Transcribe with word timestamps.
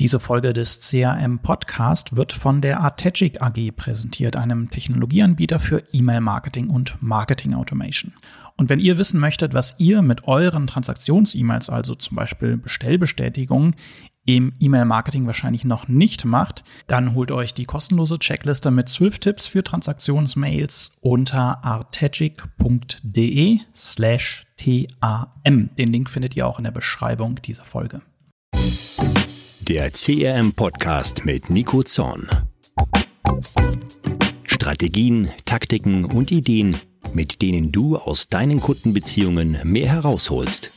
Diese 0.00 0.18
Folge 0.18 0.54
des 0.54 0.78
CRM 0.78 1.40
Podcast 1.40 2.16
wird 2.16 2.32
von 2.32 2.62
der 2.62 2.80
Artegic 2.80 3.42
AG 3.42 3.70
präsentiert, 3.76 4.38
einem 4.38 4.70
Technologieanbieter 4.70 5.58
für 5.58 5.82
E-Mail-Marketing 5.92 6.70
und 6.70 6.96
Marketing 7.02 7.52
Automation. 7.52 8.14
Und 8.56 8.70
wenn 8.70 8.80
ihr 8.80 8.96
wissen 8.96 9.20
möchtet, 9.20 9.52
was 9.52 9.74
ihr 9.76 10.00
mit 10.00 10.26
euren 10.26 10.66
Transaktions-E-Mails, 10.66 11.68
also 11.68 11.94
zum 11.94 12.16
Beispiel 12.16 12.56
Bestellbestätigungen, 12.56 13.76
im 14.24 14.54
E-Mail-Marketing 14.58 15.26
wahrscheinlich 15.26 15.66
noch 15.66 15.86
nicht 15.86 16.24
macht, 16.24 16.64
dann 16.86 17.12
holt 17.14 17.30
euch 17.30 17.52
die 17.52 17.66
kostenlose 17.66 18.18
Checkliste 18.18 18.70
mit 18.70 18.88
12 18.88 19.18
Tipps 19.18 19.48
für 19.48 19.62
Transaktionsmails 19.62 20.96
unter 21.02 21.62
artegic.de 21.62 23.58
slash 23.76 24.46
TAM. 24.56 25.68
Den 25.76 25.92
Link 25.92 26.08
findet 26.08 26.36
ihr 26.36 26.46
auch 26.46 26.56
in 26.56 26.64
der 26.64 26.70
Beschreibung 26.70 27.34
dieser 27.42 27.64
Folge. 27.64 28.00
Der 29.70 29.92
CRM-Podcast 29.92 31.24
mit 31.24 31.48
Nico 31.48 31.84
Zorn. 31.84 32.28
Strategien, 34.42 35.28
Taktiken 35.44 36.04
und 36.06 36.32
Ideen, 36.32 36.76
mit 37.14 37.40
denen 37.40 37.70
du 37.70 37.96
aus 37.96 38.26
deinen 38.26 38.58
Kundenbeziehungen 38.58 39.58
mehr 39.62 39.88
herausholst. 39.88 40.72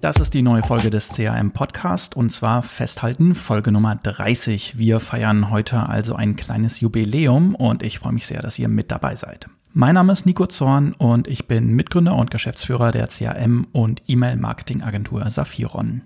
Das 0.00 0.18
ist 0.18 0.32
die 0.32 0.42
neue 0.42 0.62
Folge 0.62 0.90
des 0.90 1.08
CRM 1.08 1.50
Podcast 1.50 2.16
und 2.16 2.30
zwar 2.30 2.62
festhalten 2.62 3.34
Folge 3.34 3.72
Nummer 3.72 3.96
30. 3.96 4.78
Wir 4.78 5.00
feiern 5.00 5.50
heute 5.50 5.88
also 5.88 6.14
ein 6.14 6.36
kleines 6.36 6.78
Jubiläum 6.78 7.56
und 7.56 7.82
ich 7.82 7.98
freue 7.98 8.12
mich 8.12 8.28
sehr, 8.28 8.42
dass 8.42 8.60
ihr 8.60 8.68
mit 8.68 8.92
dabei 8.92 9.16
seid. 9.16 9.48
Mein 9.72 9.96
Name 9.96 10.12
ist 10.12 10.24
Nico 10.24 10.46
Zorn 10.46 10.92
und 10.92 11.26
ich 11.26 11.48
bin 11.48 11.74
Mitgründer 11.74 12.14
und 12.14 12.30
Geschäftsführer 12.30 12.92
der 12.92 13.08
CRM 13.08 13.66
und 13.72 14.02
E-Mail-Marketing-Agentur 14.06 15.28
Saphiron. 15.28 16.02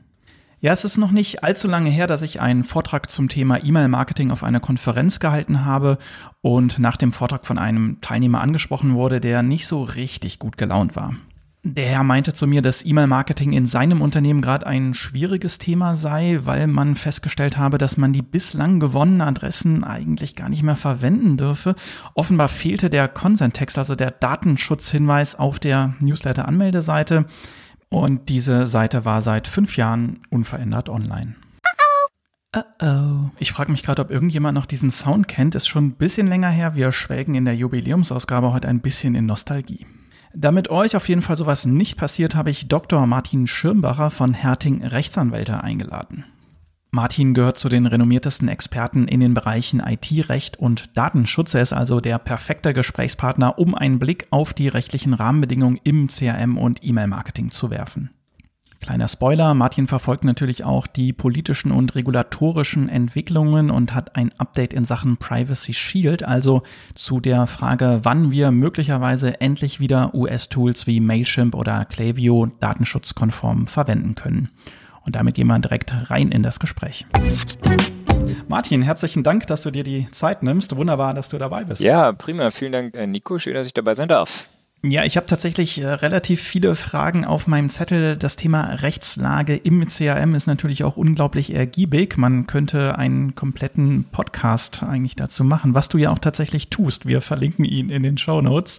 Ja, 0.65 0.73
es 0.73 0.83
ist 0.83 0.97
noch 0.97 1.11
nicht 1.11 1.45
allzu 1.45 1.69
lange 1.69 1.91
her, 1.91 2.07
dass 2.07 2.23
ich 2.23 2.41
einen 2.41 2.65
Vortrag 2.65 3.11
zum 3.11 3.29
Thema 3.29 3.63
E-Mail-Marketing 3.63 4.31
auf 4.31 4.43
einer 4.43 4.61
Konferenz 4.61 5.21
gehalten 5.21 5.67
habe 5.67 5.99
und 6.41 6.79
nach 6.79 6.97
dem 6.97 7.13
Vortrag 7.13 7.47
von 7.47 7.59
einem 7.59 7.99
Teilnehmer 8.01 8.41
angesprochen 8.41 8.95
wurde, 8.95 9.21
der 9.21 9.43
nicht 9.43 9.67
so 9.67 9.83
richtig 9.83 10.39
gut 10.39 10.57
gelaunt 10.57 10.97
war. 10.97 11.17
Der 11.65 11.85
Herr 11.85 12.03
meinte 12.03 12.33
zu 12.33 12.47
mir, 12.47 12.63
dass 12.63 12.83
E-Mail-Marketing 12.83 13.53
in 13.53 13.67
seinem 13.67 14.01
Unternehmen 14.01 14.41
gerade 14.41 14.67
ein 14.67 14.95
schwieriges 14.95 15.59
Thema 15.59 15.95
sei, 15.95 16.41
weil 16.45 16.67
man 16.67 16.95
festgestellt 16.95 17.59
habe, 17.59 17.77
dass 17.77 17.99
man 17.99 18.15
die 18.15 18.23
bislang 18.23 18.81
gewonnenen 18.81 19.21
Adressen 19.21 19.85
eigentlich 19.85 20.35
gar 20.35 20.49
nicht 20.49 20.63
mehr 20.63 20.77
verwenden 20.77 21.37
dürfe. 21.37 21.75
Offenbar 22.15 22.49
fehlte 22.49 22.89
der 22.89 23.09
Consent-Text, 23.09 23.77
also 23.77 23.97
der 23.97 24.13
Datenschutzhinweis 24.13 25.39
auf 25.39 25.59
der 25.59 25.95
Newsletter-Anmeldeseite. 26.01 27.27
Und 27.95 28.29
diese 28.29 28.67
Seite 28.67 29.05
war 29.05 29.21
seit 29.21 29.47
fünf 29.47 29.77
Jahren 29.77 30.19
unverändert 30.29 30.89
online. 30.89 31.37
Uh 32.57 32.85
oh. 32.85 33.31
Ich 33.39 33.53
frage 33.53 33.71
mich 33.71 33.85
gerade, 33.85 34.03
ob 34.03 34.11
irgendjemand 34.11 34.57
noch 34.57 34.67
diesen 34.67 34.91
Sound 34.91 35.29
kennt. 35.29 35.55
Ist 35.55 35.69
schon 35.69 35.87
ein 35.87 35.93
bisschen 35.93 36.27
länger 36.27 36.51
her. 36.51 36.75
Wir 36.75 36.91
schwelgen 36.91 37.37
in 37.37 37.45
der 37.45 37.55
Jubiläumsausgabe 37.55 38.53
heute 38.53 38.67
ein 38.67 38.81
bisschen 38.81 39.15
in 39.15 39.27
Nostalgie. 39.27 39.87
Damit 40.35 40.73
euch 40.73 40.97
auf 40.97 41.09
jeden 41.09 41.23
Fall 41.23 41.37
sowas 41.37 41.67
nicht 41.67 41.97
passiert, 41.97 42.35
habe 42.35 42.51
ich 42.51 42.67
Dr. 42.67 43.07
Martin 43.07 43.47
Schirmbacher 43.47 44.11
von 44.11 44.35
Herting 44.35 44.85
Rechtsanwälte 44.85 45.63
eingeladen. 45.63 46.25
Martin 46.95 47.35
gehört 47.35 47.59
zu 47.59 47.69
den 47.69 47.87
renommiertesten 47.87 48.47
Experten 48.47 49.09
in 49.09 49.19
den 49.19 49.35
Bereichen 49.35 49.81
IT-Recht 49.81 50.61
und 50.61 50.97
Datenschutz. 50.97 51.53
Er 51.53 51.63
ist 51.63 51.73
also 51.73 51.99
der 51.99 52.21
perfekte 52.21 52.73
Gesprächspartner, 52.73 53.59
um 53.59 53.75
einen 53.75 53.99
Blick 53.99 54.29
auf 54.31 54.55
die 54.55 54.69
rechtlichen 54.69 55.13
Rahmenbedingungen 55.13 55.81
im 55.83 56.07
CRM 56.07 56.57
und 56.57 56.85
E-Mail-Marketing 56.85 57.51
zu 57.51 57.71
werfen. 57.71 58.11
Kleiner 58.81 59.09
Spoiler, 59.09 59.55
Martin 59.55 59.89
verfolgt 59.89 60.23
natürlich 60.23 60.63
auch 60.63 60.87
die 60.87 61.13
politischen 61.13 61.73
und 61.73 61.97
regulatorischen 61.97 62.89
Entwicklungen 62.89 63.73
und 63.73 63.93
hat 63.93 64.15
ein 64.15 64.31
Update 64.39 64.73
in 64.73 64.85
Sachen 64.85 65.17
Privacy 65.17 65.73
Shield, 65.73 66.23
also 66.23 66.63
zu 66.95 67.19
der 67.19 67.49
Frage, 67.49 68.01
wann 68.05 68.31
wir 68.31 68.53
möglicherweise 68.53 69.41
endlich 69.41 69.81
wieder 69.81 70.15
US-Tools 70.15 70.87
wie 70.87 71.01
Mailchimp 71.01 71.57
oder 71.57 71.87
Klaviyo 71.87 72.47
datenschutzkonform 72.61 73.67
verwenden 73.67 74.15
können. 74.15 74.51
Und 75.07 75.17
damit 75.17 75.35
gehen 75.35 75.47
wir 75.47 75.59
direkt 75.59 75.93
rein 76.11 76.31
in 76.31 76.43
das 76.43 76.61
Gespräch. 76.61 77.07
Martin, 78.49 78.83
herzlichen 78.83 79.23
Dank, 79.23 79.47
dass 79.47 79.63
du 79.63 79.71
dir 79.71 79.85
die 79.85 80.07
Zeit 80.11 80.43
nimmst. 80.43 80.77
Wunderbar, 80.77 81.15
dass 81.15 81.29
du 81.29 81.39
dabei 81.39 81.65
bist. 81.65 81.83
Ja, 81.83 82.13
prima. 82.13 82.51
Vielen 82.51 82.73
Dank, 82.73 82.95
äh, 82.95 83.07
Nico. 83.07 83.39
Schön, 83.39 83.55
dass 83.55 83.67
ich 83.67 83.75
dabei 83.75 83.95
sein 83.95 84.09
darf. 84.09 84.47
Ja, 84.87 85.03
ich 85.05 85.17
habe 85.17 85.27
tatsächlich 85.27 85.81
äh, 85.81 85.87
relativ 85.87 86.43
viele 86.43 86.75
Fragen 86.75 87.25
auf 87.25 87.47
meinem 87.47 87.71
Zettel. 87.71 88.17
Das 88.17 88.37
Thema 88.37 88.65
Rechtslage 88.67 89.57
im 89.57 89.87
CRM 89.87 90.35
ist 90.35 90.47
natürlich 90.47 90.85
auch 90.85 90.99
unglaublich 90.99 91.55
ergiebig. 91.55 92.19
Man 92.19 92.47
könnte 92.47 92.99
einen 92.99 93.35
kompletten 93.35 94.05
Podcast 94.13 94.83
eigentlich 94.83 95.17
dazu 95.17 95.43
machen, 95.43 95.73
was 95.73 95.89
du 95.89 95.97
ja 95.97 96.11
auch 96.11 96.19
tatsächlich 96.19 96.69
tust. 96.69 97.07
Wir 97.07 97.23
verlinken 97.23 97.65
ihn 97.65 97.89
in 97.89 98.03
den 98.03 98.19
Show 98.19 98.43
Notes. 98.43 98.79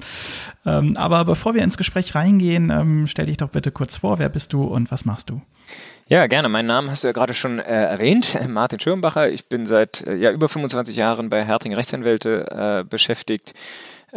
Ähm, 0.64 0.96
aber 0.96 1.26
bevor 1.26 1.56
wir 1.56 1.64
ins 1.64 1.76
Gespräch 1.76 2.14
reingehen, 2.14 2.70
ähm, 2.70 3.08
stell 3.08 3.26
dich 3.26 3.38
doch 3.38 3.50
bitte 3.50 3.72
kurz 3.72 3.98
vor. 3.98 4.20
Wer 4.20 4.30
bist 4.30 4.54
du 4.54 4.64
und 4.64 4.92
was 4.92 5.06
machst 5.06 5.32
du? 5.32 5.42
Ja, 6.08 6.28
gerne. 6.28 6.50
Meinen 6.50 6.68
Namen 6.68 6.92
hast 6.92 7.04
du 7.04 7.08
ja 7.08 7.14
gerade 7.14 7.34
schon 7.34 7.58
äh, 7.58 7.64
erwähnt, 7.64 8.40
Martin 8.48 8.80
Schirmbacher. 8.80 9.30
Ich 9.30 9.50
bin 9.50 9.66
seit 9.66 10.06
äh, 10.06 10.14
ja, 10.14 10.32
über 10.32 10.48
25 10.48 10.96
Jahren 10.96 11.30
bei 11.30 11.44
Herting 11.44 11.74
Rechtsanwälte 11.74 12.82
äh, 12.82 12.84
beschäftigt 12.88 13.56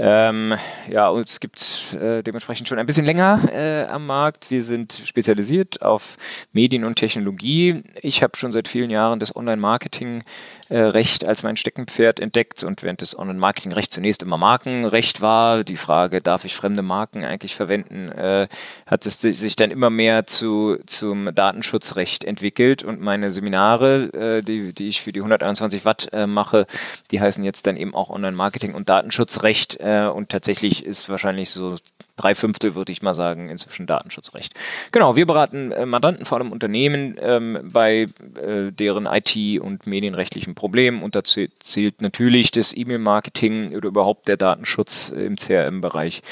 ähm, 0.01 0.55
ja, 0.89 1.09
uns 1.09 1.41
gibt 1.41 1.59
es 1.59 1.93
äh, 1.95 2.23
dementsprechend 2.23 2.69
schon 2.69 2.79
ein 2.79 2.87
bisschen 2.87 3.05
länger 3.05 3.41
äh, 3.53 3.85
am 3.87 4.07
Markt. 4.07 4.49
Wir 4.49 4.63
sind 4.63 5.03
spezialisiert 5.05 5.83
auf 5.83 6.17
Medien 6.53 6.85
und 6.85 6.95
Technologie. 6.95 7.83
Ich 8.01 8.23
habe 8.23 8.37
schon 8.37 8.53
seit 8.53 8.69
vielen 8.69 8.91
Jahren 8.91 9.19
das 9.19 9.35
Online-Marketing 9.35 10.23
Recht 10.71 11.25
als 11.25 11.43
mein 11.43 11.57
Steckenpferd 11.57 12.21
entdeckt 12.21 12.63
und 12.63 12.83
während 12.83 13.01
des 13.01 13.19
Online-Marketing-Recht 13.19 13.93
zunächst 13.93 14.23
immer 14.23 14.37
Markenrecht 14.37 15.21
war, 15.21 15.65
die 15.65 15.77
Frage, 15.77 16.21
darf 16.21 16.45
ich 16.45 16.55
fremde 16.55 16.83
Marken 16.83 17.25
eigentlich 17.25 17.55
verwenden, 17.55 18.09
äh, 18.11 18.49
hat 18.87 19.07
es 19.07 19.21
sich 19.21 19.57
dann 19.57 19.71
immer 19.71 19.91
mehr 19.91 20.27
zu, 20.27 20.79
zum 20.87 21.35
Datenschutzrecht 21.35 22.25
entwickelt 22.25 22.83
und 22.83 23.01
meine 23.01 23.31
Seminare, 23.31 24.39
äh, 24.39 24.43
die, 24.43 24.73
die 24.73 24.89
ich 24.89 25.03
für 25.03 25.13
die 25.13 25.21
121 25.21 25.85
Watt 25.85 26.11
äh, 26.13 26.27
mache, 26.27 26.67
die 27.11 27.21
heißen 27.21 27.45
jetzt 27.45 27.67
dann 27.67 27.77
eben 27.77 27.95
auch 27.95 28.11
Online-Marketing 28.11 28.75
und 28.75 28.89
Datenschutzrecht 28.89 29.79
äh, 29.81 30.07
und 30.07 30.29
tatsächlich 30.29 30.85
ist 30.85 31.09
wahrscheinlich 31.09 31.51
so 31.51 31.77
drei 32.19 32.35
Fünftel, 32.35 32.75
würde 32.75 32.93
ich 32.93 33.01
mal 33.01 33.15
sagen, 33.15 33.49
inzwischen 33.49 33.87
Datenschutzrecht. 33.87 34.53
Genau, 34.93 35.17
wir 35.17 35.27
beraten 35.27 35.73
äh, 35.73 35.87
Mandanten, 35.87 36.27
vor 36.27 36.39
allem 36.39 36.53
Unternehmen, 36.53 37.17
ähm, 37.21 37.59
bei 37.63 38.09
äh, 38.43 38.71
deren 38.71 39.07
IT- 39.07 39.61
und 39.61 39.87
medienrechtlichen 39.87 40.55
Problemen. 40.55 41.03
Und 41.03 41.15
dazu 41.15 41.47
zählt 41.61 42.03
natürlich 42.03 42.51
das 42.51 42.77
E-Mail-Marketing 42.77 43.75
oder 43.75 43.89
überhaupt 43.89 44.29
der 44.29 44.37
Datenschutz 44.37 45.09
im 45.09 45.37
CRM-Bereich 45.37 46.23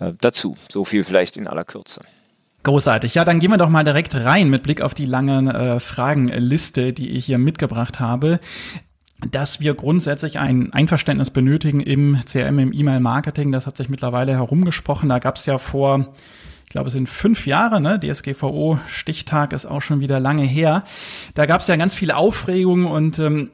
äh, 0.00 0.12
dazu. 0.20 0.56
So 0.70 0.84
viel 0.84 1.04
vielleicht 1.04 1.36
in 1.36 1.46
aller 1.46 1.64
Kürze. 1.64 2.02
Großartig. 2.62 3.14
Ja, 3.16 3.24
dann 3.24 3.40
gehen 3.40 3.50
wir 3.50 3.58
doch 3.58 3.68
mal 3.68 3.82
direkt 3.82 4.14
rein 4.14 4.48
mit 4.48 4.62
Blick 4.62 4.80
auf 4.80 4.94
die 4.94 5.06
lange 5.06 5.52
äh, 5.52 5.80
Fragenliste, 5.80 6.92
die 6.92 7.10
ich 7.10 7.26
hier 7.26 7.38
mitgebracht 7.38 7.98
habe 7.98 8.38
dass 9.30 9.60
wir 9.60 9.74
grundsätzlich 9.74 10.38
ein 10.38 10.72
Einverständnis 10.72 11.30
benötigen 11.30 11.80
im 11.80 12.18
CRM, 12.24 12.58
im 12.58 12.72
E-Mail-Marketing. 12.72 13.52
Das 13.52 13.66
hat 13.66 13.76
sich 13.76 13.88
mittlerweile 13.88 14.32
herumgesprochen. 14.32 15.08
Da 15.08 15.18
gab 15.18 15.36
es 15.36 15.46
ja 15.46 15.58
vor, 15.58 16.08
ich 16.64 16.70
glaube, 16.70 16.88
es 16.88 16.94
sind 16.94 17.08
fünf 17.08 17.46
Jahre, 17.46 17.80
ne? 17.80 18.00
DSGVO-Stichtag 18.00 19.52
ist 19.52 19.66
auch 19.66 19.82
schon 19.82 20.00
wieder 20.00 20.20
lange 20.20 20.44
her. 20.44 20.84
Da 21.34 21.46
gab 21.46 21.60
es 21.60 21.68
ja 21.68 21.76
ganz 21.76 21.94
viele 21.94 22.16
Aufregungen 22.16 22.86
und 22.86 23.18
ähm, 23.18 23.50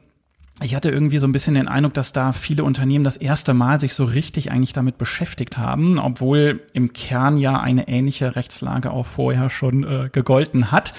ich 0.61 0.75
hatte 0.75 0.89
irgendwie 0.89 1.19
so 1.19 1.27
ein 1.27 1.31
bisschen 1.31 1.55
den 1.55 1.67
Eindruck, 1.67 1.93
dass 1.93 2.11
da 2.11 2.33
viele 2.33 2.63
Unternehmen 2.63 3.03
das 3.03 3.17
erste 3.17 3.53
Mal 3.53 3.79
sich 3.79 3.93
so 3.93 4.03
richtig 4.03 4.51
eigentlich 4.51 4.73
damit 4.73 4.97
beschäftigt 4.97 5.57
haben, 5.57 5.99
obwohl 5.99 6.61
im 6.73 6.91
Kern 6.91 7.37
ja 7.37 7.59
eine 7.59 7.87
ähnliche 7.87 8.35
Rechtslage 8.35 8.91
auch 8.91 9.05
vorher 9.05 9.49
schon 9.49 9.83
äh, 9.83 10.09
gegolten 10.11 10.71
hat. 10.71 10.93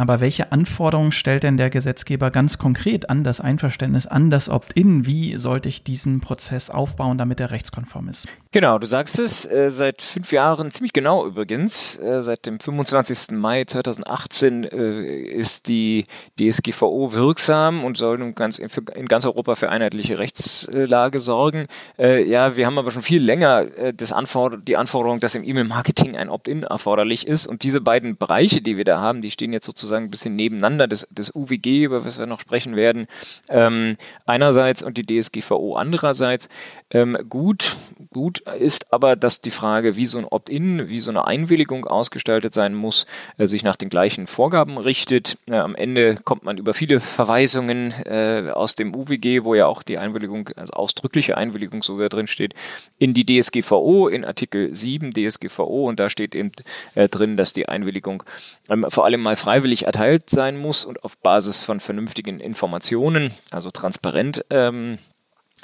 Aber 0.00 0.20
welche 0.20 0.50
Anforderungen 0.50 1.12
stellt 1.12 1.42
denn 1.42 1.58
der 1.58 1.68
Gesetzgeber 1.68 2.30
ganz 2.30 2.56
konkret 2.56 3.10
an 3.10 3.22
das 3.22 3.40
Einverständnis, 3.40 4.06
an 4.06 4.30
das 4.30 4.48
Opt-in? 4.48 5.04
Wie 5.04 5.36
sollte 5.36 5.68
ich 5.68 5.84
diesen 5.84 6.22
Prozess 6.22 6.70
aufbauen, 6.70 7.18
damit 7.18 7.38
er 7.38 7.50
rechtskonform 7.50 8.08
ist? 8.08 8.26
Genau, 8.50 8.78
du 8.78 8.86
sagst 8.86 9.18
es, 9.18 9.44
äh, 9.44 9.70
seit 9.70 10.00
fünf 10.00 10.32
Jahren, 10.32 10.70
ziemlich 10.70 10.94
genau 10.94 11.26
übrigens, 11.26 11.98
äh, 11.98 12.22
seit 12.22 12.46
dem 12.46 12.58
25. 12.58 13.36
Mai 13.36 13.64
2018 13.64 14.64
äh, 14.64 15.02
ist 15.02 15.68
die 15.68 16.04
DSGVO 16.38 17.12
wirksam 17.12 17.84
und 17.84 17.98
soll 17.98 18.18
nun 18.18 18.34
ganz 18.34 18.58
im 18.58 18.70
für, 18.80 18.98
in 18.98 19.06
ganz 19.06 19.24
Europa 19.24 19.54
für 19.54 19.70
einheitliche 19.70 20.18
Rechtslage 20.18 21.20
sorgen. 21.20 21.66
Äh, 21.98 22.24
ja, 22.24 22.56
wir 22.56 22.66
haben 22.66 22.78
aber 22.78 22.90
schon 22.90 23.02
viel 23.02 23.22
länger 23.22 23.66
äh, 23.76 23.94
das 23.94 24.12
Anforder 24.12 24.56
die 24.56 24.76
Anforderung, 24.76 25.20
dass 25.20 25.34
im 25.34 25.44
E-Mail-Marketing 25.44 26.16
ein 26.16 26.28
Opt-in 26.28 26.62
erforderlich 26.62 27.26
ist. 27.26 27.46
Und 27.46 27.62
diese 27.62 27.80
beiden 27.80 28.16
Bereiche, 28.16 28.60
die 28.62 28.76
wir 28.76 28.84
da 28.84 29.00
haben, 29.00 29.22
die 29.22 29.30
stehen 29.30 29.52
jetzt 29.52 29.66
sozusagen 29.66 30.06
ein 30.06 30.10
bisschen 30.10 30.36
nebeneinander. 30.36 30.86
Das, 30.86 31.08
das 31.10 31.34
UWG, 31.34 31.84
über 31.84 32.04
was 32.04 32.18
wir 32.18 32.26
noch 32.26 32.40
sprechen 32.40 32.76
werden, 32.76 33.06
ähm, 33.48 33.96
einerseits 34.26 34.82
und 34.82 34.96
die 34.96 35.06
DSGVO 35.06 35.76
andererseits. 35.76 36.48
Ähm, 36.90 37.16
gut, 37.28 37.76
gut 38.12 38.40
ist 38.40 38.92
aber, 38.92 39.16
dass 39.16 39.40
die 39.40 39.50
Frage, 39.50 39.96
wie 39.96 40.04
so 40.04 40.18
ein 40.18 40.24
Opt-in, 40.24 40.88
wie 40.88 41.00
so 41.00 41.10
eine 41.10 41.26
Einwilligung 41.26 41.86
ausgestaltet 41.86 42.54
sein 42.54 42.74
muss, 42.74 43.06
äh, 43.38 43.46
sich 43.46 43.62
nach 43.62 43.76
den 43.76 43.88
gleichen 43.88 44.26
Vorgaben 44.26 44.78
richtet. 44.78 45.36
Äh, 45.48 45.56
am 45.56 45.74
Ende 45.74 46.16
kommt 46.16 46.44
man 46.44 46.58
über 46.58 46.74
viele 46.74 47.00
Verweisungen 47.00 47.92
äh, 47.92 48.50
aus 48.70 48.76
dem 48.76 48.94
UWG, 48.94 49.42
wo 49.42 49.54
ja 49.54 49.66
auch 49.66 49.82
die 49.82 49.98
Einwilligung, 49.98 50.48
also 50.54 50.72
ausdrückliche 50.74 51.36
Einwilligung 51.36 51.82
sogar 51.82 52.08
drin 52.08 52.28
steht, 52.28 52.54
in 52.98 53.14
die 53.14 53.26
DSGVO, 53.26 54.06
in 54.06 54.24
Artikel 54.24 54.72
7 54.72 55.12
DSGVO 55.12 55.88
und 55.88 55.98
da 55.98 56.08
steht 56.08 56.36
eben 56.36 56.52
äh, 56.94 57.08
drin, 57.08 57.36
dass 57.36 57.52
die 57.52 57.68
Einwilligung 57.68 58.22
ähm, 58.68 58.86
vor 58.88 59.04
allem 59.04 59.22
mal 59.22 59.34
freiwillig 59.34 59.86
erteilt 59.86 60.30
sein 60.30 60.56
muss 60.56 60.84
und 60.84 61.02
auf 61.02 61.18
Basis 61.18 61.62
von 61.62 61.80
vernünftigen 61.80 62.38
Informationen, 62.38 63.32
also 63.50 63.72
transparent 63.72 64.44
ähm, 64.50 64.98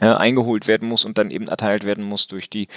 äh, 0.00 0.06
eingeholt 0.06 0.66
werden 0.66 0.88
muss 0.88 1.04
und 1.04 1.16
dann 1.16 1.30
eben 1.30 1.48
erteilt 1.48 1.84
werden 1.84 2.04
muss 2.04 2.26
durch 2.26 2.50
die 2.50 2.68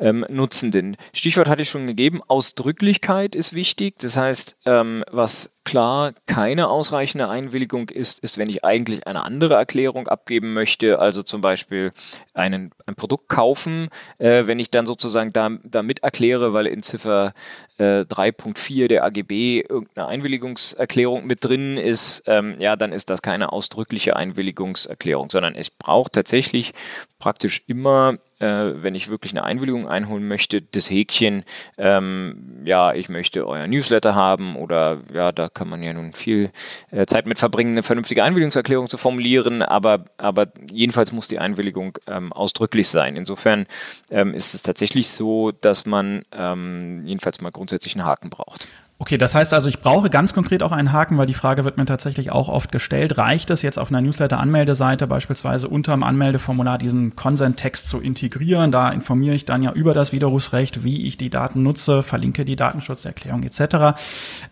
ähm, 0.00 0.26
Nutzenden. 0.28 0.96
Stichwort 1.12 1.48
hatte 1.48 1.62
ich 1.62 1.70
schon 1.70 1.86
gegeben, 1.86 2.20
Ausdrücklichkeit 2.26 3.34
ist 3.34 3.54
wichtig. 3.54 3.94
Das 4.00 4.16
heißt, 4.16 4.56
ähm, 4.66 5.04
was 5.10 5.56
klar 5.68 6.14
keine 6.24 6.68
ausreichende 6.68 7.28
Einwilligung 7.28 7.90
ist, 7.90 8.20
ist, 8.20 8.38
wenn 8.38 8.48
ich 8.48 8.64
eigentlich 8.64 9.06
eine 9.06 9.22
andere 9.22 9.52
Erklärung 9.52 10.08
abgeben 10.08 10.54
möchte, 10.54 10.98
also 10.98 11.22
zum 11.22 11.42
Beispiel 11.42 11.90
einen, 12.32 12.70
ein 12.86 12.94
Produkt 12.94 13.28
kaufen, 13.28 13.90
äh, 14.16 14.46
wenn 14.46 14.60
ich 14.60 14.70
dann 14.70 14.86
sozusagen 14.86 15.30
da, 15.34 15.50
damit 15.64 16.02
erkläre, 16.02 16.54
weil 16.54 16.66
in 16.66 16.82
Ziffer 16.82 17.34
äh, 17.76 18.00
3.4 18.00 18.88
der 18.88 19.04
AGB 19.04 19.60
irgendeine 19.60 20.08
Einwilligungserklärung 20.08 21.26
mit 21.26 21.44
drin 21.44 21.76
ist, 21.76 22.22
ähm, 22.26 22.56
ja, 22.58 22.74
dann 22.76 22.92
ist 22.92 23.10
das 23.10 23.20
keine 23.20 23.52
ausdrückliche 23.52 24.16
Einwilligungserklärung, 24.16 25.28
sondern 25.28 25.54
ich 25.54 25.76
brauche 25.76 26.10
tatsächlich 26.10 26.72
praktisch 27.18 27.62
immer 27.66 28.16
äh, 28.38 28.82
wenn 28.82 28.94
ich 28.94 29.08
wirklich 29.08 29.32
eine 29.32 29.44
Einwilligung 29.44 29.88
einholen 29.88 30.26
möchte, 30.26 30.62
das 30.62 30.90
Häkchen, 30.90 31.44
ähm, 31.76 32.62
ja, 32.64 32.92
ich 32.92 33.08
möchte 33.08 33.46
euer 33.46 33.66
Newsletter 33.66 34.14
haben 34.14 34.56
oder 34.56 34.98
ja, 35.12 35.32
da 35.32 35.48
kann 35.48 35.68
man 35.68 35.82
ja 35.82 35.92
nun 35.92 36.12
viel 36.12 36.50
äh, 36.90 37.06
Zeit 37.06 37.26
mit 37.26 37.38
verbringen, 37.38 37.72
eine 37.72 37.82
vernünftige 37.82 38.22
Einwilligungserklärung 38.22 38.88
zu 38.88 38.98
formulieren, 38.98 39.62
aber, 39.62 40.04
aber 40.16 40.46
jedenfalls 40.70 41.12
muss 41.12 41.28
die 41.28 41.38
Einwilligung 41.38 41.98
ähm, 42.06 42.32
ausdrücklich 42.32 42.88
sein. 42.88 43.16
Insofern 43.16 43.66
ähm, 44.10 44.34
ist 44.34 44.54
es 44.54 44.62
tatsächlich 44.62 45.10
so, 45.10 45.52
dass 45.52 45.86
man 45.86 46.22
ähm, 46.32 47.02
jedenfalls 47.04 47.40
mal 47.40 47.50
grundsätzlich 47.50 47.94
einen 47.94 48.04
Haken 48.04 48.30
braucht. 48.30 48.68
Okay, 49.00 49.16
das 49.16 49.32
heißt 49.32 49.54
also, 49.54 49.68
ich 49.68 49.78
brauche 49.78 50.10
ganz 50.10 50.34
konkret 50.34 50.60
auch 50.60 50.72
einen 50.72 50.90
Haken, 50.92 51.18
weil 51.18 51.26
die 51.26 51.34
Frage 51.34 51.64
wird 51.64 51.76
mir 51.76 51.84
tatsächlich 51.84 52.32
auch 52.32 52.48
oft 52.48 52.72
gestellt. 52.72 53.16
Reicht 53.16 53.48
es 53.50 53.62
jetzt 53.62 53.78
auf 53.78 53.90
einer 53.90 54.00
Newsletter-Anmeldeseite 54.00 55.06
beispielsweise 55.06 55.68
unter 55.68 55.92
dem 55.92 56.02
Anmeldeformular 56.02 56.78
diesen 56.78 57.14
Consent-Text 57.14 57.86
zu 57.86 58.00
integrieren? 58.00 58.72
Da 58.72 58.90
informiere 58.90 59.36
ich 59.36 59.44
dann 59.44 59.62
ja 59.62 59.70
über 59.70 59.94
das 59.94 60.10
Widerrufsrecht, 60.10 60.82
wie 60.82 61.06
ich 61.06 61.16
die 61.16 61.30
Daten 61.30 61.62
nutze, 61.62 62.02
verlinke 62.02 62.44
die 62.44 62.56
Datenschutzerklärung 62.56 63.44
etc. 63.44 63.96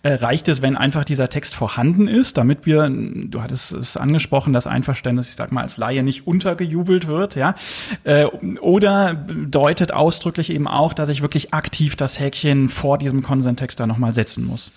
Äh, 0.05 0.15
reicht 0.15 0.47
es, 0.47 0.63
wenn 0.63 0.77
einfach 0.77 1.05
dieser 1.05 1.29
Text 1.29 1.57
vorhanden 1.57 2.07
ist, 2.07 2.39
damit 2.39 2.67
wir, 2.67 2.89
du 2.89 3.43
hattest 3.43 3.73
es 3.73 3.97
angesprochen, 3.97 4.53
das 4.53 4.69
Einverständnis, 4.69 5.29
ich 5.29 5.35
sag 5.35 5.51
mal, 5.51 5.63
als 5.63 5.77
Laie 5.77 6.05
nicht 6.05 6.25
untergejubelt 6.25 7.09
wird, 7.09 7.35
ja? 7.35 7.57
Äh, 8.05 8.27
oder 8.61 9.15
deutet 9.15 9.93
ausdrücklich 9.93 10.51
eben 10.51 10.69
auch, 10.69 10.93
dass 10.93 11.09
ich 11.09 11.21
wirklich 11.21 11.53
aktiv 11.53 11.97
das 11.97 12.21
Häkchen 12.21 12.69
vor 12.69 12.97
diesem 12.97 13.25
Consent-Text 13.25 13.81
da 13.81 13.89
nochmal 13.89 14.13
setze? 14.13 14.36
Setzen 14.37 14.45
muss? 14.45 14.71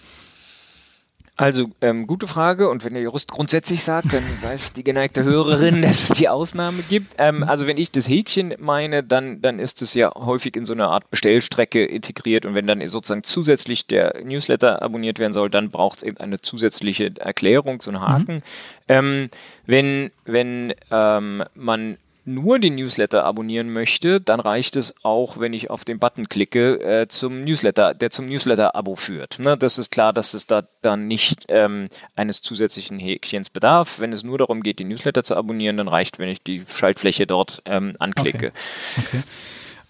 Also, 1.36 1.72
ähm, 1.80 2.06
gute 2.06 2.28
Frage. 2.28 2.70
Und 2.70 2.84
wenn 2.84 2.94
der 2.94 3.04
Jurist 3.04 3.32
grundsätzlich 3.32 3.82
sagt, 3.82 4.14
dann 4.14 4.24
weiß 4.42 4.74
die 4.74 4.84
geneigte 4.84 5.24
Hörerin, 5.24 5.82
dass 5.82 6.10
es 6.10 6.18
die 6.18 6.28
Ausnahme 6.28 6.84
gibt. 6.90 7.16
Ähm, 7.18 7.44
also, 7.44 7.66
wenn 7.66 7.78
ich 7.78 7.92
das 7.92 8.10
Häkchen 8.10 8.56
meine, 8.60 9.04
dann, 9.04 9.42
dann 9.42 9.58
ist 9.58 9.82
es 9.82 9.94
ja 9.94 10.14
häufig 10.16 10.58
in 10.58 10.66
so 10.66 10.74
eine 10.74 10.88
Art 10.88 11.10
Bestellstrecke 11.12 11.86
integriert. 11.86 12.46
Und 12.46 12.56
wenn 12.56 12.68
dann 12.68 12.86
sozusagen 12.88 13.24
zusätzlich 13.24 13.88
der 13.88 14.22
Newsletter 14.22 14.82
abonniert 14.82 15.18
werden 15.18 15.32
soll, 15.32 15.50
dann 15.50 15.70
braucht 15.70 16.00
es 16.00 16.04
eben 16.04 16.18
eine 16.18 16.42
zusätzliche 16.42 17.14
Erklärung, 17.18 17.82
so 17.82 17.92
einen 17.92 18.02
Haken. 18.02 18.36
Mhm. 18.36 18.42
Ähm, 18.90 19.30
wenn 19.66 20.12
wenn 20.26 20.74
ähm, 20.92 21.46
man 21.56 21.98
nur 22.30 22.60
den 22.60 22.76
Newsletter 22.76 23.26
abonnieren 23.26 23.72
möchte, 23.72 24.22
dann 24.22 24.40
reicht 24.40 24.76
es 24.76 24.94
auch, 25.04 25.40
wenn 25.40 25.54
ich 25.54 25.70
auf 25.70 25.84
den 25.84 26.00
Button 26.00 26.30
klicke, 26.30 26.80
äh, 26.82 27.08
zum 27.08 27.44
Newsletter, 27.44 27.94
der 27.94 28.12
zum 28.12 28.28
Newsletter-Abo 28.28 28.96
führt. 28.96 29.40
Ne? 29.40 29.58
Das 29.58 29.78
ist 29.78 29.92
klar, 29.92 30.14
dass 30.14 30.34
es 30.34 30.46
da 30.46 30.64
dann 30.82 31.08
nicht 31.08 31.46
ähm, 31.50 31.90
eines 32.16 32.42
zusätzlichen 32.42 33.00
Häkchens 33.00 33.50
bedarf. 33.50 34.00
Wenn 34.00 34.14
es 34.14 34.24
nur 34.24 34.38
darum 34.38 34.62
geht, 34.62 34.80
den 34.80 34.90
Newsletter 34.90 35.24
zu 35.24 35.36
abonnieren, 35.36 35.78
dann 35.78 35.88
reicht, 35.88 36.20
wenn 36.20 36.30
ich 36.30 36.42
die 36.42 36.64
Schaltfläche 36.68 37.28
dort 37.28 37.62
ähm, 37.66 37.96
anklicke. 38.00 38.54
Okay. 38.98 39.18
okay. 39.18 39.24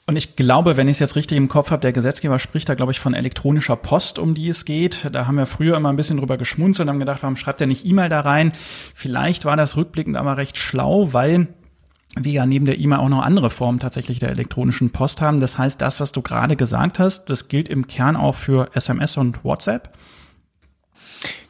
Und 0.09 0.15
ich 0.15 0.35
glaube, 0.35 0.75
wenn 0.75 0.87
ich 0.87 0.93
es 0.93 0.99
jetzt 0.99 1.15
richtig 1.15 1.37
im 1.37 1.49
Kopf 1.49 1.69
habe, 1.69 1.81
der 1.81 1.91
Gesetzgeber 1.91 2.39
spricht 2.39 2.67
da, 2.67 2.73
glaube 2.73 2.91
ich, 2.91 2.99
von 2.99 3.13
elektronischer 3.13 3.75
Post, 3.75 4.17
um 4.17 4.33
die 4.33 4.49
es 4.49 4.65
geht. 4.65 5.07
Da 5.11 5.27
haben 5.27 5.35
wir 5.35 5.45
früher 5.45 5.77
immer 5.77 5.89
ein 5.89 5.97
bisschen 5.97 6.17
drüber 6.17 6.39
geschmunzelt 6.39 6.87
und 6.87 6.89
haben 6.89 6.99
gedacht, 6.99 7.21
warum 7.21 7.35
schreibt 7.35 7.61
er 7.61 7.67
nicht 7.67 7.85
E-Mail 7.85 8.09
da 8.09 8.21
rein? 8.21 8.51
Vielleicht 8.95 9.45
war 9.45 9.55
das 9.55 9.77
rückblickend 9.77 10.17
aber 10.17 10.37
recht 10.37 10.57
schlau, 10.57 11.13
weil 11.13 11.47
wir 12.15 12.31
ja 12.31 12.45
neben 12.45 12.65
der 12.65 12.79
E-Mail 12.79 12.99
auch 12.99 13.09
noch 13.09 13.21
andere 13.21 13.49
Formen 13.49 13.79
tatsächlich 13.79 14.19
der 14.19 14.29
elektronischen 14.29 14.91
Post 14.91 15.21
haben. 15.21 15.39
Das 15.39 15.57
heißt, 15.57 15.81
das, 15.81 15.99
was 15.99 16.11
du 16.11 16.21
gerade 16.21 16.55
gesagt 16.55 16.99
hast, 16.99 17.25
das 17.25 17.47
gilt 17.47 17.69
im 17.69 17.87
Kern 17.87 18.15
auch 18.15 18.35
für 18.35 18.69
SMS 18.73 19.17
und 19.17 19.43
WhatsApp. 19.43 19.93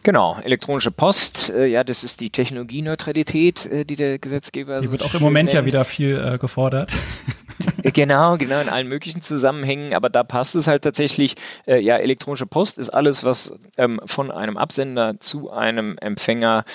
Genau, 0.04 0.40
elektronische 0.42 0.92
Post, 0.92 1.50
äh, 1.50 1.66
ja, 1.66 1.84
das 1.84 2.04
ist 2.04 2.22
die 2.22 2.30
Technologieneutralität, 2.30 3.66
äh, 3.66 3.86
die 3.86 3.96
der 3.96 4.18
Gesetzgeber. 4.18 4.80
Die 4.80 4.88
so 4.88 4.92
wird 4.94 5.04
auch 5.04 5.14
im 5.14 5.22
Moment 5.22 5.48
nennt. 5.48 5.54
ja 5.54 5.66
wieder 5.66 5.84
viel 5.84 6.16
äh, 6.18 6.38
gefordert. 6.38 6.92
genau, 7.84 8.38
genau, 8.38 8.62
in 8.62 8.70
allen 8.70 8.88
möglichen 8.88 9.22
Zusammenhängen, 9.22 9.94
aber 9.94 10.10
da 10.10 10.24
passt 10.24 10.56
es 10.56 10.68
halt 10.68 10.84
tatsächlich, 10.84 11.36
äh, 11.68 11.80
ja, 11.80 11.98
elektronische 11.98 12.46
Post 12.46 12.80
ist 12.80 12.90
alles, 12.90 13.24
was 13.24 13.54
ähm, 13.78 14.00
von 14.06 14.32
einem 14.32 14.58
Absender 14.58 15.20
zu 15.20 15.52
einem 15.52 15.98
Empfänger 15.98 16.66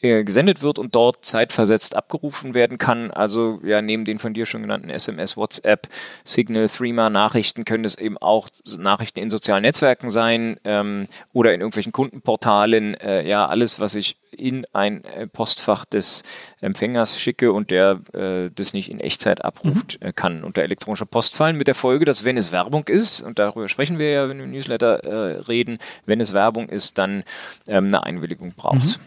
äh, 0.00 0.24
gesendet 0.24 0.62
wird 0.62 0.78
und 0.78 0.94
dort 0.94 1.24
zeitversetzt 1.24 1.96
abgerufen 1.96 2.54
werden 2.54 2.78
kann. 2.78 3.10
Also 3.10 3.60
ja, 3.64 3.82
neben 3.82 4.04
den 4.04 4.18
von 4.18 4.34
dir 4.34 4.46
schon 4.46 4.62
genannten 4.62 4.90
SMS, 4.90 5.36
WhatsApp, 5.36 5.88
Signal, 6.24 6.68
Threema 6.68 7.10
Nachrichten 7.10 7.64
können 7.64 7.84
es 7.84 7.96
eben 7.96 8.18
auch 8.18 8.48
Nachrichten 8.78 9.20
in 9.20 9.30
sozialen 9.30 9.62
Netzwerken 9.62 10.08
sein 10.08 10.58
ähm, 10.64 11.06
oder 11.32 11.54
in 11.54 11.60
irgendwelchen 11.60 11.92
Kundenportalen. 11.92 12.94
Äh, 12.94 13.26
ja, 13.28 13.46
alles, 13.46 13.80
was 13.80 13.94
ich 13.94 14.16
in 14.32 14.66
ein 14.72 15.04
äh, 15.04 15.26
Postfach 15.26 15.84
des 15.84 16.22
Empfängers 16.60 17.18
schicke 17.18 17.52
und 17.52 17.70
der 17.70 18.00
äh, 18.12 18.50
das 18.54 18.72
nicht 18.72 18.90
in 18.90 19.00
Echtzeit 19.00 19.44
abruft, 19.44 19.98
mhm. 20.00 20.08
Äh, 20.08 20.12
kann 20.12 20.44
unter 20.44 20.62
elektronischer 20.62 21.06
Post 21.06 21.36
fallen. 21.36 21.56
Mit 21.56 21.68
der 21.68 21.74
Folge, 21.74 22.04
dass 22.04 22.24
wenn 22.24 22.36
es 22.36 22.52
Werbung 22.52 22.84
ist, 22.88 23.20
und 23.22 23.38
darüber 23.38 23.68
sprechen 23.68 23.98
wir 23.98 24.10
ja, 24.10 24.28
wenn 24.28 24.38
wir 24.38 24.44
im 24.44 24.52
Newsletter 24.52 25.04
äh, 25.04 25.40
reden, 25.40 25.78
wenn 26.06 26.20
es 26.20 26.32
Werbung 26.32 26.68
ist, 26.68 26.98
dann 26.98 27.24
ähm, 27.68 27.86
eine 27.86 28.04
Einwilligung 28.04 28.52
braucht. 28.54 28.98
Mhm. 28.98 29.04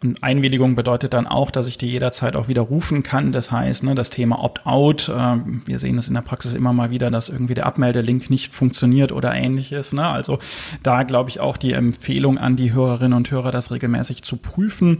Und 0.00 0.22
Einwilligung 0.22 0.76
bedeutet 0.76 1.12
dann 1.12 1.26
auch, 1.26 1.50
dass 1.50 1.66
ich 1.66 1.76
die 1.76 1.88
jederzeit 1.88 2.36
auch 2.36 2.46
wieder 2.46 2.62
rufen 2.62 3.02
kann. 3.02 3.32
Das 3.32 3.50
heißt, 3.50 3.82
ne, 3.82 3.96
das 3.96 4.10
Thema 4.10 4.44
Opt-out, 4.44 5.08
äh, 5.08 5.36
wir 5.66 5.80
sehen 5.80 5.98
es 5.98 6.06
in 6.06 6.14
der 6.14 6.20
Praxis 6.20 6.54
immer 6.54 6.72
mal 6.72 6.90
wieder, 6.90 7.10
dass 7.10 7.28
irgendwie 7.28 7.54
der 7.54 7.66
Abmeldelink 7.66 8.30
nicht 8.30 8.54
funktioniert 8.54 9.10
oder 9.10 9.34
ähnliches. 9.34 9.92
Ne? 9.92 10.06
Also 10.06 10.38
da 10.84 11.02
glaube 11.02 11.30
ich 11.30 11.40
auch 11.40 11.56
die 11.56 11.72
Empfehlung 11.72 12.38
an 12.38 12.54
die 12.54 12.72
Hörerinnen 12.72 13.16
und 13.16 13.28
Hörer, 13.32 13.50
das 13.50 13.72
regelmäßig 13.72 14.22
zu 14.22 14.36
prüfen 14.36 14.98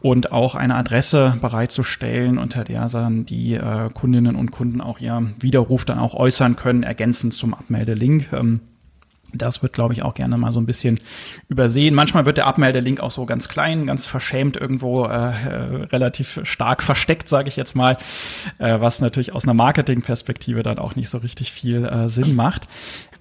und 0.00 0.30
auch 0.30 0.54
eine 0.54 0.76
Adresse 0.76 1.36
bereitzustellen, 1.40 2.38
unter 2.38 2.62
der 2.62 2.88
dann 2.88 3.26
die 3.26 3.54
äh, 3.54 3.90
Kundinnen 3.92 4.36
und 4.36 4.52
Kunden 4.52 4.80
auch 4.80 5.00
ihr 5.00 5.32
Widerruf 5.40 5.84
dann 5.84 5.98
auch 5.98 6.14
äußern 6.14 6.54
können, 6.54 6.84
ergänzend 6.84 7.34
zum 7.34 7.52
Abmeldelink. 7.52 8.32
Ähm, 8.32 8.60
das 9.38 9.62
wird, 9.62 9.72
glaube 9.72 9.94
ich, 9.94 10.02
auch 10.02 10.14
gerne 10.14 10.36
mal 10.38 10.52
so 10.52 10.60
ein 10.60 10.66
bisschen 10.66 10.98
übersehen. 11.48 11.94
Manchmal 11.94 12.26
wird 12.26 12.38
der 12.38 12.46
Abmeldelink 12.46 13.00
auch 13.00 13.10
so 13.10 13.26
ganz 13.26 13.48
klein, 13.48 13.86
ganz 13.86 14.06
verschämt 14.06 14.56
irgendwo 14.56 15.04
äh, 15.04 15.08
äh, 15.08 15.84
relativ 15.92 16.40
stark 16.44 16.82
versteckt, 16.82 17.28
sage 17.28 17.48
ich 17.48 17.56
jetzt 17.56 17.74
mal, 17.74 17.96
äh, 18.58 18.80
was 18.80 19.00
natürlich 19.00 19.32
aus 19.32 19.44
einer 19.44 19.54
Marketingperspektive 19.54 20.62
dann 20.62 20.78
auch 20.78 20.96
nicht 20.96 21.08
so 21.08 21.18
richtig 21.18 21.52
viel 21.52 21.84
äh, 21.84 22.08
Sinn 22.08 22.34
macht. 22.34 22.68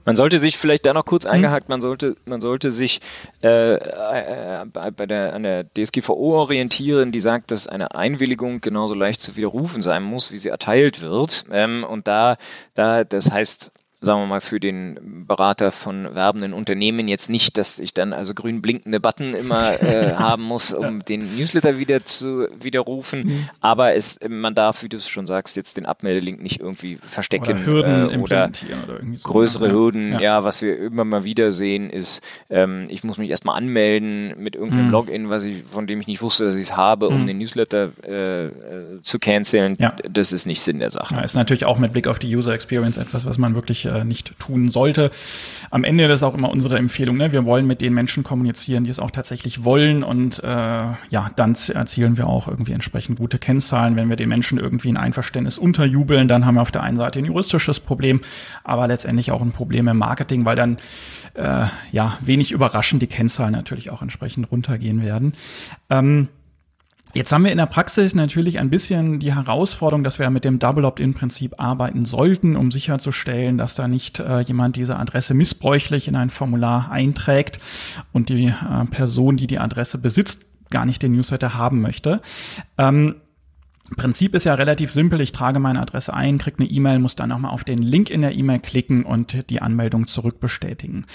Man 0.05 0.15
sollte 0.15 0.37
sich 0.37 0.57
vielleicht 0.57 0.85
da 0.85 0.93
noch 0.93 1.05
kurz 1.05 1.25
mhm. 1.25 1.31
eingehakt, 1.31 1.67
man 1.67 1.81
sollte, 1.81 2.15
man 2.25 2.39
sollte 2.39 2.71
sich 2.71 3.01
äh, 3.43 3.73
äh, 3.73 4.65
bei 4.71 5.05
der, 5.07 5.33
an 5.33 5.43
der 5.43 5.65
DSGVO 5.65 6.39
orientieren, 6.39 7.11
die 7.11 7.19
sagt, 7.19 7.49
dass 7.51 7.67
eine 7.67 7.95
Einwilligung 7.95 8.61
genauso 8.61 8.93
leicht 8.93 9.21
zu 9.21 9.35
widerrufen 9.35 9.81
sein 9.81 10.03
muss, 10.03 10.31
wie 10.31 10.37
sie 10.37 10.49
erteilt 10.49 11.01
wird. 11.01 11.45
Ähm, 11.51 11.83
und 11.83 12.07
da, 12.07 12.37
da, 12.75 13.03
das 13.03 13.31
heißt, 13.31 13.71
sagen 14.05 14.21
wir 14.21 14.27
mal, 14.27 14.41
für 14.41 14.59
den 14.59 15.25
Berater 15.27 15.71
von 15.71 16.15
werbenden 16.15 16.53
Unternehmen 16.53 17.07
jetzt 17.07 17.29
nicht, 17.29 17.57
dass 17.57 17.79
ich 17.79 17.93
dann 17.93 18.13
also 18.13 18.33
grün 18.33 18.61
blinkende 18.61 18.99
Button 18.99 19.33
immer 19.33 19.81
äh, 19.81 20.13
haben 20.13 20.43
muss, 20.43 20.73
um 20.73 21.03
den 21.03 21.35
Newsletter 21.35 21.77
wieder 21.77 22.05
zu 22.05 22.47
widerrufen. 22.61 23.23
Mhm. 23.23 23.49
Aber 23.59 23.93
es, 23.95 24.19
man 24.27 24.55
darf, 24.55 24.83
wie 24.83 24.89
du 24.89 24.97
es 24.97 25.09
schon 25.09 25.25
sagst, 25.27 25.57
jetzt 25.57 25.77
den 25.77 25.85
Abmeldelink 25.85 26.41
nicht 26.41 26.61
irgendwie 26.61 26.99
verstecken 27.01 27.57
oder, 27.57 27.65
Hürden 27.65 28.09
äh, 28.09 28.17
oder, 28.17 28.21
oder 28.23 28.51
so 29.15 29.27
größere 29.27 29.71
Hürden. 29.71 30.13
Ja. 30.13 30.19
ja. 30.19 30.43
was 30.43 30.61
wir 30.61 30.77
immer 30.77 31.03
mal 31.03 31.23
wieder 31.23 31.51
sehen, 31.51 31.89
ist, 31.89 32.21
ähm, 32.49 32.85
ich 32.89 33.03
muss 33.03 33.17
mich 33.17 33.29
erstmal 33.29 33.57
anmelden 33.57 34.35
mit 34.37 34.55
irgendeinem 34.55 34.87
mhm. 34.87 34.91
Login, 34.91 35.29
was 35.29 35.45
ich, 35.45 35.63
von 35.63 35.87
dem 35.87 35.99
ich 35.99 36.07
nicht 36.07 36.21
wusste, 36.21 36.45
dass 36.45 36.55
ich 36.55 36.63
es 36.63 36.77
habe, 36.77 37.07
um 37.07 37.23
mhm. 37.23 37.27
den 37.27 37.37
Newsletter 37.39 37.89
äh, 38.03 39.01
zu 39.01 39.19
canceln. 39.19 39.73
Ja. 39.79 39.95
Das 40.09 40.31
ist 40.31 40.45
nicht 40.45 40.61
Sinn 40.61 40.79
der 40.79 40.91
Sache. 40.91 41.15
Ja, 41.15 41.21
ist 41.21 41.35
natürlich 41.35 41.65
auch 41.65 41.79
mit 41.79 41.93
Blick 41.93 42.07
auf 42.07 42.19
die 42.19 42.33
User 42.33 42.53
Experience 42.53 42.97
etwas, 42.97 43.25
was 43.25 43.37
man 43.37 43.55
wirklich 43.55 43.85
äh, 43.95 44.03
nicht 44.03 44.37
tun 44.39 44.69
sollte. 44.69 45.11
Am 45.71 45.83
Ende 45.83 46.05
ist 46.05 46.23
auch 46.23 46.33
immer 46.33 46.49
unsere 46.49 46.77
Empfehlung. 46.77 47.17
Ne? 47.17 47.31
Wir 47.31 47.45
wollen 47.45 47.67
mit 47.67 47.81
den 47.81 47.93
Menschen 47.93 48.23
kommunizieren, 48.23 48.83
die 48.83 48.89
es 48.89 48.99
auch 48.99 49.11
tatsächlich 49.11 49.63
wollen 49.63 50.03
und 50.03 50.43
äh, 50.43 50.47
ja, 50.47 51.31
dann 51.35 51.55
erzielen 51.73 52.17
wir 52.17 52.27
auch 52.27 52.47
irgendwie 52.47 52.73
entsprechend 52.73 53.19
gute 53.19 53.39
Kennzahlen. 53.39 53.95
Wenn 53.95 54.09
wir 54.09 54.15
den 54.15 54.29
Menschen 54.29 54.59
irgendwie 54.59 54.89
ein 54.89 54.97
Einverständnis 54.97 55.57
unterjubeln, 55.57 56.27
dann 56.27 56.45
haben 56.45 56.55
wir 56.55 56.61
auf 56.61 56.71
der 56.71 56.83
einen 56.83 56.97
Seite 56.97 57.19
ein 57.19 57.25
juristisches 57.25 57.79
Problem, 57.79 58.21
aber 58.63 58.87
letztendlich 58.87 59.31
auch 59.31 59.41
ein 59.41 59.51
Problem 59.51 59.87
im 59.87 59.97
Marketing, 59.97 60.45
weil 60.45 60.55
dann 60.55 60.77
äh, 61.33 61.65
ja 61.91 62.17
wenig 62.21 62.51
überraschend 62.51 63.01
die 63.01 63.07
Kennzahlen 63.07 63.53
natürlich 63.53 63.89
auch 63.89 64.01
entsprechend 64.01 64.51
runtergehen 64.51 65.03
werden. 65.03 65.33
Ähm, 65.89 66.29
Jetzt 67.15 67.31
haben 67.31 67.45
wir 67.45 67.51
in 67.53 67.57
der 67.57 67.65
Praxis 67.65 68.13
natürlich 68.13 68.59
ein 68.59 68.69
bisschen 68.69 69.19
die 69.19 69.33
Herausforderung, 69.33 70.03
dass 70.03 70.19
wir 70.19 70.29
mit 70.29 70.43
dem 70.43 70.59
Double 70.59 70.83
Opt-in-Prinzip 70.83 71.53
arbeiten 71.61 72.03
sollten, 72.03 72.57
um 72.57 72.71
sicherzustellen, 72.71 73.57
dass 73.57 73.73
da 73.73 73.87
nicht 73.87 74.19
äh, 74.19 74.41
jemand 74.41 74.75
diese 74.75 74.97
Adresse 74.99 75.33
missbräuchlich 75.33 76.09
in 76.09 76.17
ein 76.17 76.29
Formular 76.29 76.91
einträgt 76.91 77.59
und 78.11 78.27
die 78.27 78.47
äh, 78.47 78.85
Person, 78.91 79.37
die 79.37 79.47
die 79.47 79.59
Adresse 79.59 79.97
besitzt, 79.97 80.43
gar 80.71 80.85
nicht 80.85 81.01
den 81.01 81.13
Newsletter 81.13 81.53
haben 81.53 81.79
möchte. 81.79 82.19
Ähm, 82.77 83.15
Prinzip 83.95 84.35
ist 84.35 84.43
ja 84.43 84.55
relativ 84.55 84.91
simpel. 84.91 85.21
Ich 85.21 85.31
trage 85.31 85.59
meine 85.59 85.81
Adresse 85.81 86.13
ein, 86.13 86.37
kriege 86.37 86.59
eine 86.59 86.69
E-Mail, 86.69 86.99
muss 86.99 87.15
dann 87.15 87.29
nochmal 87.29 87.51
auf 87.51 87.63
den 87.63 87.77
Link 87.77 88.09
in 88.09 88.23
der 88.23 88.35
E-Mail 88.35 88.59
klicken 88.59 89.03
und 89.03 89.49
die 89.49 89.61
Anmeldung 89.61 90.07
zurückbestätigen. 90.07 91.05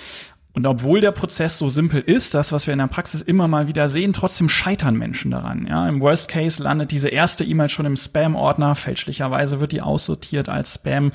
Und 0.52 0.66
obwohl 0.66 1.00
der 1.00 1.12
Prozess 1.12 1.59
so 1.59 1.69
simpel 1.69 2.00
ist, 2.00 2.35
das, 2.35 2.50
was 2.52 2.66
wir 2.66 2.73
in 2.73 2.80
der 2.80 2.88
Praxis 2.88 3.23
immer 3.23 3.47
mal 3.47 3.69
wieder 3.69 3.88
sehen, 3.88 4.12
trotzdem 4.12 4.49
scheitern 4.49 4.97
Menschen 4.97 5.30
daran. 5.30 5.66
Ja, 5.69 5.88
Im 5.88 6.00
Worst 6.00 6.28
Case 6.28 6.62
landet 6.62 6.90
diese 6.90 7.09
erste 7.09 7.45
E-Mail 7.45 7.69
schon 7.69 7.87
im 7.87 7.97
Spam-Ordner. 7.97 8.75
Fälschlicherweise 8.75 9.61
wird 9.61 9.73
die 9.73 9.80
aussortiert 9.80 10.49
als 10.49 10.75
Spam. 10.75 11.12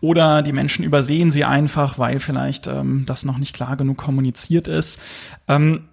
Oder 0.00 0.42
die 0.42 0.52
Menschen 0.52 0.84
übersehen 0.84 1.32
sie 1.32 1.44
einfach, 1.44 1.98
weil 1.98 2.20
vielleicht 2.20 2.68
ähm, 2.68 3.04
das 3.06 3.24
noch 3.24 3.38
nicht 3.38 3.54
klar 3.54 3.76
genug 3.76 3.96
kommuniziert 3.96 4.68
ist. 4.68 5.00
Ähm, 5.48 5.88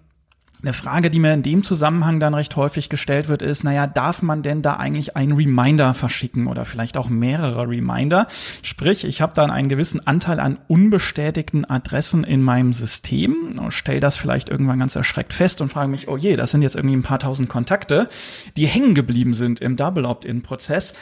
eine 0.64 0.72
Frage, 0.72 1.10
die 1.10 1.18
mir 1.18 1.34
in 1.34 1.42
dem 1.42 1.62
Zusammenhang 1.62 2.20
dann 2.20 2.32
recht 2.32 2.56
häufig 2.56 2.88
gestellt 2.88 3.28
wird, 3.28 3.42
ist, 3.42 3.64
naja, 3.64 3.86
darf 3.86 4.22
man 4.22 4.42
denn 4.42 4.62
da 4.62 4.76
eigentlich 4.76 5.14
einen 5.14 5.32
Reminder 5.32 5.92
verschicken 5.92 6.46
oder 6.46 6.64
vielleicht 6.64 6.96
auch 6.96 7.08
mehrere 7.08 7.68
Reminder? 7.68 8.26
Sprich, 8.62 9.04
ich 9.04 9.20
habe 9.20 9.34
dann 9.34 9.50
einen 9.50 9.68
gewissen 9.68 10.06
Anteil 10.06 10.40
an 10.40 10.58
unbestätigten 10.66 11.64
Adressen 11.66 12.24
in 12.24 12.42
meinem 12.42 12.72
System, 12.72 13.60
stelle 13.68 14.00
das 14.00 14.16
vielleicht 14.16 14.48
irgendwann 14.48 14.78
ganz 14.78 14.96
erschreckt 14.96 15.34
fest 15.34 15.60
und 15.60 15.68
frage 15.68 15.88
mich, 15.88 16.08
oh 16.08 16.16
je, 16.16 16.36
das 16.36 16.50
sind 16.50 16.62
jetzt 16.62 16.76
irgendwie 16.76 16.96
ein 16.96 17.02
paar 17.02 17.18
tausend 17.18 17.48
Kontakte, 17.48 18.08
die 18.56 18.66
hängen 18.66 18.94
geblieben 18.94 19.34
sind 19.34 19.60
im 19.60 19.76
Double 19.76 20.06
Opt-in-Prozess 20.06 20.94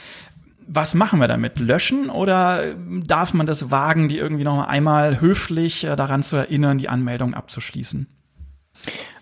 was 0.74 0.94
machen 0.94 1.18
wir 1.18 1.26
damit? 1.26 1.58
Löschen 1.58 2.08
oder 2.08 2.74
darf 2.76 3.34
man 3.34 3.46
das 3.46 3.72
wagen, 3.72 4.08
die 4.08 4.18
irgendwie 4.18 4.44
noch 4.44 4.66
einmal 4.66 5.20
höflich 5.20 5.84
äh, 5.84 5.96
daran 5.96 6.22
zu 6.22 6.36
erinnern, 6.36 6.78
die 6.78 6.88
Anmeldung 6.88 7.34
abzuschließen? 7.34 8.06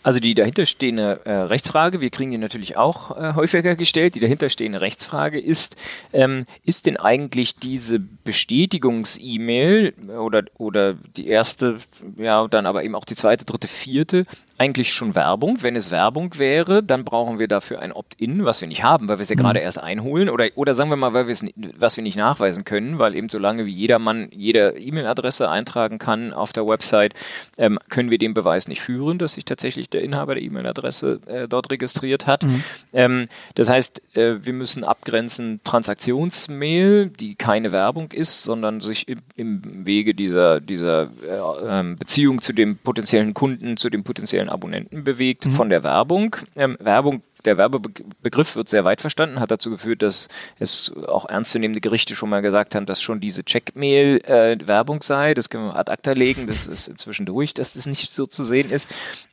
Also 0.03 0.19
die 0.19 0.35
dahinterstehende 0.35 1.21
äh, 1.25 1.31
Rechtsfrage, 1.31 2.01
wir 2.01 2.09
kriegen 2.09 2.31
die 2.31 2.39
natürlich 2.39 2.77
auch 2.77 3.17
äh, 3.19 3.35
häufiger 3.35 3.77
gestellt, 3.77 4.15
die 4.15 4.21
dahinterstehende 4.21 4.81
Rechtsfrage 4.81 5.39
ist, 5.39 5.77
ähm, 6.15 6.47
ist 6.65 6.87
denn 6.87 6.97
eigentlich 6.97 7.57
diese 7.57 7.99
Bestätigungs-E-Mail 7.99 9.93
oder, 10.19 10.45
oder 10.57 10.95
die 10.95 11.27
erste, 11.27 11.79
ja, 12.17 12.49
dann 12.49 12.65
aber 12.65 12.83
eben 12.83 12.95
auch 12.95 13.05
die 13.05 13.15
zweite, 13.15 13.45
dritte, 13.45 13.69
vierte 13.69 14.25
eigentlich 14.61 14.93
schon 14.93 15.15
Werbung. 15.15 15.63
Wenn 15.63 15.75
es 15.75 15.91
Werbung 15.91 16.39
wäre, 16.39 16.83
dann 16.83 17.03
brauchen 17.03 17.39
wir 17.39 17.49
dafür 17.49 17.81
ein 17.81 17.93
Opt-in, 17.93 18.45
was 18.45 18.61
wir 18.61 18.69
nicht 18.69 18.85
haben, 18.85 19.09
weil 19.09 19.17
wir 19.17 19.23
es 19.23 19.31
ja 19.31 19.37
mhm. 19.37 19.41
gerade 19.41 19.61
erst 19.61 19.83
einholen 19.83 20.29
oder, 20.29 20.49
oder 20.55 20.75
sagen 20.75 20.91
wir 20.91 20.97
mal, 20.97 21.15
weil 21.15 21.27
wir 21.29 21.33
es, 21.33 21.43
was 21.79 21.97
wir 21.97 22.03
nicht 22.03 22.17
nachweisen 22.17 22.65
können, 22.65 22.99
weil 22.99 23.15
eben 23.15 23.31
solange 23.31 23.65
wie 23.65 23.73
jedermann 23.73 24.29
jede 24.33 24.77
E-Mail-Adresse 24.79 25.49
eintragen 25.49 25.99
kann 25.99 26.35
auf 26.35 26.53
der 26.53 26.67
Website, 26.67 27.15
ähm, 27.57 27.79
können 27.89 28.11
wir 28.11 28.19
den 28.19 28.35
Beweis 28.35 28.69
nicht 28.69 28.83
führen, 28.83 29.17
dass 29.17 29.33
sich 29.33 29.47
tatsächlich 29.47 29.89
der 29.89 30.03
Inhaber 30.03 30.35
der 30.35 30.45
E-Mail-Adresse 30.45 31.21
äh, 31.25 31.49
dort 31.49 31.71
registriert 31.71 32.27
hat. 32.27 32.43
Mhm. 32.43 32.65
Ähm, 32.93 33.29
das 33.55 33.71
heißt, 33.71 34.03
äh, 34.15 34.45
wir 34.45 34.53
müssen 34.53 34.85
abgrenzen 34.85 35.61
Transaktionsmail, 35.65 37.07
die 37.07 37.35
keine 37.35 37.73
Werbung 37.73 38.13
ist, 38.13 38.43
sondern 38.43 38.83
sich 38.83 39.09
im, 39.09 39.21
im 39.37 39.87
Wege 39.87 40.15
dieser, 40.15 40.61
dieser 40.61 41.05
äh, 41.05 41.67
ähm, 41.67 41.97
Beziehung 41.97 42.43
zu 42.43 42.53
dem 42.53 42.77
potenziellen 42.77 43.33
Kunden, 43.33 43.79
zu 43.79 43.89
dem 43.89 44.05
potenziellen 44.05 44.50
Abonnenten 44.51 45.05
bewegt 45.05 45.47
mhm. 45.47 45.51
von 45.51 45.71
der 45.71 45.83
Werbung. 45.83 46.37
Ähm, 46.57 46.77
Werbung 46.81 47.23
der 47.45 47.57
Werbebegriff 47.57 48.57
wird 48.57 48.69
sehr 48.69 48.85
weit 48.85 49.01
verstanden, 49.01 49.41
hat 49.41 49.51
dazu 49.51 49.71
geführt, 49.71 50.03
dass 50.03 50.29
es 50.59 50.93
auch 51.07 51.29
ernstzunehmende 51.29 51.81
Gerichte 51.81 52.15
schon 52.15 52.29
mal 52.29 52.43
gesagt 52.43 52.75
haben, 52.75 52.87
dass 52.87 53.01
schon 53.01 53.21
diese 53.21 53.45
Checkmail 53.45 54.21
äh, 54.25 54.59
Werbung 54.67 55.03
sei. 55.03 55.35
Das 55.35 55.49
können 55.49 55.67
wir 55.67 55.77
ad 55.77 55.91
acta 55.91 56.13
legen, 56.13 56.47
das 56.47 56.67
ist 56.67 56.89
inzwischen 56.89 57.27
durch, 57.27 57.55
dass 57.55 57.75
das 57.75 57.87
nicht 57.87 58.11
so 58.11 58.27
zu 58.27 58.45
sehen 58.45 58.71
ist. 58.71 58.93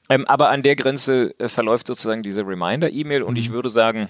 Ähm, 0.10 0.26
aber 0.28 0.50
an 0.50 0.64
der 0.64 0.76
Grenze 0.76 1.36
äh, 1.40 1.50
verläuft 1.50 1.88
sozusagen 1.88 2.24
diese 2.24 2.48
Reminder-E-Mail 2.48 3.24
und 3.24 3.34
mhm. 3.34 3.40
ich 3.40 3.52
würde 3.52 3.70
sagen, 3.70 4.10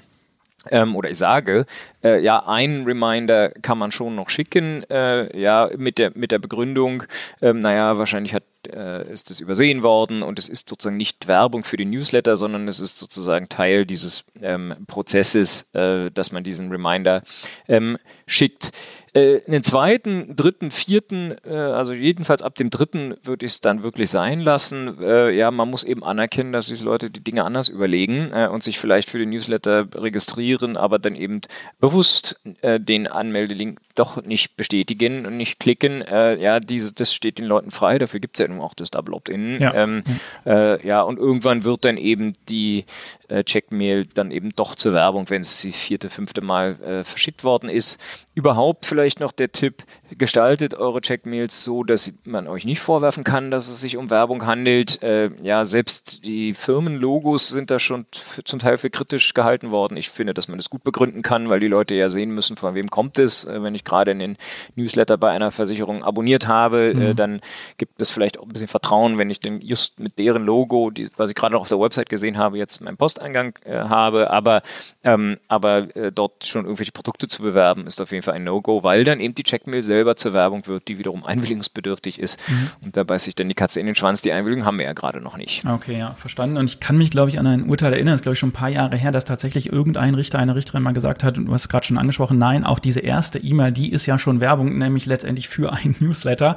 ähm, 0.71 0.95
oder 0.95 1.09
ich 1.09 1.17
sage, 1.17 1.65
äh, 2.03 2.21
ja, 2.21 2.45
einen 2.45 2.85
Reminder 2.85 3.51
kann 3.61 3.77
man 3.77 3.91
schon 3.91 4.15
noch 4.15 4.29
schicken, 4.29 4.83
äh, 4.89 5.39
ja, 5.39 5.69
mit 5.77 5.97
der, 5.97 6.11
mit 6.15 6.31
der 6.31 6.39
Begründung, 6.39 7.03
ähm, 7.41 7.61
naja, 7.61 7.97
wahrscheinlich 7.97 8.33
hat, 8.33 8.43
äh, 8.73 9.11
ist 9.11 9.29
das 9.29 9.39
übersehen 9.39 9.83
worden 9.83 10.23
und 10.23 10.39
es 10.39 10.49
ist 10.49 10.69
sozusagen 10.69 10.97
nicht 10.97 11.27
Werbung 11.27 11.63
für 11.63 11.77
den 11.77 11.89
Newsletter, 11.89 12.35
sondern 12.35 12.67
es 12.67 12.79
ist 12.79 12.99
sozusagen 12.99 13.49
Teil 13.49 13.85
dieses 13.85 14.25
ähm, 14.41 14.75
Prozesses, 14.87 15.67
äh, 15.73 16.11
dass 16.11 16.31
man 16.31 16.43
diesen 16.43 16.71
Reminder 16.71 17.23
ähm, 17.67 17.97
schickt. 18.25 18.71
Äh, 19.17 19.37
in 19.45 19.51
den 19.51 19.63
zweiten, 19.63 20.35
dritten, 20.35 20.69
vierten, 20.69 21.35
äh, 21.43 21.55
also 21.55 21.93
jedenfalls 21.93 22.43
ab 22.43 22.55
dem 22.55 22.69
dritten 22.69 23.15
würde 23.23 23.47
ich 23.47 23.53
es 23.53 23.61
dann 23.61 23.81
wirklich 23.81 24.11
sein 24.11 24.41
lassen. 24.41 25.01
Äh, 25.01 25.31
ja, 25.31 25.49
man 25.49 25.69
muss 25.69 25.83
eben 25.83 26.03
anerkennen, 26.03 26.51
dass 26.51 26.67
sich 26.67 26.81
Leute 26.81 27.09
die 27.09 27.23
Dinge 27.23 27.43
anders 27.43 27.67
überlegen 27.67 28.29
äh, 28.31 28.47
und 28.47 28.63
sich 28.63 28.77
vielleicht 28.77 29.09
für 29.09 29.17
den 29.17 29.31
Newsletter 29.31 29.87
registrieren, 29.95 30.77
aber 30.77 30.99
dann 30.99 31.15
eben 31.15 31.41
bewusst 31.79 32.39
den 32.63 33.07
Anmeldelink 33.07 33.79
doch 33.95 34.23
nicht 34.23 34.55
bestätigen 34.55 35.25
und 35.25 35.37
nicht 35.37 35.59
klicken. 35.59 36.03
Ja, 36.07 36.59
diese, 36.59 36.93
das 36.93 37.13
steht 37.13 37.39
den 37.39 37.45
Leuten 37.45 37.71
frei, 37.71 37.97
dafür 37.97 38.19
gibt 38.19 38.37
es 38.37 38.39
ja 38.39 38.45
nun 38.57 38.65
auch 38.65 38.73
das 38.73 38.91
Double 38.91 39.13
Opt-in. 39.13 39.61
Ja. 39.61 39.73
Ähm, 39.73 40.03
ja, 40.45 41.01
und 41.01 41.17
irgendwann 41.17 41.63
wird 41.63 41.85
dann 41.85 41.97
eben 41.97 42.33
die 42.49 42.85
Checkmail 43.29 44.05
dann 44.05 44.31
eben 44.31 44.55
doch 44.55 44.75
zur 44.75 44.93
Werbung, 44.93 45.29
wenn 45.29 45.41
es 45.41 45.61
die 45.61 45.71
vierte, 45.71 46.09
fünfte 46.09 46.41
Mal 46.41 47.03
verschickt 47.03 47.43
worden 47.43 47.69
ist. 47.69 47.99
Überhaupt 48.35 48.85
vielleicht 48.85 49.19
noch 49.19 49.31
der 49.31 49.51
Tipp, 49.51 49.83
gestaltet 50.15 50.73
eure 50.75 51.01
Checkmails 51.01 51.63
so, 51.63 51.83
dass 51.83 52.13
man 52.23 52.47
euch 52.47 52.65
nicht 52.65 52.79
vorwerfen 52.79 53.23
kann, 53.23 53.51
dass 53.51 53.67
es 53.67 53.81
sich 53.81 53.97
um 53.97 54.09
Werbung 54.09 54.45
handelt. 54.45 55.01
Äh, 55.03 55.31
ja, 55.41 55.65
selbst 55.65 56.23
die 56.23 56.53
Firmenlogos 56.53 57.49
sind 57.49 57.71
da 57.71 57.79
schon 57.79 58.05
zum 58.45 58.59
Teil 58.59 58.77
für 58.77 58.89
kritisch 58.89 59.33
gehalten 59.33 59.71
worden. 59.71 59.97
Ich 59.97 60.09
finde, 60.09 60.33
dass 60.33 60.47
man 60.47 60.57
das 60.57 60.69
gut 60.69 60.83
begründen 60.83 61.23
kann, 61.23 61.49
weil 61.49 61.59
die 61.59 61.67
Leute 61.67 61.95
ja 61.95 62.09
sehen 62.09 62.31
müssen, 62.31 62.57
von 62.57 62.75
wem 62.75 62.89
kommt 62.89 63.19
es. 63.19 63.45
Äh, 63.45 63.61
wenn 63.63 63.75
ich 63.75 63.83
gerade 63.83 64.11
in 64.11 64.19
den 64.19 64.37
Newsletter 64.75 65.17
bei 65.17 65.31
einer 65.31 65.51
Versicherung 65.51 66.03
abonniert 66.03 66.47
habe, 66.47 66.91
äh, 66.91 66.93
mhm. 66.93 67.01
äh, 67.01 67.15
dann 67.15 67.41
gibt 67.77 67.99
es 68.01 68.09
vielleicht 68.09 68.39
auch 68.39 68.43
ein 68.43 68.49
bisschen 68.49 68.67
Vertrauen, 68.67 69.17
wenn 69.17 69.29
ich 69.29 69.39
den 69.39 69.61
just 69.61 69.99
mit 69.99 70.17
deren 70.19 70.45
Logo, 70.45 70.89
die, 70.89 71.09
was 71.17 71.29
ich 71.29 71.35
gerade 71.35 71.53
noch 71.53 71.61
auf 71.61 71.69
der 71.69 71.79
Website 71.79 72.09
gesehen 72.09 72.37
habe, 72.37 72.57
jetzt 72.57 72.81
meinen 72.81 72.97
Posteingang 73.17 73.53
äh, 73.65 73.77
habe. 73.77 74.31
Aber, 74.31 74.61
ähm, 75.03 75.37
aber 75.47 75.95
äh, 75.95 76.11
dort 76.11 76.45
schon 76.45 76.65
irgendwelche 76.65 76.91
Produkte 76.91 77.27
zu 77.27 77.41
bewerben, 77.41 77.87
ist 77.87 78.01
auf 78.01 78.11
jeden 78.11 78.23
Fall 78.23 78.35
ein 78.35 78.43
No-Go, 78.43 78.83
weil 78.83 79.03
dann 79.03 79.19
eben 79.19 79.35
die 79.35 79.43
Checkmail 79.43 79.83
selber 79.83 80.15
zur 80.15 80.33
Werbung 80.33 80.67
wird, 80.67 80.87
die 80.87 80.97
wiederum 80.97 81.25
einwilligungsbedürftig 81.25 82.19
ist. 82.19 82.39
Mhm. 82.47 82.69
Und 82.85 82.97
da 82.97 83.03
beißt 83.03 83.25
sich 83.25 83.35
dann 83.35 83.49
die 83.49 83.55
Katze 83.55 83.79
in 83.79 83.85
den 83.85 83.95
Schwanz. 83.95 84.21
Die 84.21 84.31
Einwilligung 84.31 84.65
haben 84.65 84.77
wir 84.79 84.85
ja 84.85 84.93
gerade 84.93 85.21
noch 85.21 85.37
nicht. 85.37 85.65
Okay, 85.65 85.97
ja, 85.97 86.15
verstanden. 86.19 86.57
Und 86.57 86.65
ich 86.65 86.79
kann 86.79 86.97
mich, 86.97 87.11
glaube 87.11 87.29
ich, 87.29 87.39
an 87.39 87.47
ein 87.47 87.69
Urteil 87.69 87.93
erinnern, 87.93 88.13
das 88.13 88.21
ist, 88.21 88.23
glaube 88.23 88.33
ich, 88.33 88.39
schon 88.39 88.49
ein 88.49 88.53
paar 88.53 88.69
Jahre 88.69 88.95
her, 88.97 89.11
dass 89.11 89.25
tatsächlich 89.25 89.71
irgendein 89.71 90.15
Richter, 90.15 90.39
eine 90.39 90.55
Richterin 90.55 90.83
mal 90.83 90.93
gesagt 90.93 91.23
hat, 91.23 91.37
und 91.37 91.45
du 91.45 91.53
hast 91.53 91.61
es 91.61 91.69
gerade 91.69 91.85
schon 91.85 91.97
angesprochen, 91.97 92.37
nein, 92.37 92.63
auch 92.63 92.79
diese 92.79 92.99
erste 92.99 93.39
E-Mail, 93.39 93.71
die 93.71 93.91
ist 93.91 94.05
ja 94.05 94.19
schon 94.19 94.39
Werbung, 94.39 94.77
nämlich 94.77 95.05
letztendlich 95.05 95.49
für 95.49 95.73
einen 95.73 95.95
Newsletter. 95.99 96.55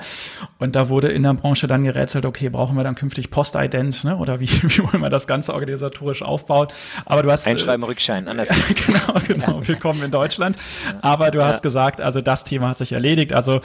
Und 0.59 0.76
da 0.76 0.88
wurde 0.88 1.09
in 1.09 1.23
der 1.23 1.35
Branche 1.35 1.67
dann 1.67 1.85
gerätselt, 1.85 2.26
okay, 2.26 2.49
brauchen 2.49 2.76
wir 2.76 2.85
dann 2.85 2.95
künftig 2.95 3.31
Postident, 3.31 4.05
ne? 4.05 4.17
oder 4.17 4.40
wie, 4.40 4.49
wie 4.62 4.83
wollen 4.83 5.02
wir 5.02 5.11
das 5.11 5.26
Ganze 5.26 5.55
organisatorisch 5.55 6.23
aufbauen? 6.23 6.50
Aufbaut. 6.50 6.75
Aber 7.07 7.23
du 7.23 7.30
hast. 7.30 7.47
Einschreiben, 7.47 7.85
Rückschein, 7.85 8.28
anders 8.28 8.49
geht's. 8.66 8.87
genau, 8.87 9.21
genau. 9.26 9.66
Willkommen 9.66 10.02
in 10.02 10.11
Deutschland. 10.11 10.57
Aber 11.00 11.30
du 11.30 11.42
hast 11.42 11.62
gesagt, 11.62 12.00
also 12.00 12.21
das 12.21 12.45
Thema 12.45 12.71
hat 12.71 12.78
sich 12.78 12.92
erledigt. 12.92 13.33
Also 13.33 13.61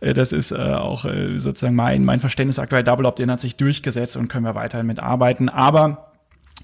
äh, 0.00 0.14
das 0.14 0.32
ist 0.32 0.52
äh, 0.52 0.56
auch 0.56 1.04
äh, 1.04 1.38
sozusagen 1.38 1.74
mein, 1.74 2.04
mein 2.04 2.20
Verständnis 2.20 2.58
aktuell. 2.58 2.84
Double 2.84 3.06
Opt-in 3.06 3.30
hat 3.30 3.40
sich 3.40 3.56
durchgesetzt 3.56 4.16
und 4.16 4.28
können 4.28 4.44
wir 4.44 4.54
weiterhin 4.54 4.86
mitarbeiten. 4.86 5.48
Aber 5.48 6.04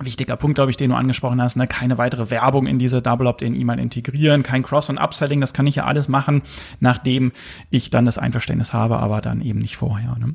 Wichtiger 0.00 0.36
Punkt, 0.36 0.56
glaube 0.56 0.72
ich, 0.72 0.76
den 0.76 0.90
du 0.90 0.96
angesprochen 0.96 1.40
hast, 1.40 1.54
ne? 1.54 1.68
keine 1.68 1.98
weitere 1.98 2.28
Werbung 2.28 2.66
in 2.66 2.80
diese 2.80 3.00
Double 3.00 3.28
Opt-in-E-Mail 3.28 3.78
integrieren, 3.78 4.42
kein 4.42 4.64
Cross- 4.64 4.90
und 4.90 4.98
Upselling, 4.98 5.40
das 5.40 5.52
kann 5.52 5.68
ich 5.68 5.76
ja 5.76 5.84
alles 5.84 6.08
machen, 6.08 6.42
nachdem 6.80 7.30
ich 7.70 7.90
dann 7.90 8.04
das 8.04 8.18
Einverständnis 8.18 8.72
habe, 8.72 8.98
aber 8.98 9.20
dann 9.20 9.40
eben 9.40 9.60
nicht 9.60 9.76
vorher. 9.76 10.16
Ne? 10.18 10.34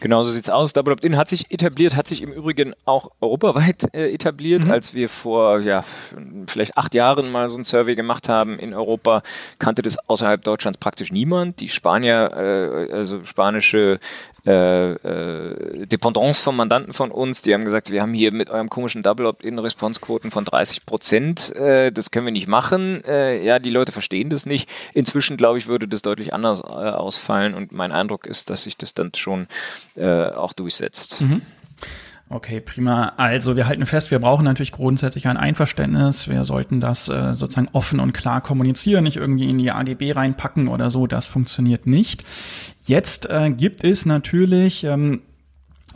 Genau 0.00 0.22
so 0.24 0.30
sieht's 0.30 0.50
aus. 0.50 0.72
Double 0.72 0.92
Opt-in 0.92 1.16
hat 1.16 1.28
sich 1.28 1.50
etabliert, 1.50 1.96
hat 1.96 2.06
sich 2.06 2.22
im 2.22 2.32
Übrigen 2.32 2.74
auch 2.84 3.10
europaweit 3.20 3.94
äh, 3.94 4.12
etabliert. 4.12 4.64
Mhm. 4.64 4.70
Als 4.70 4.94
wir 4.94 5.08
vor 5.08 5.60
ja, 5.60 5.84
vielleicht 6.46 6.76
acht 6.76 6.94
Jahren 6.94 7.30
mal 7.30 7.48
so 7.48 7.58
ein 7.58 7.64
Survey 7.64 7.94
gemacht 7.94 8.28
haben 8.28 8.58
in 8.58 8.74
Europa, 8.74 9.22
kannte 9.58 9.82
das 9.82 9.98
außerhalb 10.08 10.42
Deutschlands 10.42 10.78
praktisch 10.78 11.12
niemand. 11.12 11.60
Die 11.60 11.68
Spanier, 11.68 12.30
äh, 12.36 12.92
also 12.92 13.24
spanische 13.24 13.98
äh, 14.46 14.92
äh, 14.92 15.86
Dependance 15.86 16.40
vom 16.40 16.54
Mandanten 16.54 16.92
von 16.92 17.10
uns, 17.10 17.42
die 17.42 17.52
haben 17.52 17.64
gesagt, 17.64 17.90
wir 17.90 18.00
haben 18.00 18.14
hier 18.14 18.32
mit 18.32 18.48
eurem 18.48 18.70
komischen 18.70 19.02
Double 19.02 19.26
Opt-in 19.26 19.58
Responsequoten 19.58 20.30
von 20.30 20.44
30 20.44 20.86
Prozent, 20.86 21.54
äh, 21.56 21.90
das 21.90 22.12
können 22.12 22.26
wir 22.26 22.32
nicht 22.32 22.46
machen. 22.46 23.02
Äh, 23.04 23.44
ja, 23.44 23.58
die 23.58 23.70
Leute 23.70 23.90
verstehen 23.90 24.30
das 24.30 24.46
nicht. 24.46 24.70
Inzwischen, 24.94 25.36
glaube 25.36 25.58
ich, 25.58 25.66
würde 25.66 25.88
das 25.88 26.02
deutlich 26.02 26.32
anders 26.32 26.60
äh, 26.60 26.64
ausfallen 26.64 27.54
und 27.54 27.72
mein 27.72 27.90
Eindruck 27.90 28.24
ist, 28.24 28.48
dass 28.48 28.62
sich 28.62 28.76
das 28.76 28.94
dann 28.94 29.10
schon 29.16 29.45
äh, 29.96 30.26
auch 30.30 30.52
durchsetzt. 30.52 31.20
Mhm. 31.20 31.42
Okay, 32.28 32.60
prima. 32.60 33.12
Also 33.16 33.54
wir 33.54 33.68
halten 33.68 33.86
fest, 33.86 34.10
wir 34.10 34.18
brauchen 34.18 34.44
natürlich 34.44 34.72
grundsätzlich 34.72 35.28
ein 35.28 35.36
Einverständnis. 35.36 36.28
Wir 36.28 36.42
sollten 36.42 36.80
das 36.80 37.08
äh, 37.08 37.34
sozusagen 37.34 37.68
offen 37.72 38.00
und 38.00 38.14
klar 38.14 38.40
kommunizieren, 38.40 39.04
nicht 39.04 39.16
irgendwie 39.16 39.48
in 39.48 39.58
die 39.58 39.70
AGB 39.70 40.10
reinpacken 40.10 40.66
oder 40.66 40.90
so. 40.90 41.06
Das 41.06 41.28
funktioniert 41.28 41.86
nicht. 41.86 42.24
Jetzt 42.84 43.30
äh, 43.30 43.50
gibt 43.50 43.84
es 43.84 44.06
natürlich, 44.06 44.82
ähm, 44.82 45.22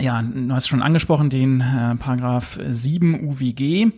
ja, 0.00 0.23
du 0.23 0.52
hast 0.52 0.69
schon 0.69 0.83
angesprochen, 0.83 1.30
den 1.30 1.61
äh, 1.61 1.95
Paragraph 1.97 2.59
7 2.69 3.28
UWG. 3.28 3.92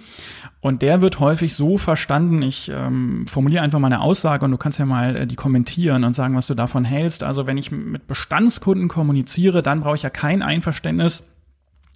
Und 0.61 0.83
der 0.83 1.03
wird 1.03 1.21
häufig 1.21 1.55
so 1.55 1.79
verstanden, 1.79 2.43
ich 2.43 2.71
ähm, 2.73 3.27
formuliere 3.27 3.63
einfach 3.63 3.79
mal 3.79 3.87
eine 3.87 4.01
Aussage 4.01 4.45
und 4.45 4.51
du 4.51 4.59
kannst 4.59 4.79
ja 4.79 4.87
mal 4.87 5.17
äh, 5.17 5.27
die 5.27 5.37
kommentieren 5.37 6.05
und 6.05 6.15
sagen, 6.15 6.37
was 6.37 6.47
du 6.47 6.55
davon 6.55 6.85
hältst. 6.85 7.25
Also 7.25 7.47
wenn 7.47 7.57
ich 7.57 7.71
mit 7.71 8.07
Bestandskunden 8.07 8.89
kommuniziere, 8.89 9.63
dann 9.63 9.81
brauche 9.81 9.97
ich 9.97 10.03
ja 10.03 10.11
kein 10.11 10.43
Einverständnis 10.43 11.25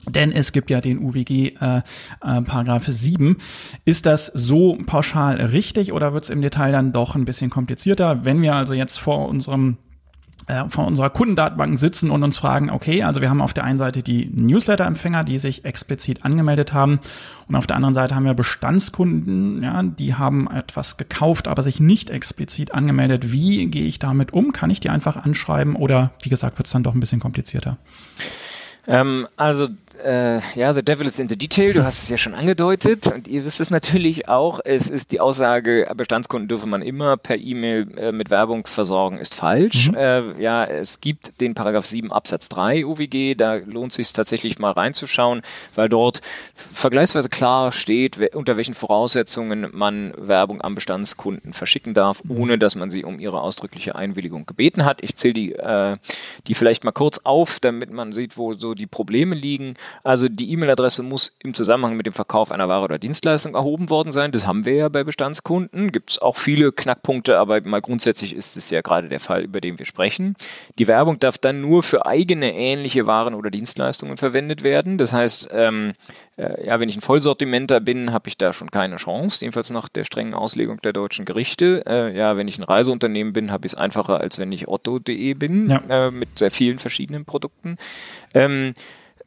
denn 0.09 0.31
es 0.33 0.53
gibt 0.53 0.71
ja 0.71 0.81
den 0.81 0.99
UWG 0.99 1.31
äh, 1.31 1.79
äh, 1.79 1.83
Paragraph 2.21 2.87
7. 2.87 3.37
Ist 3.85 4.07
das 4.07 4.27
so 4.27 4.79
pauschal 4.87 5.37
richtig 5.37 5.93
oder 5.93 6.13
wird 6.13 6.25
es 6.25 6.31
im 6.31 6.43
Detail 6.43 6.73
dann 6.73 6.93
doch 6.93 7.17
ein 7.17 7.25
bisschen 7.25 7.51
komplizierter? 7.51 8.25
Wenn 8.25 8.41
wir 8.43 8.55
also 8.55 8.75
jetzt 8.75 8.99
vor 8.99 9.29
unserem 9.29 9.79
äh, 10.47 10.69
vor 10.69 10.87
unserer 10.87 11.11
Kundendatenbank 11.11 11.79
sitzen 11.79 12.11
und 12.11 12.23
uns 12.23 12.39
fragen, 12.39 12.71
okay, 12.71 13.03
also 13.03 13.21
wir 13.21 13.31
haben 13.31 13.41
auf 13.41 13.53
der 13.53 13.65
einen 13.65 13.79
Seite 13.79 14.03
die 14.03 14.31
Newsletter-Empfänger, 14.33 15.25
die 15.25 15.39
sich 15.39 15.65
explizit 15.65 16.25
angemeldet 16.25 16.73
haben 16.73 17.01
und 17.49 17.57
auf 17.57 17.67
der 17.67 17.77
anderen 17.77 17.95
Seite 17.95 18.15
haben 18.15 18.25
wir 18.25 18.35
Bestandskunden, 18.35 19.63
ja, 19.63 19.83
die 19.83 20.15
haben 20.15 20.49
etwas 20.51 20.97
gekauft, 20.97 21.49
aber 21.49 21.63
sich 21.63 21.81
nicht 21.81 22.11
explizit 22.11 22.75
angemeldet. 22.75 23.33
Wie 23.33 23.67
gehe 23.67 23.85
ich 23.85 23.99
damit 23.99 24.33
um? 24.33 24.53
Kann 24.53 24.71
ich 24.71 24.81
die 24.81 24.91
einfach 24.91 25.17
anschreiben 25.17 25.77
oder 25.77 26.11
wie 26.23 26.29
gesagt, 26.29 26.59
wird 26.59 26.67
es 26.67 26.73
dann 26.73 26.83
doch 26.83 26.95
ein 26.95 27.01
bisschen 27.01 27.21
komplizierter? 27.21 27.77
Ähm, 28.87 29.27
also 29.37 29.69
äh, 30.05 30.41
ja, 30.55 30.73
The 30.73 30.83
Devil 30.83 31.07
is 31.07 31.19
in 31.19 31.29
the 31.29 31.37
Detail, 31.37 31.73
du 31.73 31.85
hast 31.85 32.03
es 32.03 32.09
ja 32.09 32.17
schon 32.17 32.35
angedeutet 32.35 33.07
und 33.07 33.29
ihr 33.29 33.45
wisst 33.45 33.61
es 33.61 33.71
natürlich 33.71 34.29
auch, 34.29 34.61
es 34.65 34.89
ist 34.89 35.13
die 35.13 35.21
Aussage, 35.21 35.91
Bestandskunden 35.97 36.49
dürfe 36.49 36.67
man 36.67 36.83
immer 36.83 37.17
per 37.17 37.37
E-Mail 37.37 37.87
äh, 37.97 38.13
mit 38.13 38.31
Werbung 38.31 38.67
versorgen, 38.67 39.19
ist 39.19 39.35
falsch. 39.35 39.91
Mhm. 39.91 39.97
Äh, 39.97 40.43
ja, 40.43 40.65
es 40.65 41.01
gibt 41.01 41.41
den 41.41 41.55
Paragraph 41.55 41.87
7 41.87 42.13
Absatz 42.13 42.49
3 42.49 42.87
UWG, 42.87 43.35
da 43.37 43.55
lohnt 43.55 43.93
es 43.93 43.97
sich 43.97 44.13
tatsächlich 44.13 44.59
mal 44.59 44.73
reinzuschauen, 44.73 45.43
weil 45.75 45.89
dort 45.89 46.21
vergleichsweise 46.73 47.29
klar 47.29 47.73
steht, 47.73 48.35
unter 48.35 48.57
welchen 48.57 48.75
Voraussetzungen 48.75 49.69
man 49.73 50.13
Werbung 50.17 50.61
am 50.63 50.75
Bestandskunden 50.75 51.53
verschicken 51.53 51.95
darf, 51.95 52.23
mhm. 52.25 52.39
ohne 52.39 52.59
dass 52.59 52.75
man 52.75 52.91
sie 52.91 53.05
um 53.05 53.19
ihre 53.19 53.41
ausdrückliche 53.41 53.97
Einwilligung 53.97 54.47
gebeten 54.47 54.85
hat. 54.85 55.03
Ich 55.03 55.17
zähle 55.17 55.35
die, 55.35 55.53
äh, 55.53 55.97
die 56.47 56.55
vielleicht 56.55 56.85
mal 56.85 56.93
kurz 56.93 57.21
auf, 57.25 57.59
damit 57.61 57.91
man 57.91 58.13
sieht, 58.13 58.37
wo 58.37 58.55
so 58.55 58.75
die 58.75 58.87
Probleme 58.87 59.35
liegen. 59.35 59.75
Also 60.03 60.29
die 60.29 60.51
E-Mail-Adresse 60.53 61.03
muss 61.03 61.37
im 61.41 61.55
Zusammenhang 61.55 61.97
mit 61.97 62.07
dem 62.07 62.13
Verkauf 62.13 62.51
einer 62.51 62.69
Ware 62.69 62.85
oder 62.85 62.99
Dienstleistung 62.99 63.55
erhoben 63.55 63.91
worden 63.91 64.13
sein. 64.13 64.33
Das 64.33 64.47
haben 64.47 64.65
wir 64.65 64.75
ja 64.75 64.89
bei 64.89 65.05
Bestandskunden. 65.05 65.93
Gibt 65.93 66.13
es 66.13 66.19
auch 66.19 66.37
viele 66.37 66.73
Knackpunkte, 66.73 67.39
aber 67.39 67.61
mal 67.63 67.81
grundsätzlich 67.81 68.35
ist 68.35 68.57
es 68.57 68.71
ja 68.71 68.81
gerade 68.81 69.09
der 69.09 69.21
Fall, 69.21 69.43
über 69.43 69.61
den 69.61 69.79
wir 69.79 69.87
sprechen. 69.87 70.37
Die 70.79 70.87
Werbung 70.87 71.19
darf 71.19 71.39
dann 71.39 71.61
nur 71.61 71.83
für 71.83 72.07
eigene 72.07 72.55
ähnliche 72.55 73.07
Waren 73.07 73.35
oder 73.35 73.51
Dienstleistungen 73.51 74.17
verwendet 74.17 74.63
werden. 74.63 74.99
Das 74.99 75.13
heißt, 75.13 75.49
ähm, 75.53 75.95
äh, 76.37 76.67
ja, 76.67 76.79
wenn 76.81 76.89
ich 76.89 76.97
ein 76.97 77.01
Vollsortimenter 77.03 77.81
bin, 77.81 78.13
habe 78.13 78.29
ich 78.29 78.37
da 78.37 78.53
schon 78.53 78.71
keine 78.71 78.97
Chance, 78.97 79.45
jedenfalls 79.45 79.71
nach 79.71 79.89
der 79.89 80.05
strengen 80.05 80.35
Auslegung 80.35 80.81
der 80.83 80.93
deutschen 80.93 81.25
Gerichte. 81.25 81.83
Äh, 81.87 82.17
ja, 82.17 82.37
wenn 82.37 82.49
ich 82.49 82.59
ein 82.59 82.65
Reiseunternehmen 82.65 83.33
bin, 83.33 83.51
habe 83.51 83.67
ich 83.67 83.73
es 83.73 83.79
einfacher, 83.79 84.21
als 84.21 84.39
wenn 84.39 84.53
ich 84.53 84.69
otto.de 84.69 85.35
bin, 85.35 85.71
ja. 85.71 85.83
äh, 85.89 86.11
mit 86.11 86.39
sehr 86.39 86.51
vielen 86.51 86.79
verschiedenen 86.79 87.25
Produkten. 87.25 87.79
Ähm, 88.35 88.71
äh, 88.71 88.73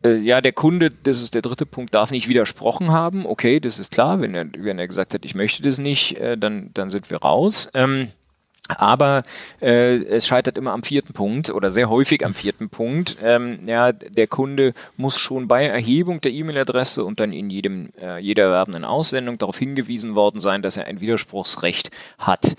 ja, 0.07 0.39
der 0.39 0.53
Kunde, 0.53 0.89
das 0.89 1.21
ist 1.21 1.35
der 1.35 1.41
dritte 1.41 1.65
Punkt, 1.65 1.93
darf 1.93 2.11
nicht 2.11 2.29
widersprochen 2.29 2.91
haben. 2.91 3.25
Okay, 3.25 3.59
das 3.59 3.79
ist 3.79 3.91
klar. 3.91 4.21
Wenn 4.21 4.33
er, 4.33 4.47
wenn 4.57 4.79
er 4.79 4.87
gesagt 4.87 5.13
hat, 5.13 5.25
ich 5.25 5.35
möchte 5.35 5.61
das 5.63 5.77
nicht, 5.77 6.17
äh, 6.17 6.37
dann, 6.37 6.71
dann 6.73 6.89
sind 6.89 7.09
wir 7.09 7.17
raus. 7.17 7.69
Ähm, 7.73 8.09
aber 8.77 9.23
äh, 9.61 9.97
es 10.05 10.27
scheitert 10.27 10.57
immer 10.57 10.71
am 10.71 10.83
vierten 10.83 11.13
Punkt 11.13 11.49
oder 11.49 11.69
sehr 11.69 11.89
häufig 11.89 12.25
am 12.25 12.33
vierten 12.33 12.69
Punkt. 12.69 13.17
Ähm, 13.23 13.59
ja, 13.65 13.91
der 13.91 14.27
Kunde 14.27 14.73
muss 14.95 15.17
schon 15.17 15.47
bei 15.47 15.65
Erhebung 15.65 16.21
der 16.21 16.31
E-Mail-Adresse 16.31 17.03
und 17.03 17.19
dann 17.19 17.33
in 17.33 17.49
jedem, 17.49 17.89
äh, 18.01 18.19
jeder 18.19 18.51
werbenden 18.51 18.85
Aussendung 18.85 19.37
darauf 19.37 19.57
hingewiesen 19.57 20.15
worden 20.15 20.39
sein, 20.39 20.61
dass 20.61 20.77
er 20.77 20.85
ein 20.85 21.01
Widerspruchsrecht 21.01 21.89
hat. 22.17 22.55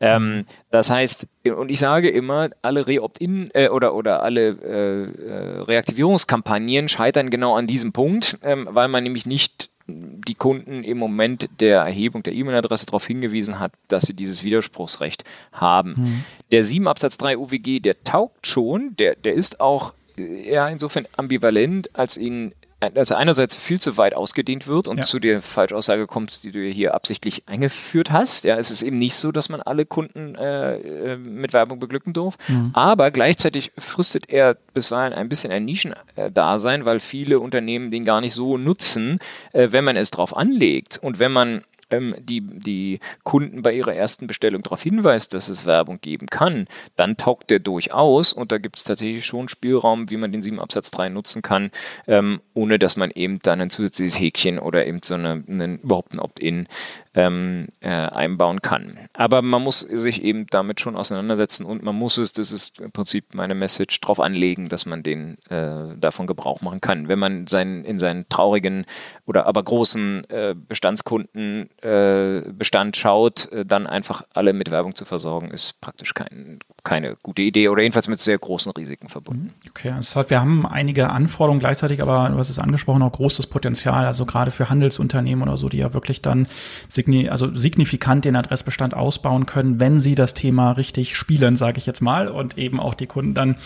Ähm, 0.00 0.44
das 0.70 0.90
heißt, 0.90 1.26
und 1.56 1.70
ich 1.70 1.78
sage 1.78 2.10
immer, 2.10 2.50
alle 2.62 2.86
Re-Opt-in 2.86 3.50
äh, 3.54 3.68
oder, 3.68 3.94
oder 3.94 4.22
alle 4.22 4.48
äh, 4.48 5.04
äh, 5.04 5.60
Reaktivierungskampagnen 5.62 6.88
scheitern 6.88 7.30
genau 7.30 7.54
an 7.56 7.66
diesem 7.66 7.92
Punkt, 7.92 8.38
ähm, 8.42 8.68
weil 8.70 8.88
man 8.88 9.04
nämlich 9.04 9.24
nicht 9.24 9.70
die 9.86 10.34
Kunden 10.34 10.82
im 10.82 10.98
Moment 10.98 11.48
der 11.60 11.80
Erhebung 11.80 12.22
der 12.22 12.32
E-Mail-Adresse 12.32 12.86
darauf 12.86 13.06
hingewiesen 13.06 13.58
hat, 13.58 13.72
dass 13.88 14.04
sie 14.04 14.14
dieses 14.14 14.42
Widerspruchsrecht 14.42 15.24
haben. 15.52 15.94
Mhm. 15.96 16.24
Der 16.52 16.64
7 16.64 16.88
Absatz 16.88 17.18
3 17.18 17.36
UWG, 17.36 17.80
der 17.80 18.02
taugt 18.02 18.46
schon, 18.46 18.96
der, 18.96 19.14
der 19.16 19.34
ist 19.34 19.60
auch 19.60 19.92
eher 20.16 20.68
insofern 20.68 21.06
ambivalent, 21.16 21.90
als 21.94 22.16
ihn 22.16 22.54
also 22.94 23.14
einerseits 23.14 23.54
viel 23.54 23.80
zu 23.80 23.96
weit 23.96 24.14
ausgedehnt 24.14 24.66
wird 24.66 24.88
und 24.88 24.98
ja. 24.98 25.04
zu 25.04 25.18
der 25.18 25.42
Falschaussage 25.42 26.06
kommt, 26.06 26.42
die 26.44 26.52
du 26.52 26.60
hier 26.60 26.94
absichtlich 26.94 27.44
eingeführt 27.46 28.10
hast. 28.10 28.44
Ja, 28.44 28.56
es 28.56 28.70
ist 28.70 28.82
eben 28.82 28.98
nicht 28.98 29.16
so, 29.16 29.32
dass 29.32 29.48
man 29.48 29.60
alle 29.60 29.86
Kunden 29.86 30.34
äh, 30.34 30.76
äh 30.76 31.16
mit 31.16 31.52
Werbung 31.52 31.78
beglücken 31.78 32.12
darf, 32.12 32.36
mhm. 32.48 32.70
aber 32.72 33.10
gleichzeitig 33.10 33.72
fristet 33.78 34.28
er 34.28 34.56
bisweilen 34.72 35.12
ein 35.12 35.28
bisschen 35.28 35.52
ein 35.52 35.64
Nischendasein, 35.64 36.84
weil 36.84 37.00
viele 37.00 37.40
Unternehmen 37.40 37.90
den 37.90 38.04
gar 38.04 38.20
nicht 38.20 38.34
so 38.34 38.58
nutzen, 38.58 39.18
äh, 39.52 39.68
wenn 39.70 39.84
man 39.84 39.96
es 39.96 40.10
drauf 40.10 40.36
anlegt 40.36 40.98
und 40.98 41.18
wenn 41.18 41.32
man 41.32 41.62
ähm, 41.94 42.14
die, 42.18 42.40
die 42.40 43.00
Kunden 43.22 43.62
bei 43.62 43.72
ihrer 43.72 43.94
ersten 43.94 44.26
Bestellung 44.26 44.62
darauf 44.62 44.82
hinweist, 44.82 45.34
dass 45.34 45.48
es 45.48 45.66
Werbung 45.66 46.00
geben 46.00 46.26
kann, 46.26 46.66
dann 46.96 47.16
taugt 47.16 47.50
der 47.50 47.58
durchaus 47.58 48.32
und 48.32 48.52
da 48.52 48.58
gibt 48.58 48.76
es 48.76 48.84
tatsächlich 48.84 49.24
schon 49.24 49.48
Spielraum, 49.48 50.10
wie 50.10 50.16
man 50.16 50.32
den 50.32 50.42
7 50.42 50.60
Absatz 50.60 50.90
3 50.90 51.08
nutzen 51.08 51.42
kann, 51.42 51.70
ähm, 52.06 52.40
ohne 52.54 52.78
dass 52.78 52.96
man 52.96 53.10
eben 53.10 53.38
dann 53.42 53.60
ein 53.60 53.70
zusätzliches 53.70 54.18
Häkchen 54.18 54.58
oder 54.58 54.86
eben 54.86 55.00
so 55.02 55.14
eine, 55.14 55.44
einen, 55.48 55.78
überhaupt 55.78 56.14
ein 56.14 56.20
Opt-in 56.20 56.68
ähm, 57.14 57.68
äh, 57.80 57.88
einbauen 57.88 58.62
kann. 58.62 58.98
Aber 59.12 59.42
man 59.42 59.62
muss 59.62 59.80
sich 59.80 60.22
eben 60.22 60.46
damit 60.48 60.80
schon 60.80 60.96
auseinandersetzen 60.96 61.64
und 61.64 61.82
man 61.82 61.94
muss 61.94 62.18
es, 62.18 62.32
das 62.32 62.52
ist 62.52 62.80
im 62.80 62.92
Prinzip 62.92 63.34
meine 63.34 63.54
Message, 63.54 64.00
darauf 64.00 64.20
anlegen, 64.20 64.68
dass 64.68 64.86
man 64.86 65.02
den 65.02 65.38
äh, 65.48 65.96
davon 65.96 66.26
Gebrauch 66.26 66.60
machen 66.60 66.80
kann. 66.80 67.08
Wenn 67.08 67.18
man 67.18 67.46
seinen, 67.46 67.84
in 67.84 67.98
seinen 67.98 68.28
traurigen 68.28 68.86
oder 69.26 69.46
aber 69.46 69.62
großen 69.62 70.28
äh, 70.30 70.54
Bestandskunden 70.56 71.70
E-Mail-Bestand 71.82 72.96
schaut, 72.96 73.48
dann 73.66 73.86
einfach 73.86 74.22
alle 74.32 74.52
mit 74.52 74.70
Werbung 74.70 74.94
zu 74.94 75.04
versorgen, 75.04 75.50
ist 75.50 75.80
praktisch 75.80 76.14
kein, 76.14 76.58
keine 76.84 77.16
gute 77.22 77.40
Idee 77.40 77.68
oder 77.68 77.82
jedenfalls 77.82 78.08
mit 78.08 78.20
sehr 78.20 78.38
großen 78.38 78.70
Risiken 78.72 79.08
verbunden. 79.08 79.44
Mhm. 79.44 79.70
Okay, 79.70 79.94
das 79.96 80.14
heißt, 80.14 80.30
wir 80.30 80.38
haben 80.38 80.66
einige 80.66 81.08
Anforderungen 81.10 81.58
gleichzeitig, 81.58 82.02
aber 82.02 82.28
du 82.28 82.38
hast 82.38 82.50
es 82.50 82.58
angesprochen, 82.58 83.02
auch 83.02 83.12
großes 83.12 83.46
Potenzial, 83.46 84.06
also 84.06 84.26
gerade 84.26 84.50
für 84.50 84.68
Handelsunternehmen 84.68 85.42
oder 85.42 85.56
so, 85.56 85.70
die 85.70 85.78
ja 85.78 85.94
wirklich 85.94 86.20
dann 86.20 86.46
signi 86.88 87.28
also 87.30 87.54
signifikant 87.54 88.26
den 88.26 88.36
Adressbestand 88.36 88.94
ausbauen 88.94 89.46
können, 89.46 89.80
wenn 89.80 89.98
sie 89.98 90.14
das 90.14 90.34
Thema 90.34 90.72
richtig 90.72 91.16
spielen, 91.16 91.56
sage 91.56 91.78
ich 91.78 91.86
jetzt 91.86 92.02
mal, 92.02 92.28
und 92.28 92.58
eben 92.58 92.78
auch 92.78 92.94
die 92.94 93.06
Kunden 93.06 93.32
dann, 93.32 93.56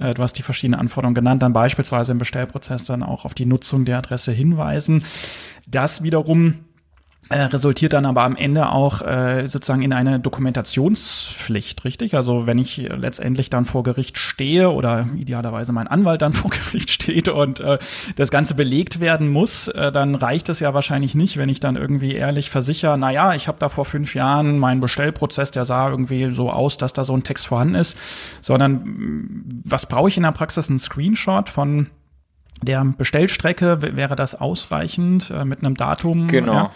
äh, 0.00 0.12
du 0.12 0.22
hast 0.22 0.34
die 0.34 0.42
verschiedenen 0.42 0.80
Anforderungen 0.80 1.14
genannt, 1.14 1.42
dann 1.42 1.52
beispielsweise 1.52 2.12
im 2.12 2.18
Bestellprozess 2.18 2.84
dann 2.84 3.04
auch 3.04 3.24
auf 3.24 3.34
die 3.34 3.46
Nutzung 3.46 3.84
der 3.84 3.98
Adresse 3.98 4.32
hinweisen. 4.32 5.04
Das 5.68 6.02
wiederum 6.02 6.54
äh, 7.28 7.40
resultiert 7.40 7.92
dann 7.92 8.06
aber 8.06 8.22
am 8.22 8.36
Ende 8.36 8.68
auch 8.68 9.02
äh, 9.02 9.48
sozusagen 9.48 9.82
in 9.82 9.92
eine 9.92 10.20
Dokumentationspflicht, 10.20 11.84
richtig? 11.84 12.14
Also 12.14 12.46
wenn 12.46 12.58
ich 12.58 12.76
letztendlich 12.76 13.50
dann 13.50 13.64
vor 13.64 13.82
Gericht 13.82 14.16
stehe 14.16 14.70
oder 14.70 15.08
idealerweise 15.16 15.72
mein 15.72 15.88
Anwalt 15.88 16.22
dann 16.22 16.32
vor 16.34 16.50
Gericht 16.50 16.90
steht 16.90 17.28
und 17.28 17.58
äh, 17.58 17.78
das 18.14 18.30
Ganze 18.30 18.54
belegt 18.54 19.00
werden 19.00 19.28
muss, 19.28 19.66
äh, 19.66 19.90
dann 19.90 20.14
reicht 20.14 20.48
es 20.48 20.60
ja 20.60 20.72
wahrscheinlich 20.72 21.16
nicht, 21.16 21.36
wenn 21.36 21.48
ich 21.48 21.58
dann 21.58 21.74
irgendwie 21.74 22.14
ehrlich 22.14 22.48
versichere, 22.48 22.96
na 22.96 23.10
ja, 23.10 23.34
ich 23.34 23.48
habe 23.48 23.58
da 23.58 23.68
vor 23.68 23.84
fünf 23.84 24.14
Jahren 24.14 24.58
meinen 24.60 24.80
Bestellprozess, 24.80 25.50
der 25.50 25.64
sah 25.64 25.90
irgendwie 25.90 26.30
so 26.32 26.50
aus, 26.52 26.78
dass 26.78 26.92
da 26.92 27.04
so 27.04 27.14
ein 27.14 27.24
Text 27.24 27.48
vorhanden 27.48 27.74
ist, 27.74 27.98
sondern 28.40 28.72
mm, 28.72 29.62
was 29.64 29.86
brauche 29.86 30.08
ich 30.08 30.16
in 30.16 30.22
der 30.22 30.32
Praxis? 30.32 30.68
Ein 30.68 30.78
Screenshot 30.78 31.48
von 31.48 31.88
der 32.62 32.84
Bestellstrecke, 32.84 33.82
wäre 33.96 34.14
das 34.14 34.34
ausreichend 34.34 35.30
äh, 35.30 35.44
mit 35.44 35.64
einem 35.64 35.76
Datum? 35.76 36.28
Genau. 36.28 36.52
Ja? 36.52 36.70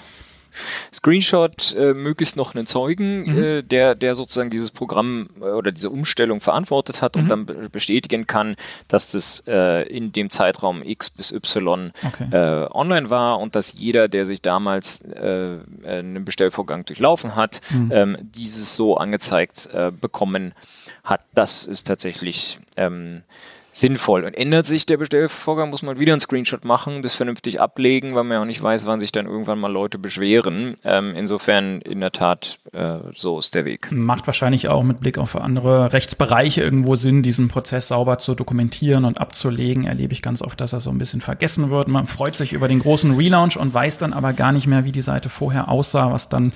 Screenshot 0.93 1.75
äh, 1.75 1.95
möglichst 1.95 2.37
noch 2.37 2.55
einen 2.55 2.67
Zeugen, 2.67 3.23
mhm. 3.25 3.43
äh, 3.43 3.63
der, 3.63 3.95
der 3.95 4.15
sozusagen 4.15 4.51
dieses 4.51 4.71
Programm 4.71 5.29
äh, 5.41 5.45
oder 5.45 5.73
diese 5.73 5.91
Umstellung 5.91 6.41
verantwortet 6.41 7.03
hat 7.03 7.17
mhm. 7.17 7.23
und 7.23 7.29
dann 7.29 7.47
be 7.47 7.71
bestätigen 7.71 8.27
kann, 8.27 8.57
dass 8.89 9.13
das 9.13 9.43
äh, 9.47 9.89
in 9.89 10.13
dem 10.13 10.31
Zeitraum 10.31 10.83
X 10.83 11.11
bis 11.11 11.31
Y 11.31 11.93
okay. 12.05 12.27
Äh, 12.33 12.69
online 12.73 13.11
war 13.11 13.39
und 13.39 13.55
dass 13.55 13.75
jeder, 13.75 14.09
der 14.09 14.25
sich 14.25 14.43
damals 14.43 15.01
äh, 15.03 15.59
einen 15.85 16.25
Bestellvorgang 16.25 16.85
durchlaufen 16.85 17.37
hat, 17.37 17.61
mhm. 17.71 17.91
ähm, 17.93 18.17
dieses 18.21 18.77
so 18.77 18.97
angezeigt 18.97 19.69
bekommen 20.01 20.55
hat. 21.05 21.21
Das 21.35 21.67
ist 21.67 21.87
tatsächlich 21.87 22.59
ähm, 22.77 23.23
sinnvoll. 23.73 24.25
Und 24.25 24.35
ändert 24.35 24.67
sich 24.67 24.87
der 24.87 24.97
Bestellvorgang, 24.97 25.71
muss 25.71 25.83
man 25.83 25.99
wieder 25.99 26.13
einen 26.13 26.21
Screenshot 26.21 26.65
machen, 26.65 27.03
das 27.03 27.15
vernünftig 27.15 27.61
ablegen, 27.61 28.15
weil 28.15 28.25
man 28.25 28.33
ja 28.37 28.43
auch 28.43 28.47
nicht 28.47 28.63
weiß, 28.63 28.87
wann 28.87 29.01
sich 29.01 29.13
dann 29.13 29.27
irgendwann 29.27 29.61
mal 29.61 29.73
Leute 29.73 29.99
beschweren. 29.99 30.77
Ähm, 30.85 31.15
insofern 31.17 31.81
in 31.83 32.01
der 32.01 32.13
Tat, 32.13 32.59
äh, 32.73 32.99
so 33.15 33.39
ist 33.39 33.55
der 33.55 33.65
Weg. 33.65 33.93
Macht 33.93 34.27
wahrscheinlich 34.27 34.69
auch 34.69 34.83
mit 34.83 35.01
Blick 35.01 35.19
auf 35.19 35.37
andere 35.37 35.93
Rechtsbereiche 35.93 36.63
irgendwo 36.63 36.97
Sinn, 36.97 37.23
diesen 37.23 37.49
Prozess 37.49 37.89
sauber 37.89 38.19
zu 38.19 38.35
dokumentieren 38.35 39.05
und 39.05 39.21
abzulegen. 39.21 39.85
Erlebe 39.85 40.13
ich 40.13 40.23
ganz 40.23 40.43
oft, 40.43 40.61
dass 40.61 40.73
er 40.73 40.81
so 40.81 40.91
ein 40.91 40.99
bisschen 40.99 41.21
vergessen 41.21 41.71
wird. 41.71 41.89
Man 41.89 42.07
freut 42.07 42.37
sich 42.37 42.53
über 42.53 42.69
den 42.69 42.81
großen 42.81 43.15
Relaunch 43.15 43.57
und 43.57 43.73
weiß 43.73 43.99
dann 43.99 44.13
aber 44.13 44.33
gar 44.33 44.53
nicht 44.53 44.67
mehr, 44.67 44.85
wie 44.85 44.93
die 44.93 45.01
Seite 45.01 45.29
vorher 45.29 45.69
aussah, 45.69 46.13
was 46.13 46.29
dann 46.29 46.53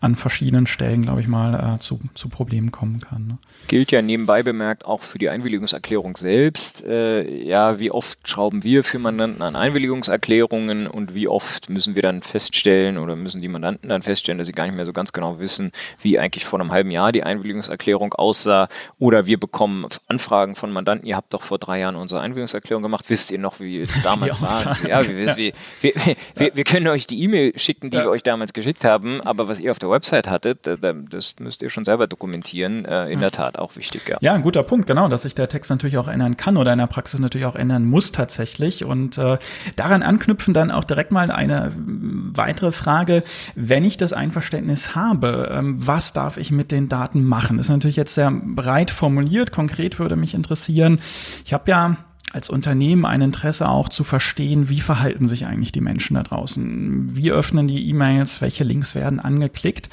an 0.00 0.16
verschiedenen 0.16 0.66
Stellen, 0.66 1.02
glaube 1.02 1.20
ich 1.20 1.28
mal, 1.28 1.76
äh, 1.76 1.78
zu, 1.78 2.00
zu 2.14 2.28
Problemen 2.28 2.72
kommen 2.72 3.00
kann. 3.00 3.26
Ne? 3.26 3.38
Gilt 3.68 3.90
ja 3.90 4.02
nebenbei 4.02 4.42
bemerkt 4.42 4.84
auch 4.84 5.02
für 5.02 5.18
die 5.18 5.28
Einwilligungserklärung 5.30 6.16
selbst 6.16 6.57
selbst, 6.58 6.84
äh, 6.84 7.44
ja, 7.44 7.78
wie 7.78 7.90
oft 7.90 8.26
schrauben 8.28 8.64
wir 8.64 8.82
für 8.82 8.98
Mandanten 8.98 9.42
an 9.42 9.54
Einwilligungserklärungen 9.54 10.86
und 10.88 11.14
wie 11.14 11.28
oft 11.28 11.70
müssen 11.70 11.94
wir 11.94 12.02
dann 12.02 12.22
feststellen 12.22 12.98
oder 12.98 13.14
müssen 13.14 13.40
die 13.40 13.48
Mandanten 13.48 13.88
dann 13.88 14.02
feststellen, 14.02 14.38
dass 14.38 14.48
sie 14.48 14.52
gar 14.52 14.66
nicht 14.66 14.74
mehr 14.74 14.84
so 14.84 14.92
ganz 14.92 15.12
genau 15.12 15.38
wissen, 15.38 15.70
wie 16.00 16.18
eigentlich 16.18 16.44
vor 16.44 16.60
einem 16.60 16.72
halben 16.72 16.90
Jahr 16.90 17.12
die 17.12 17.22
Einwilligungserklärung 17.22 18.12
aussah 18.14 18.68
oder 18.98 19.26
wir 19.26 19.38
bekommen 19.38 19.86
Anfragen 20.08 20.56
von 20.56 20.72
Mandanten, 20.72 21.06
ihr 21.06 21.16
habt 21.16 21.32
doch 21.32 21.42
vor 21.42 21.58
drei 21.58 21.78
Jahren 21.78 21.94
unsere 21.94 22.20
Einwilligungserklärung 22.22 22.82
gemacht, 22.82 23.04
wisst 23.08 23.30
ihr 23.30 23.38
noch, 23.38 23.60
wie 23.60 23.80
es 23.80 24.02
damals 24.02 24.40
war? 24.40 24.76
Ja, 24.88 25.06
wir, 25.06 25.22
ja. 25.22 25.36
Wir, 25.36 25.54
wir, 25.80 25.92
wir, 26.34 26.56
wir, 26.56 26.64
können 26.64 26.88
euch 26.88 27.06
die 27.06 27.22
E-Mail 27.22 27.52
schicken, 27.56 27.90
die 27.90 27.96
ja. 27.96 28.04
wir 28.04 28.10
euch 28.10 28.22
damals 28.22 28.52
geschickt 28.52 28.84
haben, 28.84 29.20
aber 29.20 29.48
was 29.48 29.60
ihr 29.60 29.70
auf 29.70 29.78
der 29.78 29.90
Website 29.90 30.28
hattet, 30.28 30.66
das 30.66 31.36
müsst 31.38 31.62
ihr 31.62 31.70
schon 31.70 31.84
selber 31.84 32.06
dokumentieren, 32.06 32.84
äh, 32.84 33.10
in 33.10 33.20
der 33.20 33.30
Tat 33.30 33.58
auch 33.58 33.76
wichtig. 33.76 34.02
Ja. 34.08 34.18
ja, 34.20 34.34
ein 34.34 34.42
guter 34.42 34.62
Punkt, 34.62 34.86
genau, 34.86 35.08
dass 35.08 35.22
sich 35.22 35.34
der 35.34 35.48
Text 35.48 35.70
natürlich 35.70 35.98
auch 35.98 36.08
ändern 36.08 36.36
kann 36.36 36.47
kann 36.48 36.56
oder 36.56 36.72
in 36.72 36.78
der 36.78 36.86
Praxis 36.86 37.20
natürlich 37.20 37.46
auch 37.46 37.56
ändern 37.56 37.84
muss 37.84 38.12
tatsächlich. 38.12 38.84
Und 38.84 39.18
äh, 39.18 39.38
daran 39.76 40.02
anknüpfen 40.02 40.54
dann 40.54 40.70
auch 40.70 40.84
direkt 40.84 41.12
mal 41.12 41.30
eine 41.30 41.72
weitere 41.76 42.72
Frage, 42.72 43.22
wenn 43.54 43.84
ich 43.84 43.96
das 43.96 44.12
Einverständnis 44.12 44.94
habe, 44.94 45.50
ähm, 45.52 45.86
was 45.86 46.12
darf 46.12 46.38
ich 46.38 46.50
mit 46.50 46.72
den 46.72 46.88
Daten 46.88 47.24
machen? 47.24 47.58
Das 47.58 47.66
ist 47.66 47.70
natürlich 47.70 47.96
jetzt 47.96 48.14
sehr 48.14 48.30
breit 48.30 48.90
formuliert. 48.90 49.52
Konkret 49.52 49.98
würde 49.98 50.16
mich 50.16 50.34
interessieren. 50.34 51.00
Ich 51.44 51.52
habe 51.52 51.70
ja 51.70 51.96
als 52.32 52.50
Unternehmen 52.50 53.06
ein 53.06 53.22
Interesse 53.22 53.68
auch 53.68 53.88
zu 53.88 54.04
verstehen, 54.04 54.68
wie 54.68 54.80
verhalten 54.80 55.28
sich 55.28 55.46
eigentlich 55.46 55.72
die 55.72 55.80
Menschen 55.80 56.14
da 56.14 56.22
draußen? 56.22 57.16
Wie 57.16 57.30
öffnen 57.30 57.68
die 57.68 57.88
E-Mails? 57.88 58.42
Welche 58.42 58.64
Links 58.64 58.94
werden 58.94 59.18
angeklickt? 59.18 59.88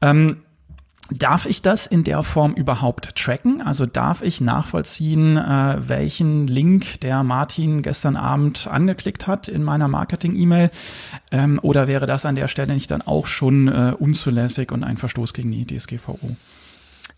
Ähm, 0.00 0.38
Darf 1.18 1.46
ich 1.46 1.62
das 1.62 1.86
in 1.86 2.04
der 2.04 2.22
Form 2.22 2.54
überhaupt 2.54 3.16
tracken? 3.16 3.60
Also 3.60 3.86
darf 3.86 4.22
ich 4.22 4.40
nachvollziehen, 4.40 5.36
äh, 5.36 5.76
welchen 5.78 6.46
Link 6.46 7.00
der 7.00 7.22
Martin 7.22 7.82
gestern 7.82 8.16
Abend 8.16 8.66
angeklickt 8.66 9.26
hat 9.26 9.48
in 9.48 9.62
meiner 9.62 9.88
Marketing-E-Mail? 9.88 10.70
Ähm, 11.30 11.58
oder 11.62 11.86
wäre 11.88 12.06
das 12.06 12.24
an 12.24 12.36
der 12.36 12.48
Stelle 12.48 12.72
nicht 12.72 12.90
dann 12.90 13.02
auch 13.02 13.26
schon 13.26 13.68
äh, 13.68 13.94
unzulässig 13.98 14.72
und 14.72 14.84
ein 14.84 14.96
Verstoß 14.96 15.34
gegen 15.34 15.50
die 15.50 15.66
DSGVO? 15.66 16.36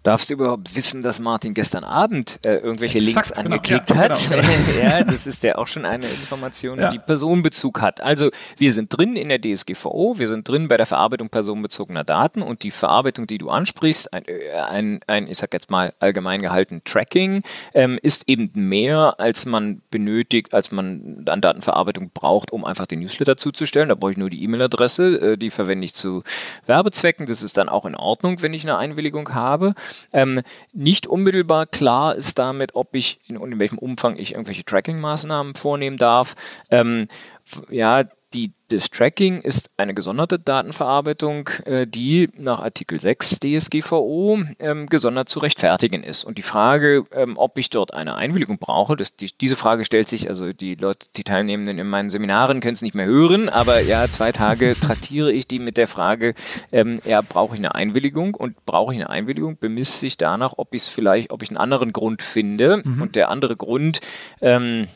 Darfst 0.05 0.29
du 0.29 0.35
überhaupt 0.35 0.77
wissen, 0.77 1.01
dass 1.01 1.19
Martin 1.19 1.55
gestern 1.55 1.83
Abend 1.83 2.39
äh, 2.45 2.57
irgendwelche 2.57 2.99
Exakt, 2.99 3.15
Links 3.15 3.33
genau, 3.33 3.41
angeklickt 3.41 3.89
ja, 3.89 3.97
hat? 3.97 4.29
Genau, 4.29 4.43
genau. 4.43 4.79
ja, 4.85 5.03
das 5.03 5.27
ist 5.27 5.43
ja 5.43 5.57
auch 5.57 5.67
schon 5.67 5.87
eine 5.87 6.05
Information, 6.05 6.79
ja. 6.79 6.91
die 6.91 6.99
Personenbezug 6.99 7.81
hat. 7.81 8.03
Also 8.03 8.31
wir 8.59 8.75
sind 8.75 8.95
drin 8.95 9.17
in 9.17 9.31
der 9.31 9.41
DSGVO, 9.41 10.19
wir 10.19 10.29
sind 10.29 10.47
drin 10.47 10.69
bei 10.69 10.77
der 10.77 10.85
Verarbeitung 10.85 11.31
personenbezogener 11.31 12.05
Daten 12.05 12.43
und 12.43 12.65
die 12.65 12.71
Verarbeitung, 12.71 13.27
die 13.27 13.39
du 13.39 13.49
ansprichst, 13.49 14.13
ein, 14.13 14.29
äh, 14.29 14.53
ein, 14.53 15.01
ein 15.07 15.27
ich 15.27 15.39
sag 15.39 15.55
jetzt 15.55 15.71
mal 15.71 15.95
allgemein 16.01 16.43
gehalten 16.43 16.83
Tracking, 16.85 17.43
ähm, 17.73 17.99
ist 18.03 18.29
eben 18.29 18.51
mehr, 18.53 19.15
als 19.17 19.47
man 19.47 19.81
benötigt, 19.91 20.53
als 20.53 20.71
man 20.71 21.25
an 21.25 21.41
Datenverarbeitung 21.41 22.11
braucht, 22.13 22.53
um 22.53 22.67
einfach 22.67 22.85
den 22.85 23.01
Newsletter 23.01 23.39
zuzustellen. 23.39 23.89
Da 23.89 23.95
brauche 23.95 24.13
ich 24.13 24.19
nur 24.19 24.29
die 24.29 24.45
E-Mail-Adresse, 24.45 25.33
äh, 25.33 25.37
die 25.39 25.49
verwende 25.49 25.87
ich 25.87 25.95
zu 25.95 26.25
Werbezwecken. 26.67 27.25
Das 27.25 27.43
ist 27.43 27.57
dann 27.57 27.71
auch 27.71 27.87
in 27.87 27.95
Ordnung, 27.95 28.43
wenn 28.43 28.53
ich 28.53 28.65
eine 28.65 28.77
Einwilligung 28.77 29.33
habe. 29.33 29.75
Ähm, 30.13 30.43
nicht 30.73 31.07
unmittelbar 31.07 31.67
klar 31.67 32.15
ist 32.15 32.39
damit, 32.39 32.75
ob 32.75 32.95
ich 32.95 33.21
in, 33.27 33.37
in 33.37 33.59
welchem 33.59 33.79
Umfang 33.79 34.17
ich 34.17 34.33
irgendwelche 34.33 34.65
Tracking-Maßnahmen 34.65 35.55
vornehmen 35.55 35.97
darf. 35.97 36.35
Ähm, 36.71 37.09
ja, 37.71 38.05
die, 38.35 38.53
das 38.69 38.91
Tracking 38.91 39.41
ist 39.41 39.71
eine 39.77 39.95
gesonderte 39.95 40.39
Datenverarbeitung, 40.39 41.49
äh, 41.65 41.87
die 41.87 42.29
nach 42.37 42.61
Artikel 42.61 42.99
6 42.99 43.39
DSGVO 43.41 44.41
ähm, 44.59 44.87
gesondert 44.89 45.29
zu 45.29 45.39
rechtfertigen 45.39 46.03
ist. 46.03 46.25
Und 46.25 46.39
die 46.39 46.43
Frage, 46.43 47.05
ähm, 47.13 47.37
ob 47.37 47.57
ich 47.59 47.71
dort 47.71 47.95
eine 47.95 48.17
Einwilligung 48.17 48.59
brauche, 48.59 48.97
das, 48.97 49.17
die, 49.17 49.31
diese 49.41 49.57
Frage 49.57 49.85
stellt 49.85 50.09
sich, 50.09 50.29
also 50.29 50.53
die 50.53 50.75
Leute, 50.75 51.07
die 51.17 51.25
Teilnehmenden 51.25 51.79
in 51.79 51.89
meinen 51.89 52.11
Seminaren 52.11 52.61
können 52.61 52.75
es 52.75 52.83
nicht 52.83 52.95
mehr 52.95 53.07
hören, 53.07 53.49
aber 53.49 53.81
ja, 53.81 54.09
zwei 54.09 54.33
Tage 54.33 54.75
traktiere 54.81 55.33
ich 55.33 55.47
die 55.47 55.59
mit 55.59 55.77
der 55.77 55.87
Frage, 55.87 56.35
ähm, 56.73 57.01
ja, 57.05 57.21
brauche 57.21 57.55
ich 57.55 57.61
eine 57.61 57.75
Einwilligung? 57.75 58.35
Und 58.35 58.67
brauche 58.67 58.93
ich 58.93 59.01
eine 59.01 59.11
Einwilligung, 59.11 59.59
bemisst 59.59 60.01
sich 60.01 60.17
danach, 60.17 60.55
ob 60.57 60.75
ich 60.75 60.83
es 60.83 60.89
vielleicht, 60.89 61.31
ob 61.31 61.43
ich 61.43 61.51
einen 61.51 61.59
anderen 61.59 61.93
Grund 61.93 62.23
finde. 62.23 62.83
Mhm. 62.85 63.03
Und 63.03 63.17
der 63.17 63.29
andere 63.29 63.57
Grund, 63.57 64.01
ähm, 64.41 64.89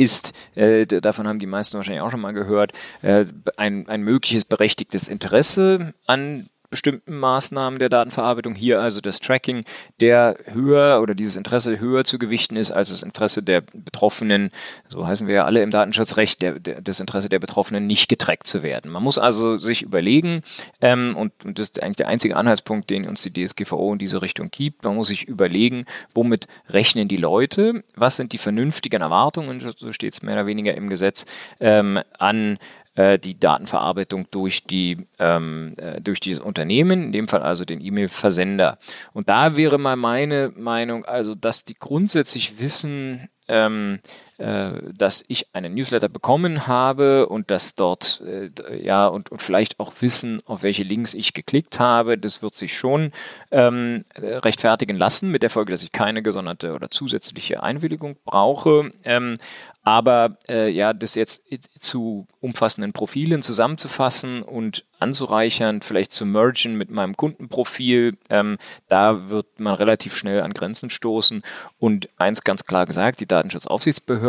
ist, 0.00 0.32
äh, 0.54 0.86
davon 0.86 1.28
haben 1.28 1.38
die 1.38 1.46
meisten 1.46 1.76
wahrscheinlich 1.76 2.02
auch 2.02 2.10
schon 2.10 2.20
mal 2.20 2.32
gehört, 2.32 2.72
äh, 3.02 3.26
ein, 3.56 3.88
ein 3.88 4.02
mögliches 4.02 4.44
berechtigtes 4.44 5.08
Interesse 5.08 5.94
an 6.06 6.48
bestimmten 6.70 7.18
Maßnahmen 7.18 7.78
der 7.78 7.88
Datenverarbeitung, 7.88 8.54
hier 8.54 8.80
also 8.80 9.00
das 9.00 9.20
Tracking, 9.20 9.64
der 10.00 10.36
höher 10.46 11.00
oder 11.02 11.14
dieses 11.14 11.36
Interesse 11.36 11.80
höher 11.80 12.04
zu 12.04 12.18
gewichten 12.18 12.56
ist 12.56 12.70
als 12.70 12.90
das 12.90 13.02
Interesse 13.02 13.42
der 13.42 13.60
Betroffenen, 13.60 14.50
so 14.88 15.06
heißen 15.06 15.26
wir 15.26 15.34
ja 15.34 15.44
alle 15.44 15.62
im 15.62 15.70
Datenschutzrecht, 15.70 16.40
der, 16.40 16.60
der, 16.60 16.80
das 16.80 17.00
Interesse 17.00 17.28
der 17.28 17.40
Betroffenen 17.40 17.86
nicht 17.86 18.08
getrackt 18.08 18.46
zu 18.46 18.62
werden. 18.62 18.90
Man 18.90 19.02
muss 19.02 19.18
also 19.18 19.56
sich 19.58 19.82
überlegen, 19.82 20.42
ähm, 20.80 21.16
und, 21.16 21.32
und 21.44 21.58
das 21.58 21.70
ist 21.70 21.82
eigentlich 21.82 21.96
der 21.96 22.08
einzige 22.08 22.36
Anhaltspunkt, 22.36 22.88
den 22.88 23.06
uns 23.06 23.22
die 23.22 23.32
DSGVO 23.32 23.92
in 23.92 23.98
diese 23.98 24.22
Richtung 24.22 24.50
gibt, 24.50 24.84
man 24.84 24.94
muss 24.94 25.08
sich 25.08 25.26
überlegen, 25.26 25.86
womit 26.14 26.46
rechnen 26.68 27.08
die 27.08 27.16
Leute, 27.16 27.82
was 27.96 28.16
sind 28.16 28.32
die 28.32 28.38
vernünftigen 28.38 29.02
Erwartungen, 29.02 29.60
so 29.60 29.92
steht 29.92 30.14
es 30.14 30.22
mehr 30.22 30.34
oder 30.34 30.46
weniger 30.46 30.74
im 30.74 30.88
Gesetz, 30.88 31.26
ähm, 31.58 31.98
an 32.18 32.58
äh, 32.94 33.18
die 33.18 33.38
Datenverarbeitung 33.38 34.26
durch, 34.30 34.64
die, 34.64 35.06
ähm, 35.18 35.74
äh, 35.78 36.00
durch 36.00 36.20
dieses 36.20 36.40
Unternehmen, 36.40 37.04
in 37.04 37.12
dem 37.12 37.28
Fall 37.28 37.42
also 37.42 37.64
den 37.64 37.80
E-Mail-Versender. 37.80 38.78
Und 39.12 39.28
da 39.28 39.56
wäre 39.56 39.78
mal 39.78 39.96
meine 39.96 40.52
Meinung, 40.56 41.04
also 41.04 41.34
dass 41.34 41.64
die 41.64 41.74
grundsätzlich 41.74 42.58
wissen, 42.58 43.28
ähm, 43.48 44.00
äh, 44.04 44.29
dass 44.40 45.24
ich 45.28 45.54
einen 45.54 45.74
Newsletter 45.74 46.08
bekommen 46.08 46.66
habe 46.66 47.28
und 47.28 47.50
dass 47.50 47.74
dort, 47.74 48.22
äh, 48.24 48.50
ja, 48.82 49.06
und, 49.06 49.30
und 49.30 49.42
vielleicht 49.42 49.78
auch 49.78 49.92
wissen, 50.00 50.42
auf 50.46 50.62
welche 50.62 50.82
Links 50.82 51.14
ich 51.14 51.34
geklickt 51.34 51.78
habe. 51.78 52.16
Das 52.16 52.42
wird 52.42 52.54
sich 52.54 52.76
schon 52.76 53.12
ähm, 53.50 54.04
rechtfertigen 54.16 54.96
lassen, 54.96 55.30
mit 55.30 55.42
der 55.42 55.50
Folge, 55.50 55.72
dass 55.72 55.82
ich 55.82 55.92
keine 55.92 56.22
gesonderte 56.22 56.72
oder 56.74 56.90
zusätzliche 56.90 57.62
Einwilligung 57.62 58.16
brauche. 58.24 58.92
Ähm, 59.04 59.36
aber 59.82 60.36
äh, 60.46 60.68
ja, 60.68 60.92
das 60.92 61.14
jetzt 61.14 61.42
zu 61.78 62.26
umfassenden 62.40 62.92
Profilen 62.92 63.40
zusammenzufassen 63.40 64.42
und 64.42 64.84
anzureichern, 64.98 65.80
vielleicht 65.80 66.12
zu 66.12 66.26
mergen 66.26 66.76
mit 66.76 66.90
meinem 66.90 67.16
Kundenprofil, 67.16 68.18
ähm, 68.28 68.58
da 68.88 69.30
wird 69.30 69.58
man 69.58 69.74
relativ 69.74 70.14
schnell 70.14 70.42
an 70.42 70.52
Grenzen 70.52 70.90
stoßen. 70.90 71.42
Und 71.78 72.10
eins 72.18 72.44
ganz 72.44 72.64
klar 72.66 72.84
gesagt, 72.84 73.20
die 73.20 73.26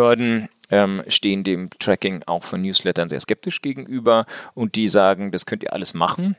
Datenschutzaufsichtsbehörden 0.02 0.50
ähm, 0.70 1.04
stehen 1.08 1.44
dem 1.44 1.70
Tracking 1.80 2.24
auch 2.26 2.44
von 2.44 2.62
Newslettern 2.62 3.10
sehr 3.10 3.20
skeptisch 3.20 3.62
gegenüber 3.62 4.26
und 4.54 4.76
die 4.76 4.88
sagen, 4.88 5.32
das 5.32 5.46
könnt 5.46 5.64
ihr 5.64 5.74
alles 5.74 5.94
machen. 5.94 6.36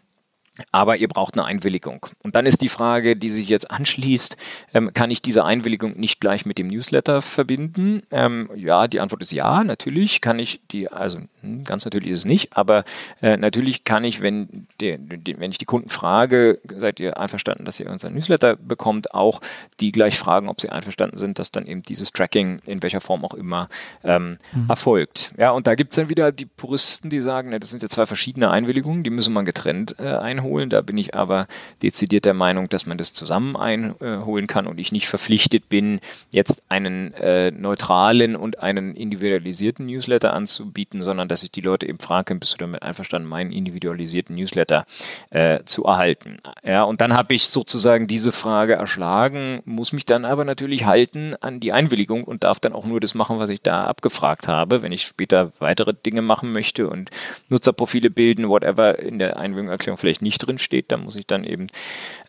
Aber 0.71 0.99
ihr 0.99 1.09
braucht 1.09 1.35
eine 1.35 1.47
Einwilligung. 1.47 2.07
Und 2.23 2.35
dann 2.35 2.45
ist 2.45 2.61
die 2.61 2.69
Frage, 2.69 3.17
die 3.17 3.31
sich 3.31 3.49
jetzt 3.49 3.71
anschließt, 3.71 4.37
ähm, 4.75 4.93
kann 4.93 5.11
ich 5.11 5.23
diese 5.23 5.45
Einwilligung 5.45 5.99
nicht 5.99 6.21
gleich 6.21 6.45
mit 6.45 6.59
dem 6.59 6.67
Newsletter 6.67 7.23
verbinden? 7.23 8.03
Ähm, 8.11 8.51
ja, 8.55 8.87
die 8.87 9.01
Antwort 9.01 9.23
ist 9.23 9.33
ja, 9.33 9.65
natürlich 9.65 10.21
kann 10.21 10.39
ich 10.39 10.61
die, 10.71 10.91
also 10.91 11.21
hm, 11.41 11.65
ganz 11.65 11.87
natürlich 11.87 12.11
ist 12.11 12.19
es 12.19 12.25
nicht, 12.27 12.55
aber 12.55 12.85
äh, 13.23 13.39
natürlich 13.39 13.85
kann 13.85 14.05
ich, 14.05 14.21
wenn, 14.21 14.67
die, 14.79 14.99
die, 14.99 15.41
wenn 15.41 15.51
ich 15.51 15.57
die 15.57 15.65
Kunden 15.65 15.89
frage, 15.89 16.61
seid 16.77 17.01
ihr 17.01 17.19
einverstanden, 17.19 17.65
dass 17.65 17.81
ihr 17.81 17.89
unseren 17.89 18.13
Newsletter 18.13 18.57
bekommt, 18.57 19.15
auch 19.15 19.41
die 19.81 19.91
gleich 19.91 20.19
fragen, 20.19 20.51
ob 20.51 20.61
sie 20.61 20.69
einverstanden 20.69 21.17
sind, 21.17 21.39
dass 21.39 21.51
dann 21.51 21.67
eben 21.67 21.83
dieses 21.83 22.13
Tracking 22.13 22.61
in 22.67 22.83
welcher 22.83 23.01
Form 23.01 23.25
auch 23.25 23.35
immer 23.35 23.71
ähm, 24.05 24.37
mhm. 24.53 24.69
erfolgt. 24.69 25.33
Ja, 25.39 25.53
und 25.53 25.67
da 25.67 25.77
gibt 25.77 25.93
es 25.93 25.97
dann 25.97 26.11
wieder 26.11 26.31
die 26.31 26.47
Puristen, 26.47 27.09
die 27.09 27.21
sagen, 27.21 27.49
na, 27.51 27.59
das 27.59 27.71
sind 27.71 27.81
ja 27.81 27.89
zwei 27.89 28.05
verschiedene 28.05 28.51
Einwilligungen, 28.51 29.03
die 29.03 29.11
müssen 29.11 29.33
man 29.33 29.47
getrennt 29.47 29.97
äh, 29.99 30.09
einholen 30.09 30.42
einholen. 30.43 30.71
Da 30.71 30.81
bin 30.81 30.99
ich 30.99 31.15
aber 31.15 31.47
dezidiert 31.83 32.25
der 32.25 32.35
Meinung, 32.35 32.69
dass 32.69 32.87
man 32.87 32.99
das 32.99 33.15
zusammen 33.15 33.57
einholen 33.57 34.47
kann 34.47 34.67
und 34.67 34.79
ich 34.79 34.93
nicht 34.93 35.09
verpflichtet 35.09 35.69
bin, 35.69 36.01
jetzt 36.31 36.63
einen 36.69 37.15
äh, 37.15 37.51
neutralen 37.51 38.37
und 38.37 38.61
einen 38.61 38.95
individualisierten 38.95 39.87
Newsletter 39.87 40.33
anzubieten, 40.33 41.03
sondern 41.03 41.29
dass 41.29 41.43
ich 41.43 41.51
die 41.51 41.61
Leute 41.61 41.87
eben 41.87 41.99
frage, 41.99 42.35
bist 42.35 42.55
du 42.55 42.59
damit 42.59 42.83
einverstanden, 42.83 43.29
meinen 43.29 43.53
individualisierten 43.53 44.37
Newsletter 44.37 44.87
äh, 45.31 45.61
zu 45.65 45.85
erhalten? 45.85 46.39
Ja, 46.65 46.85
und 46.85 47.01
dann 47.01 47.15
habe 47.15 47.35
ich 47.35 47.45
sozusagen 47.45 48.07
diese 48.07 48.33
Frage 48.33 48.75
erschlagen, 48.75 49.63
muss 49.65 49.93
mich 49.93 50.07
dann 50.07 50.25
aber 50.25 50.45
natürlich 50.45 50.87
halten 50.87 51.35
an 51.41 51.61
die 51.61 51.73
Einwilligung 51.73 52.25
und 52.25 52.45
darf 52.45 52.61
dann 52.61 52.73
auch 52.73 52.85
nur 52.85 53.01
das 53.01 53.15
machen, 53.15 53.39
was 53.39 53.51
ich 53.51 53.63
da 53.63 53.85
abgefragt 53.85 54.49
habe. 54.49 54.83
Wenn 54.83 54.93
ich 54.93 55.05
später 55.05 55.53
weitere 55.59 55.95
Dinge 55.95 56.23
machen 56.23 56.53
möchte 56.53 56.89
und 56.89 57.11
Nutzerprofile 57.49 58.11
bilden, 58.11 58.49
whatever 58.49 58.99
in 58.99 59.19
der 59.19 59.37
Einwilligungserklärung 59.37 59.99
vielleicht 59.99 60.23
nicht 60.23 60.32
nicht 60.33 60.47
drin 60.47 60.59
steht, 60.59 60.91
da 60.91 60.97
muss 60.97 61.17
ich 61.17 61.27
dann 61.27 61.45
eben 61.45 61.67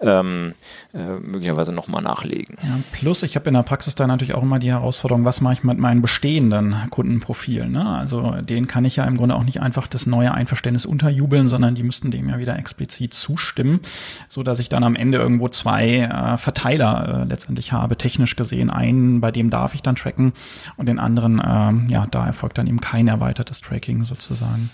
ähm, 0.02 0.54
äh, 0.94 0.98
möglicherweise 0.98 1.72
nochmal 1.72 2.02
nachlegen. 2.02 2.58
Ja, 2.62 2.80
plus, 2.92 3.24
ich 3.24 3.36
habe 3.36 3.48
in 3.48 3.54
der 3.54 3.64
Praxis 3.64 3.96
da 3.96 4.06
natürlich 4.06 4.36
auch 4.36 4.44
immer 4.44 4.60
die 4.60 4.72
Herausforderung, 4.72 5.26
was 5.26 5.42
mache 5.42 5.54
ich 5.54 5.64
mit 5.64 5.78
meinen 5.78 6.02
bestehenden 6.02 6.76
Kundenprofilen? 6.90 7.72
Ne? 7.72 7.86
Also 7.86 8.36
denen 8.42 8.68
kann 8.68 8.86
ich 8.86 8.98
ja 8.98 9.06
im 9.06 9.18
Grunde 9.18 9.36
auch 9.36 9.44
nicht 9.44 9.62
einfach 9.62 9.88
das 9.88 10.06
neue 10.06 10.34
Einverständnis 10.34 10.86
unterjubeln, 10.86 11.48
sondern 11.48 11.76
die 11.76 11.84
müssten 11.84 12.12
dem 12.12 12.30
ja 12.30 12.38
wieder 12.38 12.58
explizit 12.58 13.14
zustimmen, 13.14 13.80
so 14.28 14.44
dass 14.44 14.60
ich 14.60 14.70
dann 14.70 14.84
am 14.84 14.96
Ende 14.96 15.18
irgendwo 15.18 15.48
zwei 15.48 16.00
äh, 16.00 16.38
Verteiler 16.38 17.22
äh, 17.24 17.30
letztendlich 17.30 17.72
habe, 17.72 17.98
technisch 17.98 18.36
gesehen. 18.36 18.70
Einen, 18.70 19.22
bei 19.22 19.32
dem 19.32 19.50
darf 19.50 19.74
ich 19.74 19.82
dann 19.82 19.96
tracken 19.96 20.34
und 20.76 20.88
den 20.88 21.00
anderen, 21.00 21.40
äh, 21.40 21.92
ja, 21.92 22.06
da 22.12 22.26
erfolgt 22.26 22.58
dann 22.58 22.68
eben 22.68 22.82
kein 22.82 23.08
erweitertes 23.08 23.62
Tracking 23.62 24.04
sozusagen. 24.04 24.70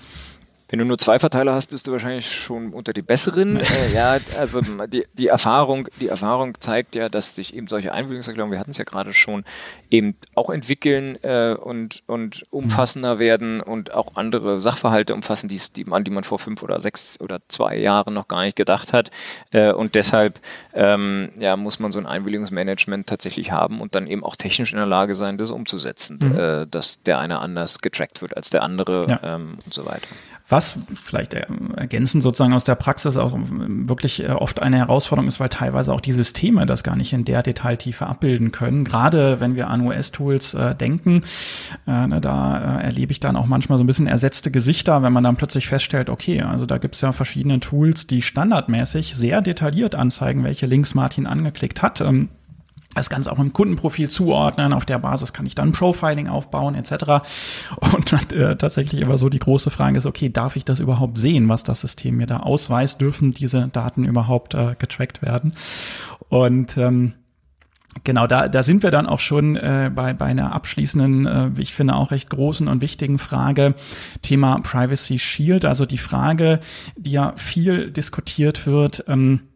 Wenn 0.70 0.78
du 0.78 0.86
nur 0.86 1.00
zwei 1.00 1.18
Verteiler 1.18 1.54
hast, 1.54 1.68
bist 1.68 1.88
du 1.88 1.92
wahrscheinlich 1.92 2.32
schon 2.32 2.74
unter 2.74 2.94
die 2.94 3.02
besseren. 3.02 3.58
äh, 3.58 3.94
ja, 3.94 4.18
also 4.38 4.62
die, 4.62 5.06
die 5.14 5.28
Erfahrung, 5.28 5.88
die 6.00 6.08
Erfahrung 6.08 6.56
zeigt 6.60 6.94
ja, 6.94 7.10
dass 7.10 7.36
sich 7.36 7.56
eben 7.56 7.68
solche 7.68 7.92
Einwilligungserklärungen, 7.92 8.52
wir 8.52 8.60
hatten 8.60 8.72
es 8.72 8.78
ja 8.78 8.84
gerade 8.84 9.14
schon, 9.14 9.44
eben 9.90 10.16
auch 10.36 10.52
entwickeln 10.52 11.18
äh, 11.24 11.56
und, 11.56 12.04
und 12.06 12.46
umfassender 12.52 13.18
werden 13.18 13.62
und 13.62 13.94
auch 13.94 14.16
andere 14.16 14.62
Sachverhalte 14.62 15.16
umfassen, 15.16 15.50
die, 15.50 15.60
die, 15.76 15.92
an 15.92 16.04
die 16.04 16.12
man 16.12 16.24
vor 16.24 16.38
fünf 16.38 16.62
oder 16.62 16.82
sechs 16.82 17.20
oder 17.20 17.40
zwei 17.48 17.76
Jahren 17.76 18.14
noch 18.14 18.28
gar 18.28 18.44
nicht 18.44 18.56
gedacht 18.56 18.94
hat. 18.94 19.10
Äh, 19.50 19.72
und 19.72 19.96
deshalb 19.96 20.40
ähm, 20.74 21.32
ja, 21.40 21.58
muss 21.58 21.80
man 21.80 21.92
so 21.92 22.00
ein 22.00 22.06
Einwilligungsmanagement 22.06 23.08
tatsächlich 23.08 23.52
haben 23.52 23.82
und 23.82 23.96
dann 23.96 24.06
eben 24.06 24.24
auch 24.24 24.36
technisch 24.36 24.72
in 24.72 24.78
der 24.78 24.86
Lage 24.86 25.16
sein, 25.16 25.40
das 25.40 25.50
umzusetzen, 25.50 26.20
mhm. 26.22 26.38
äh, 26.38 26.68
dass 26.68 27.02
der 27.02 27.18
eine 27.18 27.40
anders 27.40 27.80
getrackt 27.80 28.22
wird 28.22 28.38
als 28.38 28.52
der 28.52 28.62
andere 28.62 29.08
ja. 29.10 29.20
ähm, 29.24 29.58
und 29.66 29.74
so 29.74 29.88
weiter. 29.88 30.08
Was 30.50 30.80
vielleicht 30.96 31.36
ergänzend 31.36 32.24
sozusagen 32.24 32.54
aus 32.54 32.64
der 32.64 32.74
Praxis 32.74 33.18
auch 33.18 33.38
wirklich 33.38 34.24
äh, 34.24 34.30
oft 34.30 34.62
eine 34.62 34.78
Herausforderung 34.78 35.28
ist, 35.28 35.40
weil 35.40 35.50
teilweise 35.50 35.94
auch 35.94 36.02
die 36.02 36.12
Systeme 36.12 36.66
das 36.66 36.84
gar 36.84 36.96
nicht 36.96 37.14
in 37.14 37.24
der 37.24 37.44
Detailtiefe 37.44 38.08
abbilden 38.08 38.52
können. 38.52 38.84
Gerade 38.84 39.40
wenn 39.40 39.56
wir 39.56 39.68
an 39.68 39.82
US-Tools 39.82 40.56
äh, 40.56 40.74
denken, 40.74 41.22
äh, 41.86 42.08
ne, 42.08 42.20
da 42.20 42.80
äh, 42.80 42.84
erlebe 42.86 43.12
ich 43.12 43.20
dann 43.20 43.36
auch 43.36 43.46
manchmal 43.46 43.78
so 43.78 43.84
ein 43.84 43.88
bisschen 43.88 44.08
ersetzte 44.08 44.50
Gesichter, 44.50 45.04
wenn 45.04 45.14
man 45.14 45.24
dann 45.24 45.36
plötzlich 45.36 45.68
feststellt, 45.68 46.10
okay, 46.10 46.42
also 46.42 46.66
da 46.66 46.80
gibt 46.80 46.96
es 46.96 47.02
ja 47.02 47.12
verschiedene 47.12 47.60
Tools, 47.60 48.08
die 48.08 48.24
standardmäßig 48.24 49.16
sehr 49.16 49.42
detailliert 49.42 49.94
anzeigen, 49.94 50.44
welche 50.44 50.66
Links 50.66 50.96
Martin 50.96 51.28
angeklickt 51.28 51.84
hat. 51.84 52.02
Ähm, 52.02 52.30
das 52.96 53.10
Ganze 53.10 53.32
auch 53.32 53.40
im 53.40 53.54
Kundenprofil 53.54 54.10
zuordnen. 54.10 54.74
Auf 54.74 54.86
der 54.86 54.98
Basis 54.98 55.32
kann 55.32 55.46
ich 55.46 55.56
dann 55.56 55.72
Profiling 55.72 56.28
aufbauen 56.28 56.76
etc. 56.76 57.28
Und 57.94 58.34
äh, 58.34 58.56
tatsächlich 58.56 59.02
immer 59.02 59.18
so 59.18 59.30
die 59.30 59.40
große 59.40 59.70
Frage 59.70 59.98
ist, 59.98 60.06
okay, 60.06 60.30
darf 60.30 60.56
ich 60.56 60.66
das 60.66 60.80
überhaupt 60.80 61.18
sehen, 61.18 61.48
was 61.50 61.64
das 61.64 61.82
System 61.82 62.18
mir 62.18 62.26
da 62.26 62.38
ausweist? 62.38 63.00
Dürfen 63.00 63.32
diese 63.32 63.68
Daten 63.68 64.06
überhaupt 64.06 64.56
äh, 64.56 64.76
getrackt 64.78 65.22
werden? 65.22 65.54
Und 66.30 66.78
ähm, 66.78 67.14
Genau, 68.04 68.28
da, 68.28 68.48
da 68.48 68.64
sind 68.64 68.84
wir 68.84 68.92
dann 68.92 69.08
auch 69.08 69.20
schon 69.20 69.56
äh, 69.56 69.92
bei, 69.94 70.14
bei 70.14 70.26
einer 70.26 70.54
abschließenden, 70.54 71.26
äh, 71.26 71.50
ich 71.58 71.74
finde 71.74 71.96
auch 71.96 72.12
recht 72.12 72.30
großen 72.30 72.68
und 72.68 72.82
wichtigen 72.82 73.18
Frage, 73.18 73.74
Thema 74.22 74.60
Privacy 74.60 75.18
Shield, 75.18 75.66
also 75.66 75.86
die 75.86 75.98
Frage, 75.98 76.60
die 76.96 77.12
ja 77.12 77.34
viel 77.36 77.92
diskutiert 77.92 78.68
wird, 78.68 79.04
ähm, 79.08 79.49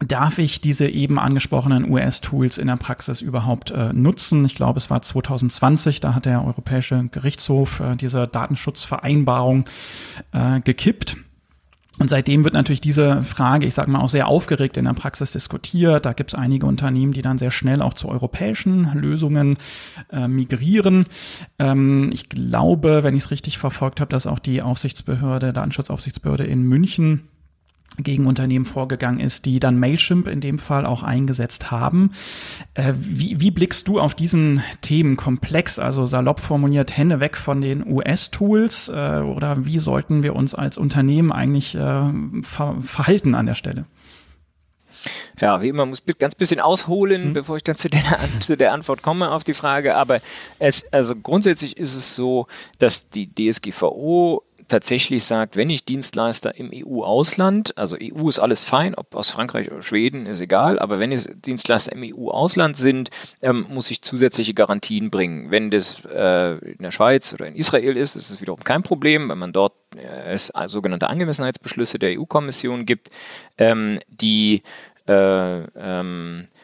darf 0.00 0.38
ich 0.38 0.60
diese 0.60 0.88
eben 0.88 1.18
angesprochenen 1.18 1.90
US-Tools 1.90 2.58
in 2.58 2.66
der 2.66 2.76
Praxis 2.76 3.20
überhaupt 3.20 3.70
äh, 3.70 3.92
nutzen? 3.92 4.44
Ich 4.44 4.54
glaube, 4.54 4.78
es 4.78 4.90
war 4.90 5.02
2020, 5.02 6.00
da 6.00 6.14
hat 6.14 6.26
der 6.26 6.44
Europäische 6.44 7.04
Gerichtshof 7.10 7.80
äh, 7.80 7.96
diese 7.96 8.26
Datenschutzvereinbarung 8.26 9.64
äh, 10.32 10.60
gekippt. 10.60 11.16
Und 11.98 12.08
seitdem 12.08 12.44
wird 12.44 12.54
natürlich 12.54 12.80
diese 12.80 13.22
Frage, 13.22 13.66
ich 13.66 13.74
sage 13.74 13.90
mal, 13.90 14.00
auch 14.00 14.08
sehr 14.08 14.26
aufgeregt 14.26 14.78
in 14.78 14.86
der 14.86 14.94
Praxis 14.94 15.32
diskutiert. 15.32 16.06
Da 16.06 16.14
gibt 16.14 16.32
es 16.32 16.38
einige 16.38 16.64
Unternehmen, 16.64 17.12
die 17.12 17.20
dann 17.20 17.36
sehr 17.36 17.50
schnell 17.50 17.82
auch 17.82 17.92
zu 17.92 18.08
europäischen 18.08 18.90
Lösungen 18.94 19.58
äh, 20.10 20.26
migrieren. 20.26 21.04
Ähm, 21.58 22.08
ich 22.10 22.30
glaube, 22.30 23.02
wenn 23.02 23.14
ich 23.16 23.24
es 23.24 23.30
richtig 23.30 23.58
verfolgt 23.58 24.00
habe, 24.00 24.08
dass 24.08 24.26
auch 24.26 24.38
die 24.38 24.62
Aufsichtsbehörde, 24.62 25.52
Datenschutzaufsichtsbehörde 25.52 26.44
in 26.44 26.62
München 26.62 27.28
gegen 28.02 28.26
Unternehmen 28.26 28.64
vorgegangen 28.64 29.20
ist, 29.20 29.44
die 29.44 29.60
dann 29.60 29.78
Mailchimp 29.78 30.26
in 30.28 30.40
dem 30.40 30.58
Fall 30.58 30.86
auch 30.86 31.02
eingesetzt 31.02 31.70
haben. 31.70 32.12
Äh, 32.74 32.92
wie, 32.96 33.40
wie 33.40 33.50
blickst 33.50 33.88
du 33.88 34.00
auf 34.00 34.14
diesen 34.14 34.62
Themenkomplex, 34.80 35.78
also 35.78 36.06
salopp 36.06 36.40
formuliert, 36.40 36.96
Hände 36.96 37.20
weg 37.20 37.36
von 37.36 37.60
den 37.60 37.86
US-Tools 37.86 38.88
äh, 38.88 39.20
oder 39.20 39.64
wie 39.64 39.78
sollten 39.78 40.22
wir 40.22 40.36
uns 40.36 40.54
als 40.54 40.78
Unternehmen 40.78 41.32
eigentlich 41.32 41.74
äh, 41.74 42.02
ver 42.42 42.76
verhalten 42.80 43.34
an 43.34 43.46
der 43.46 43.54
Stelle? 43.54 43.84
Ja, 45.40 45.62
wie 45.62 45.68
immer, 45.68 45.86
muss 45.86 46.02
ich 46.04 46.18
ganz 46.18 46.34
bisschen 46.34 46.60
ausholen, 46.60 47.28
mhm. 47.28 47.32
bevor 47.32 47.56
ich 47.56 47.64
dann 47.64 47.76
zu 47.76 47.88
der, 47.88 48.02
zu 48.40 48.56
der, 48.56 48.72
Antwort 48.72 49.02
komme 49.02 49.30
auf 49.30 49.44
die 49.44 49.54
Frage. 49.54 49.96
Aber 49.96 50.20
es, 50.58 50.84
also 50.92 51.16
grundsätzlich 51.16 51.76
ist 51.76 51.94
es 51.94 52.14
so, 52.14 52.46
dass 52.78 53.08
die 53.08 53.30
DSGVO 53.32 54.42
tatsächlich 54.70 55.24
sagt, 55.24 55.56
wenn 55.56 55.68
ich 55.68 55.84
Dienstleister 55.84 56.54
im 56.56 56.70
EU-Ausland, 56.72 57.76
also 57.76 57.96
EU 58.00 58.28
ist 58.28 58.38
alles 58.38 58.62
fein, 58.62 58.94
ob 58.94 59.14
aus 59.14 59.30
Frankreich 59.30 59.70
oder 59.70 59.82
Schweden, 59.82 60.26
ist 60.26 60.40
egal, 60.40 60.78
aber 60.78 60.98
wenn 60.98 61.12
es 61.12 61.24
Dienstleister 61.44 61.92
im 61.92 62.02
EU-Ausland 62.02 62.76
sind, 62.76 63.10
ähm, 63.42 63.66
muss 63.68 63.90
ich 63.90 64.02
zusätzliche 64.02 64.54
Garantien 64.54 65.10
bringen. 65.10 65.50
Wenn 65.50 65.70
das 65.70 66.02
äh, 66.06 66.54
in 66.58 66.82
der 66.82 66.90
Schweiz 66.90 67.34
oder 67.34 67.46
in 67.46 67.56
Israel 67.56 67.96
ist, 67.96 68.16
ist 68.16 68.30
es 68.30 68.40
wiederum 68.40 68.60
kein 68.64 68.82
Problem, 68.82 69.28
wenn 69.28 69.38
man 69.38 69.52
dort 69.52 69.74
äh, 69.96 70.32
es 70.32 70.52
sogenannte 70.66 71.10
Angemessenheitsbeschlüsse 71.10 71.98
der 71.98 72.18
EU-Kommission 72.18 72.86
gibt, 72.86 73.10
ähm, 73.58 73.98
die 74.08 74.62
äh, 75.06 75.62
ähm, 75.76 76.46
äh, 76.46 76.59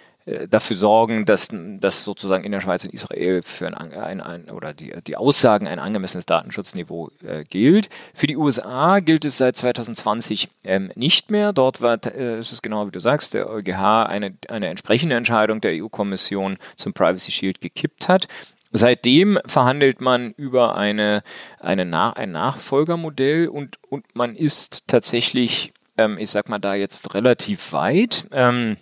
dafür 0.48 0.76
sorgen, 0.76 1.24
dass, 1.24 1.48
dass 1.52 2.02
sozusagen 2.02 2.44
in 2.44 2.50
der 2.50 2.60
Schweiz 2.60 2.84
und 2.84 2.92
Israel 2.92 3.42
für 3.42 3.68
ein, 3.68 3.74
ein, 3.74 4.20
ein 4.20 4.50
oder 4.50 4.74
die, 4.74 4.92
die 5.06 5.16
Aussagen 5.16 5.68
ein 5.68 5.78
angemessenes 5.78 6.26
Datenschutzniveau 6.26 7.10
äh, 7.24 7.44
gilt. 7.44 7.88
Für 8.12 8.26
die 8.26 8.36
USA 8.36 8.98
gilt 8.98 9.24
es 9.24 9.38
seit 9.38 9.56
2020 9.56 10.48
ähm, 10.64 10.90
nicht 10.96 11.30
mehr. 11.30 11.52
Dort 11.52 11.80
war, 11.80 12.04
äh, 12.06 12.38
ist 12.38 12.52
es 12.52 12.62
genau 12.62 12.86
wie 12.88 12.90
du 12.90 12.98
sagst, 12.98 13.34
der 13.34 13.48
EuGH 13.48 14.06
eine, 14.08 14.34
eine 14.48 14.66
entsprechende 14.66 15.14
Entscheidung 15.14 15.60
der 15.60 15.80
EU-Kommission 15.80 16.58
zum 16.74 16.92
Privacy 16.92 17.30
Shield 17.30 17.60
gekippt 17.60 18.08
hat. 18.08 18.26
Seitdem 18.72 19.38
verhandelt 19.46 20.00
man 20.00 20.32
über 20.32 20.76
eine, 20.76 21.22
eine 21.60 21.84
Nach 21.84 22.16
ein 22.16 22.32
Nachfolgermodell 22.32 23.46
und, 23.48 23.78
und 23.88 24.04
man 24.14 24.34
ist 24.34 24.88
tatsächlich, 24.88 25.72
ähm, 25.96 26.18
ich 26.18 26.30
sag 26.30 26.48
mal, 26.48 26.58
da 26.58 26.74
jetzt 26.74 27.14
relativ 27.14 27.72
weit. 27.72 28.26
Ähm, 28.32 28.76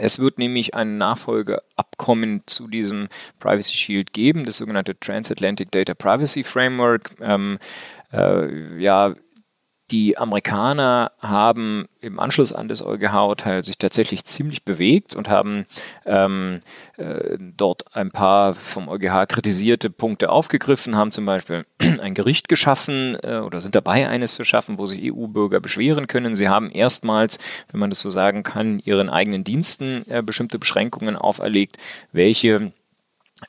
es 0.00 0.18
wird 0.18 0.38
nämlich 0.38 0.74
ein 0.74 0.98
Nachfolgeabkommen 0.98 2.42
zu 2.46 2.68
diesem 2.68 3.08
Privacy 3.38 3.76
Shield 3.76 4.12
geben, 4.12 4.44
das 4.44 4.58
sogenannte 4.58 4.98
Transatlantic 4.98 5.70
Data 5.70 5.94
Privacy 5.94 6.44
Framework. 6.44 7.12
Ähm, 7.20 7.58
äh, 8.12 8.80
ja, 8.80 9.14
die 9.90 10.18
Amerikaner 10.18 11.12
haben 11.18 11.88
im 12.00 12.20
Anschluss 12.20 12.52
an 12.52 12.68
das 12.68 12.82
EuGH-Urteil 12.82 13.64
sich 13.64 13.78
tatsächlich 13.78 14.24
ziemlich 14.24 14.62
bewegt 14.64 15.16
und 15.16 15.28
haben 15.28 15.66
ähm, 16.04 16.60
äh, 16.98 17.38
dort 17.38 17.96
ein 17.96 18.10
paar 18.10 18.54
vom 18.54 18.88
EuGH 18.88 19.26
kritisierte 19.26 19.88
Punkte 19.88 20.30
aufgegriffen, 20.30 20.94
haben 20.96 21.10
zum 21.10 21.24
Beispiel 21.24 21.64
ein 21.78 22.14
Gericht 22.14 22.48
geschaffen 22.48 23.16
äh, 23.22 23.38
oder 23.38 23.60
sind 23.60 23.74
dabei, 23.74 24.08
eines 24.08 24.34
zu 24.34 24.44
schaffen, 24.44 24.78
wo 24.78 24.86
sich 24.86 25.12
EU-Bürger 25.12 25.60
beschweren 25.60 26.06
können. 26.06 26.34
Sie 26.34 26.48
haben 26.48 26.70
erstmals, 26.70 27.38
wenn 27.70 27.80
man 27.80 27.90
das 27.90 28.00
so 28.00 28.10
sagen 28.10 28.42
kann, 28.42 28.80
ihren 28.80 29.08
eigenen 29.08 29.42
Diensten 29.42 30.04
äh, 30.08 30.22
bestimmte 30.22 30.58
Beschränkungen 30.58 31.16
auferlegt, 31.16 31.78
welche 32.12 32.72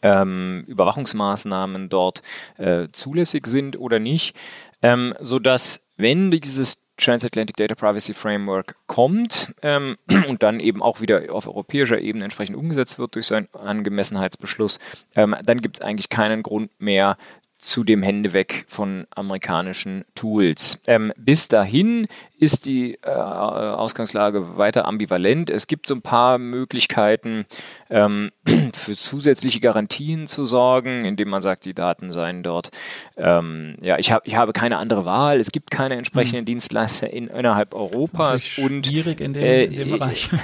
ähm, 0.02 0.64
Überwachungsmaßnahmen 0.68 1.90
dort 1.90 2.22
äh, 2.58 2.88
zulässig 2.92 3.48
sind 3.48 3.80
oder 3.80 4.00
nicht, 4.00 4.36
ähm, 4.82 5.14
sodass 5.20 5.84
wenn 6.00 6.32
dieses 6.32 6.82
Transatlantic 6.98 7.56
Data 7.58 7.76
Privacy 7.76 8.14
Framework 8.14 8.76
kommt 8.88 9.54
ähm, 9.62 9.98
und 10.28 10.44
dann 10.44 10.60
eben 10.60 10.82
auch 10.82 11.02
wieder 11.02 11.34
auf 11.34 11.48
europäischer 11.48 12.00
Ebene 12.00 12.26
entsprechend 12.26 12.58
umgesetzt 12.58 13.00
wird 13.00 13.16
durch 13.16 13.28
seinen 13.28 13.48
Angemessenheitsbeschluss, 13.54 14.80
ähm, 15.16 15.36
dann 15.44 15.62
gibt 15.62 15.78
es 15.78 15.82
eigentlich 15.82 16.10
keinen 16.10 16.44
Grund 16.44 16.72
mehr, 16.80 17.18
zu 17.60 17.84
dem 17.84 18.02
Hände 18.02 18.32
weg 18.32 18.64
von 18.70 19.06
amerikanischen 19.12 20.06
Tools. 20.16 20.82
Ähm, 20.88 21.12
bis 21.18 21.50
dahin 21.50 22.08
ist 22.40 22.66
die 22.66 22.98
äh, 23.04 23.10
Ausgangslage 23.10 24.58
weiter 24.58 24.88
ambivalent. 24.88 25.50
Es 25.50 25.68
gibt 25.68 25.88
so 25.88 25.96
ein 25.96 26.02
paar 26.02 26.38
Möglichkeiten, 26.38 27.46
ähm, 27.90 28.32
für 28.74 28.96
zusätzliche 28.96 29.60
Garantien 29.60 30.26
zu 30.28 30.46
sorgen, 30.46 31.04
indem 31.04 31.30
man 31.30 31.42
sagt, 31.42 31.66
die 31.66 31.74
Daten 31.74 32.12
seien 32.12 32.42
dort. 32.42 32.72
Ähm, 33.18 33.76
ja, 33.82 33.98
ich, 34.00 34.12
hab, 34.12 34.26
ich 34.26 34.36
habe 34.36 34.54
keine 34.54 34.78
andere 34.78 35.06
Wahl. 35.06 35.40
Es 35.40 35.52
gibt 35.52 35.70
keine 35.70 35.96
entsprechenden 35.96 36.42
mhm. 36.42 36.46
Dienstleister 36.46 37.12
in, 37.12 37.28
innerhalb 37.28 37.74
Europas. 37.74 38.58
und 38.58 38.88
schwierig 38.88 39.20
in 39.20 39.34
dem, 39.34 39.44
äh, 39.44 39.64
in 39.66 39.76
dem 39.76 39.92
Bereich. 39.92 40.30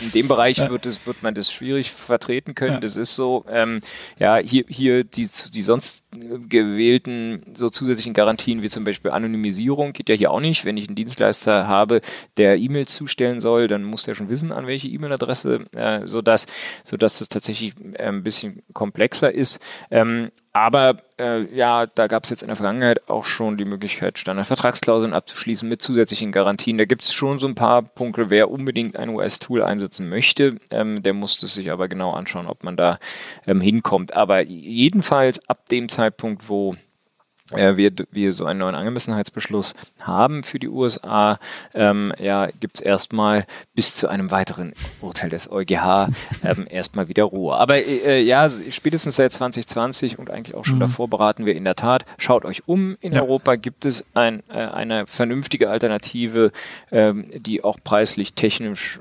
In 0.00 0.10
dem 0.12 0.28
Bereich 0.28 0.58
ja. 0.58 0.70
wird, 0.70 0.86
es, 0.86 1.06
wird 1.06 1.22
man 1.22 1.34
das 1.34 1.52
schwierig 1.52 1.90
vertreten 1.90 2.54
können. 2.54 2.74
Ja. 2.74 2.80
Das 2.80 2.96
ist 2.96 3.14
so. 3.14 3.44
Ähm, 3.48 3.80
ja, 4.18 4.36
hier, 4.36 4.64
hier 4.68 5.04
die, 5.04 5.28
die 5.52 5.62
sonst 5.62 6.04
gewählten 6.48 7.42
so 7.54 7.68
zusätzlichen 7.68 8.14
Garantien 8.14 8.62
wie 8.62 8.68
zum 8.68 8.84
Beispiel 8.84 9.10
Anonymisierung 9.10 9.92
geht 9.92 10.08
ja 10.08 10.14
hier 10.14 10.30
auch 10.30 10.40
nicht. 10.40 10.64
Wenn 10.64 10.76
ich 10.76 10.88
einen 10.88 10.96
Dienstleister 11.16 11.66
habe, 11.66 12.00
der 12.36 12.58
E-Mails 12.58 12.94
zustellen 12.94 13.40
soll, 13.40 13.68
dann 13.68 13.84
muss 13.84 14.04
der 14.04 14.14
schon 14.14 14.28
wissen, 14.28 14.52
an 14.52 14.66
welche 14.66 14.88
E-Mail-Adresse, 14.88 15.66
äh, 15.72 16.06
sodass, 16.06 16.46
sodass 16.84 17.20
es 17.20 17.28
tatsächlich 17.28 17.74
äh, 17.94 18.08
ein 18.08 18.22
bisschen 18.22 18.62
komplexer 18.72 19.32
ist. 19.32 19.60
Ähm, 19.90 20.30
aber 20.52 21.02
äh, 21.18 21.54
ja, 21.54 21.86
da 21.86 22.06
gab 22.06 22.24
es 22.24 22.30
jetzt 22.30 22.42
in 22.42 22.48
der 22.48 22.56
Vergangenheit 22.56 23.10
auch 23.10 23.24
schon 23.24 23.58
die 23.58 23.66
Möglichkeit, 23.66 24.18
Standardvertragsklauseln 24.18 25.12
abzuschließen 25.12 25.68
mit 25.68 25.82
zusätzlichen 25.82 26.32
Garantien. 26.32 26.78
Da 26.78 26.86
gibt 26.86 27.02
es 27.02 27.12
schon 27.12 27.38
so 27.38 27.46
ein 27.46 27.54
paar 27.54 27.82
Punkte, 27.82 28.30
wer 28.30 28.50
unbedingt 28.50 28.96
ein 28.96 29.10
US-Tool 29.10 29.62
einsetzen 29.62 30.08
möchte, 30.08 30.56
ähm, 30.70 31.02
der 31.02 31.12
muss 31.12 31.42
es 31.42 31.54
sich 31.54 31.70
aber 31.70 31.88
genau 31.88 32.12
anschauen, 32.12 32.46
ob 32.46 32.64
man 32.64 32.76
da 32.76 32.98
ähm, 33.46 33.60
hinkommt. 33.60 34.14
Aber 34.14 34.40
jedenfalls 34.42 35.46
ab 35.46 35.68
dem 35.68 35.90
Zeitpunkt, 35.90 36.48
wo 36.48 36.74
äh, 37.52 37.76
wir, 37.76 37.92
wir 38.10 38.32
so 38.32 38.44
einen 38.46 38.60
neuen 38.60 38.74
Angemessenheitsbeschluss 38.74 39.74
haben 40.00 40.42
für 40.42 40.58
die 40.58 40.68
USA, 40.68 41.38
ähm, 41.74 42.12
ja, 42.18 42.48
gibt 42.60 42.76
es 42.76 42.80
erstmal 42.82 43.46
bis 43.74 43.94
zu 43.94 44.08
einem 44.08 44.30
weiteren 44.30 44.72
Urteil 45.00 45.30
des 45.30 45.50
EuGH 45.50 46.08
ähm, 46.42 46.66
erstmal 46.70 47.08
wieder 47.08 47.24
Ruhe. 47.24 47.56
Aber 47.56 47.76
äh, 47.84 48.22
ja, 48.22 48.48
spätestens 48.50 49.16
seit 49.16 49.32
2020 49.32 50.18
und 50.18 50.30
eigentlich 50.30 50.56
auch 50.56 50.64
schon 50.64 50.76
mhm. 50.76 50.80
davor 50.80 51.08
beraten 51.08 51.46
wir 51.46 51.54
in 51.54 51.64
der 51.64 51.76
Tat, 51.76 52.04
schaut 52.18 52.44
euch 52.44 52.66
um. 52.66 52.96
In 53.00 53.14
ja. 53.14 53.22
Europa 53.22 53.56
gibt 53.56 53.84
es 53.86 54.06
ein, 54.14 54.42
äh, 54.48 54.54
eine 54.54 55.06
vernünftige 55.06 55.70
Alternative, 55.70 56.52
ähm, 56.90 57.30
die 57.34 57.62
auch 57.62 57.78
preislich 57.82 58.34
technisch 58.34 59.00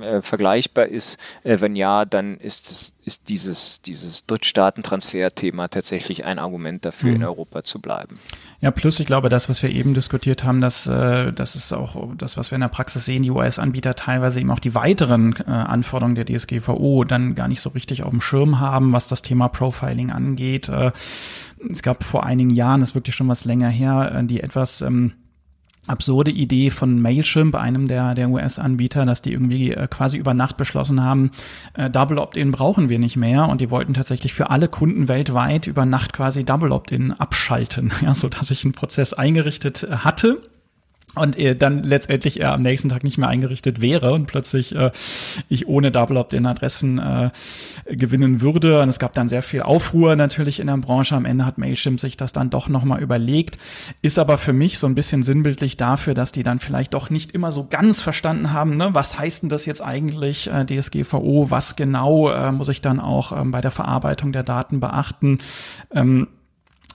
äh, 0.00 0.22
vergleichbar 0.22 0.86
ist. 0.86 1.18
Äh, 1.44 1.60
wenn 1.60 1.76
ja, 1.76 2.04
dann 2.04 2.38
ist 2.38 2.70
es 2.70 2.95
ist 3.06 3.28
dieses, 3.28 3.80
dieses 3.82 4.26
Drittstaatentransfer-Thema 4.26 5.68
tatsächlich 5.68 6.24
ein 6.24 6.40
Argument 6.40 6.84
dafür, 6.84 7.10
mhm. 7.10 7.16
in 7.16 7.24
Europa 7.24 7.62
zu 7.62 7.80
bleiben. 7.80 8.18
Ja, 8.60 8.72
plus 8.72 8.98
ich 8.98 9.06
glaube, 9.06 9.28
das, 9.28 9.48
was 9.48 9.62
wir 9.62 9.70
eben 9.70 9.94
diskutiert 9.94 10.42
haben, 10.42 10.60
dass 10.60 10.88
äh, 10.88 11.32
das 11.32 11.54
ist 11.54 11.72
auch 11.72 12.14
das, 12.16 12.36
was 12.36 12.50
wir 12.50 12.56
in 12.56 12.62
der 12.62 12.68
Praxis 12.68 13.04
sehen, 13.04 13.22
die 13.22 13.30
US-Anbieter 13.30 13.94
teilweise 13.94 14.40
eben 14.40 14.50
auch 14.50 14.58
die 14.58 14.74
weiteren 14.74 15.36
äh, 15.46 15.50
Anforderungen 15.50 16.16
der 16.16 16.26
DSGVO 16.26 17.04
dann 17.04 17.36
gar 17.36 17.46
nicht 17.46 17.60
so 17.60 17.70
richtig 17.70 18.02
auf 18.02 18.10
dem 18.10 18.20
Schirm 18.20 18.58
haben, 18.58 18.92
was 18.92 19.06
das 19.06 19.22
Thema 19.22 19.46
Profiling 19.48 20.10
angeht. 20.10 20.68
Äh, 20.68 20.90
es 21.70 21.82
gab 21.82 22.02
vor 22.02 22.26
einigen 22.26 22.50
Jahren, 22.50 22.80
das 22.80 22.90
ist 22.90 22.94
wirklich 22.96 23.14
schon 23.14 23.28
was 23.28 23.44
länger 23.44 23.68
her, 23.68 24.16
äh, 24.16 24.24
die 24.24 24.40
etwas 24.40 24.80
ähm, 24.80 25.12
absurde 25.86 26.30
Idee 26.30 26.70
von 26.70 27.00
Mailchimp, 27.00 27.54
einem 27.54 27.88
der, 27.88 28.14
der 28.14 28.28
US-Anbieter, 28.28 29.04
dass 29.06 29.22
die 29.22 29.32
irgendwie 29.32 29.72
äh, 29.72 29.86
quasi 29.88 30.16
über 30.16 30.34
Nacht 30.34 30.56
beschlossen 30.56 31.02
haben, 31.02 31.30
äh, 31.74 31.90
Double 31.90 32.18
Opt-in 32.18 32.50
brauchen 32.50 32.88
wir 32.88 32.98
nicht 32.98 33.16
mehr. 33.16 33.48
Und 33.48 33.60
die 33.60 33.70
wollten 33.70 33.94
tatsächlich 33.94 34.34
für 34.34 34.50
alle 34.50 34.68
Kunden 34.68 35.08
weltweit 35.08 35.66
über 35.66 35.86
Nacht 35.86 36.12
quasi 36.12 36.44
Double 36.44 36.72
Opt-in 36.72 37.12
abschalten, 37.12 37.92
ja, 38.02 38.14
so 38.14 38.28
dass 38.28 38.50
ich 38.50 38.64
einen 38.64 38.72
Prozess 38.72 39.12
eingerichtet 39.12 39.82
äh, 39.84 39.96
hatte 39.98 40.40
und 41.14 41.38
äh, 41.38 41.56
dann 41.56 41.82
letztendlich 41.82 42.40
er 42.40 42.52
am 42.52 42.60
nächsten 42.60 42.88
Tag 42.88 43.02
nicht 43.02 43.16
mehr 43.16 43.28
eingerichtet 43.28 43.80
wäre 43.80 44.12
und 44.12 44.26
plötzlich 44.26 44.74
äh, 44.74 44.90
ich 45.48 45.66
ohne 45.66 45.90
Double 45.90 46.18
Opt-in 46.18 46.46
Adressen 46.46 46.98
äh, 46.98 47.30
gewinnen 47.86 48.42
würde. 48.42 48.82
Und 48.82 48.90
es 48.90 48.98
gab 48.98 49.14
dann 49.14 49.28
sehr 49.28 49.42
viel 49.42 49.62
Aufruhr 49.62 50.14
natürlich 50.16 50.60
in 50.60 50.66
der 50.66 50.76
Branche. 50.76 51.16
Am 51.16 51.24
Ende 51.24 51.46
hat 51.46 51.56
Mailchimp 51.56 52.00
sich 52.00 52.16
das 52.16 52.32
dann 52.32 52.50
doch 52.50 52.68
nochmal 52.68 53.02
überlegt. 53.02 53.58
Ist 54.02 54.18
aber 54.18 54.36
für 54.36 54.52
mich 54.52 54.78
so 54.78 54.86
ein 54.86 54.94
bisschen 54.94 55.22
sinnbildlich 55.22 55.78
dafür, 55.78 56.12
dass 56.12 56.32
die 56.32 56.42
dann 56.42 56.58
vielleicht 56.58 56.92
doch 56.92 57.08
nicht 57.08 57.32
immer 57.32 57.50
so 57.50 57.66
ganz 57.66 58.02
verstanden 58.02 58.52
haben, 58.52 58.76
ne? 58.76 58.90
was 58.92 59.18
heißt 59.18 59.42
denn 59.42 59.48
das 59.48 59.64
jetzt 59.64 59.82
eigentlich 59.82 60.50
äh, 60.50 60.66
DSGVO? 60.66 61.50
Was 61.50 61.76
genau 61.76 62.30
äh, 62.30 62.52
muss 62.52 62.68
ich 62.68 62.82
dann 62.82 63.00
auch 63.00 63.32
ähm, 63.32 63.52
bei 63.52 63.62
der 63.62 63.70
Verarbeitung 63.70 64.32
der 64.32 64.42
Daten 64.42 64.80
beachten? 64.80 65.38
Ähm, 65.94 66.28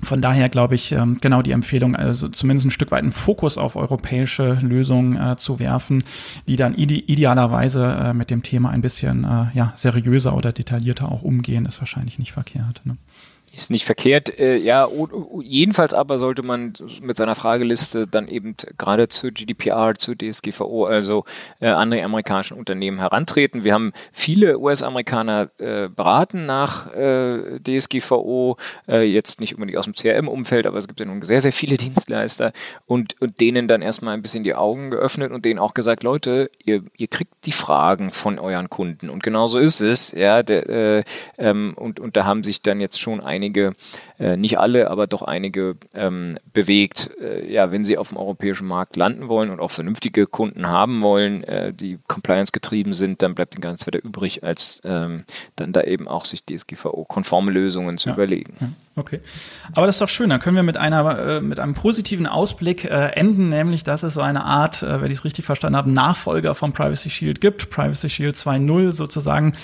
von 0.03 0.21
daher 0.21 0.49
glaube 0.49 0.75
ich, 0.75 0.91
ähm, 0.91 1.17
genau 1.21 1.41
die 1.41 1.51
Empfehlung, 1.51 1.95
also 1.95 2.29
zumindest 2.29 2.67
ein 2.67 2.71
Stück 2.71 2.91
weit 2.91 3.03
einen 3.03 3.11
Fokus 3.11 3.57
auf 3.57 3.75
europäische 3.75 4.53
Lösungen 4.61 5.15
äh, 5.17 5.37
zu 5.37 5.59
werfen, 5.59 6.03
die 6.47 6.55
dann 6.55 6.75
ide 6.75 6.95
idealerweise 6.95 7.85
äh, 7.85 8.13
mit 8.13 8.29
dem 8.29 8.43
Thema 8.43 8.69
ein 8.69 8.81
bisschen 8.81 9.23
äh, 9.23 9.45
ja, 9.53 9.73
seriöser 9.75 10.35
oder 10.35 10.51
detaillierter 10.51 11.11
auch 11.11 11.21
umgehen, 11.21 11.65
ist 11.65 11.79
wahrscheinlich 11.79 12.19
nicht 12.19 12.31
verkehrt. 12.31 12.81
Ne? 12.83 12.97
Ist 13.53 13.69
nicht 13.69 13.83
verkehrt. 13.83 14.39
Äh, 14.39 14.55
ja, 14.55 14.87
jedenfalls 15.41 15.93
aber 15.93 16.19
sollte 16.19 16.41
man 16.41 16.71
mit 17.01 17.17
seiner 17.17 17.35
Frageliste 17.35 18.07
dann 18.07 18.29
eben 18.29 18.55
gerade 18.77 19.09
zu 19.09 19.29
GDPR, 19.33 19.95
zu 19.95 20.15
DSGVO, 20.15 20.85
also 20.85 21.25
äh, 21.59 21.67
andere 21.67 22.01
amerikanischen 22.03 22.57
Unternehmen 22.57 22.99
herantreten. 22.99 23.65
Wir 23.65 23.73
haben 23.73 23.91
viele 24.13 24.57
US-Amerikaner 24.57 25.49
äh, 25.57 25.89
beraten 25.89 26.45
nach 26.45 26.93
äh, 26.93 27.59
DSGVO, 27.59 28.55
äh, 28.87 29.01
jetzt 29.01 29.41
nicht 29.41 29.55
unbedingt 29.55 29.77
aus 29.77 29.85
dem 29.85 29.95
CRM-Umfeld, 29.95 30.65
aber 30.65 30.77
es 30.77 30.87
gibt 30.87 31.01
ja 31.01 31.05
nun 31.05 31.21
sehr, 31.21 31.41
sehr 31.41 31.51
viele 31.51 31.75
Dienstleister 31.81 32.53
und, 32.85 33.21
und 33.21 33.41
denen 33.41 33.67
dann 33.67 33.81
erstmal 33.81 34.13
ein 34.13 34.21
bisschen 34.21 34.45
die 34.45 34.55
Augen 34.55 34.91
geöffnet 34.91 35.33
und 35.33 35.43
denen 35.43 35.59
auch 35.59 35.73
gesagt, 35.73 36.03
Leute, 36.03 36.49
ihr, 36.63 36.83
ihr 36.95 37.07
kriegt 37.07 37.33
die 37.45 37.51
Fragen 37.51 38.13
von 38.13 38.39
euren 38.39 38.69
Kunden 38.69 39.09
und 39.09 39.23
genauso 39.23 39.59
ist 39.59 39.81
es, 39.81 40.13
ja, 40.13 40.41
der, 40.41 40.69
äh, 40.69 41.03
ähm, 41.37 41.73
und, 41.75 41.99
und 41.99 42.15
da 42.15 42.23
haben 42.23 42.45
sich 42.45 42.61
dann 42.61 42.79
jetzt 42.79 43.01
schon 43.01 43.19
einige 43.19 43.40
einige, 43.41 43.73
äh, 44.21 44.37
nicht 44.37 44.59
alle, 44.59 44.91
aber 44.91 45.07
doch 45.07 45.23
einige 45.23 45.77
ähm, 45.95 46.37
bewegt. 46.53 47.09
Äh, 47.19 47.51
ja, 47.51 47.71
wenn 47.71 47.83
sie 47.83 47.97
auf 47.97 48.09
dem 48.09 48.17
europäischen 48.17 48.67
Markt 48.67 48.95
landen 48.95 49.27
wollen 49.29 49.49
und 49.49 49.59
auch 49.59 49.71
vernünftige 49.71 50.27
Kunden 50.27 50.67
haben 50.67 51.01
wollen, 51.01 51.43
äh, 51.43 51.73
die 51.73 51.97
Compliance 52.07 52.51
getrieben 52.51 52.93
sind, 52.93 53.23
dann 53.23 53.33
bleibt 53.33 53.55
ihnen 53.55 53.61
gar 53.61 53.71
nichts 53.71 53.87
weiter 53.87 54.03
übrig, 54.03 54.43
als 54.43 54.79
ähm, 54.83 55.23
dann 55.55 55.73
da 55.73 55.81
eben 55.81 56.07
auch 56.07 56.25
sich 56.25 56.45
DSGVO-konforme 56.45 57.51
Lösungen 57.51 57.97
zu 57.97 58.09
ja. 58.09 58.13
überlegen. 58.13 58.53
Ja. 58.61 58.69
Okay. 58.95 59.21
Aber 59.73 59.87
das 59.87 59.95
ist 59.95 60.01
doch 60.01 60.09
schön. 60.09 60.29
Dann 60.29 60.41
können 60.41 60.57
wir 60.57 60.63
mit 60.63 60.77
einer 60.77 61.17
äh, 61.17 61.41
mit 61.41 61.59
einem 61.59 61.73
positiven 61.73 62.27
Ausblick 62.27 62.83
äh, 62.83 63.13
enden, 63.13 63.49
nämlich 63.49 63.83
dass 63.83 64.03
es 64.03 64.15
so 64.15 64.21
eine 64.21 64.43
Art, 64.43 64.83
wenn 64.83 65.05
ich 65.05 65.19
es 65.19 65.23
richtig 65.23 65.45
verstanden 65.45 65.77
habe, 65.77 65.91
Nachfolger 65.91 66.53
vom 66.53 66.73
Privacy 66.73 67.09
Shield 67.09 67.41
gibt. 67.41 67.69
Privacy 67.69 68.09
Shield 68.09 68.35
2.0 68.35 68.91
sozusagen. 68.91 69.55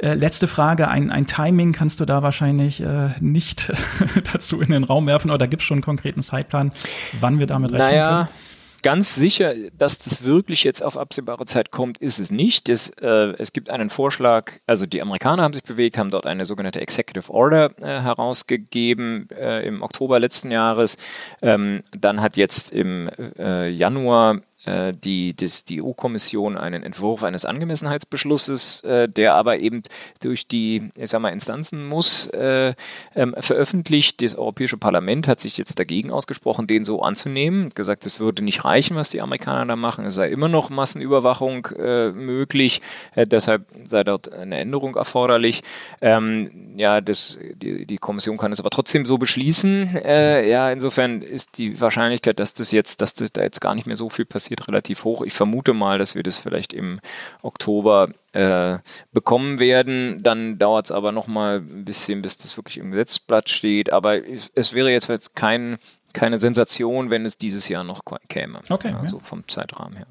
Letzte 0.00 0.48
Frage, 0.48 0.88
ein, 0.88 1.10
ein 1.10 1.26
Timing 1.26 1.72
kannst 1.72 2.00
du 2.00 2.04
da 2.04 2.24
wahrscheinlich 2.24 2.82
nicht 3.20 3.72
dazu 4.32 4.60
in 4.60 4.70
den 4.70 4.84
Raum 4.84 5.06
werfen 5.06 5.30
oder 5.30 5.46
gibt 5.48 5.62
es 5.62 5.66
schon 5.66 5.76
einen 5.76 5.84
konkreten 5.84 6.22
Zeitplan, 6.22 6.72
wann 7.20 7.38
wir 7.38 7.46
damit 7.46 7.72
rechnen 7.72 7.88
naja. 7.88 8.24
können? 8.24 8.52
ganz 8.82 9.14
sicher, 9.14 9.54
dass 9.78 9.98
das 9.98 10.24
wirklich 10.24 10.64
jetzt 10.64 10.82
auf 10.82 10.98
absehbare 10.98 11.46
Zeit 11.46 11.70
kommt, 11.70 11.98
ist 11.98 12.18
es 12.18 12.30
nicht. 12.30 12.68
Es, 12.68 12.90
äh, 13.00 13.34
es 13.38 13.52
gibt 13.52 13.70
einen 13.70 13.90
Vorschlag, 13.90 14.52
also 14.66 14.86
die 14.86 15.00
Amerikaner 15.00 15.42
haben 15.42 15.54
sich 15.54 15.62
bewegt, 15.62 15.96
haben 15.98 16.10
dort 16.10 16.26
eine 16.26 16.44
sogenannte 16.44 16.80
Executive 16.80 17.32
Order 17.32 17.70
äh, 17.80 18.02
herausgegeben 18.02 19.28
äh, 19.30 19.66
im 19.66 19.82
Oktober 19.82 20.18
letzten 20.18 20.50
Jahres. 20.50 20.98
Ähm, 21.40 21.82
dann 21.98 22.20
hat 22.20 22.36
jetzt 22.36 22.72
im 22.72 23.08
äh, 23.38 23.68
Januar 23.68 24.40
äh, 24.64 24.92
die, 24.92 25.34
das, 25.34 25.64
die 25.64 25.82
EU-Kommission 25.82 26.56
einen 26.56 26.82
Entwurf 26.82 27.22
eines 27.24 27.44
Angemessenheitsbeschlusses, 27.44 28.80
äh, 28.80 29.08
der 29.08 29.34
aber 29.34 29.58
eben 29.58 29.82
durch 30.20 30.46
die 30.46 30.90
ich 30.96 31.10
sag 31.10 31.20
mal, 31.20 31.30
Instanzen 31.30 31.86
muss, 31.86 32.26
äh, 32.28 32.74
ähm, 33.14 33.34
veröffentlicht. 33.38 34.22
Das 34.22 34.34
Europäische 34.34 34.76
Parlament 34.76 35.26
hat 35.28 35.40
sich 35.40 35.56
jetzt 35.58 35.78
dagegen 35.78 36.10
ausgesprochen, 36.10 36.66
den 36.66 36.84
so 36.84 37.02
anzunehmen, 37.02 37.70
gesagt, 37.70 38.06
es 38.06 38.20
würde 38.20 38.42
nicht 38.42 38.64
reichen, 38.64 38.96
was 38.96 39.10
die 39.10 39.20
Amerikaner 39.20 39.66
da 39.66 39.76
machen, 39.76 40.04
es 40.04 40.14
sei 40.14 40.30
immer 40.30 40.48
noch 40.48 40.70
Massenüberwachung 40.70 41.66
äh, 41.78 42.10
möglich, 42.10 42.82
äh, 43.14 43.26
deshalb 43.26 43.66
sei 43.84 44.04
dort 44.04 44.32
eine 44.32 44.58
Änderung 44.58 44.96
erforderlich. 44.96 45.62
Ähm, 46.00 46.74
ja, 46.76 47.00
das, 47.00 47.38
die, 47.54 47.86
die, 47.86 47.98
Kommission 47.98 48.36
kann 48.36 48.52
es 48.52 48.60
aber 48.60 48.70
trotzdem 48.70 49.04
so 49.04 49.18
beschließen. 49.18 50.00
Ja, 50.04 50.70
insofern 50.70 51.22
ist 51.22 51.58
die 51.58 51.80
Wahrscheinlichkeit, 51.80 52.40
dass 52.40 52.54
das 52.54 52.72
jetzt, 52.72 53.00
dass 53.00 53.14
das 53.14 53.30
da 53.32 53.42
jetzt 53.42 53.60
gar 53.60 53.74
nicht 53.74 53.86
mehr 53.86 53.96
so 53.96 54.08
viel 54.08 54.24
passiert, 54.24 54.51
passiert, 54.52 54.68
relativ 54.68 55.04
hoch. 55.04 55.22
Ich 55.22 55.32
vermute 55.32 55.72
mal, 55.72 55.98
dass 55.98 56.14
wir 56.14 56.22
das 56.22 56.38
vielleicht 56.38 56.72
im 56.72 57.00
Oktober 57.42 58.08
äh, 58.32 58.78
bekommen 59.12 59.58
werden. 59.58 60.22
Dann 60.22 60.58
dauert 60.58 60.86
es 60.86 60.92
aber 60.92 61.12
noch 61.12 61.26
mal 61.26 61.58
ein 61.58 61.84
bisschen, 61.84 62.22
bis 62.22 62.36
das 62.36 62.56
wirklich 62.56 62.78
im 62.78 62.90
Gesetzblatt 62.90 63.48
steht. 63.48 63.92
Aber 63.92 64.26
es, 64.26 64.50
es 64.54 64.74
wäre 64.74 64.90
jetzt 64.90 65.34
kein, 65.34 65.78
keine 66.12 66.38
Sensation, 66.38 67.10
wenn 67.10 67.24
es 67.24 67.38
dieses 67.38 67.68
Jahr 67.68 67.84
noch 67.84 68.02
käme. 68.28 68.60
Okay. 68.68 68.94
Also 69.00 69.18
ja. 69.18 69.22
vom 69.22 69.46
Zeitrahmen 69.48 69.96
her. 69.96 70.06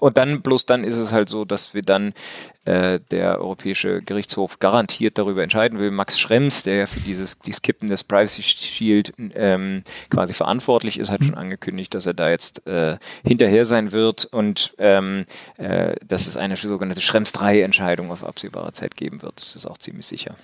Und 0.00 0.18
dann, 0.18 0.42
bloß 0.42 0.66
dann 0.66 0.84
ist 0.84 0.98
es 0.98 1.12
halt 1.12 1.28
so, 1.28 1.44
dass 1.44 1.74
wir 1.74 1.82
dann 1.82 2.12
äh, 2.64 3.00
der 3.10 3.38
Europäische 3.38 4.02
Gerichtshof 4.02 4.58
garantiert 4.58 5.18
darüber 5.18 5.42
entscheiden 5.42 5.78
will. 5.78 5.90
Max 5.90 6.18
Schrems, 6.18 6.62
der 6.62 6.76
ja 6.76 6.86
für 6.86 7.00
dieses, 7.00 7.38
dieses 7.38 7.62
Kippen 7.62 7.88
des 7.88 8.04
Privacy 8.04 8.42
Shield 8.42 9.12
ähm, 9.34 9.84
quasi 10.10 10.34
verantwortlich 10.34 10.98
ist, 10.98 11.10
hat 11.10 11.22
schon 11.22 11.32
mhm. 11.32 11.38
angekündigt, 11.38 11.94
dass 11.94 12.06
er 12.06 12.14
da 12.14 12.28
jetzt 12.30 12.66
äh, 12.66 12.98
hinterher 13.24 13.64
sein 13.64 13.92
wird 13.92 14.26
und 14.26 14.74
ähm, 14.78 15.24
äh, 15.56 15.96
dass 16.06 16.26
es 16.26 16.36
eine 16.36 16.56
sogenannte 16.56 17.00
Schrems 17.00 17.32
3 17.32 17.62
Entscheidung 17.62 18.10
auf 18.10 18.24
absehbare 18.24 18.72
Zeit 18.72 18.96
geben 18.96 19.22
wird. 19.22 19.40
Das 19.40 19.56
ist 19.56 19.66
auch 19.66 19.78
ziemlich 19.78 20.06
sicher. 20.06 20.36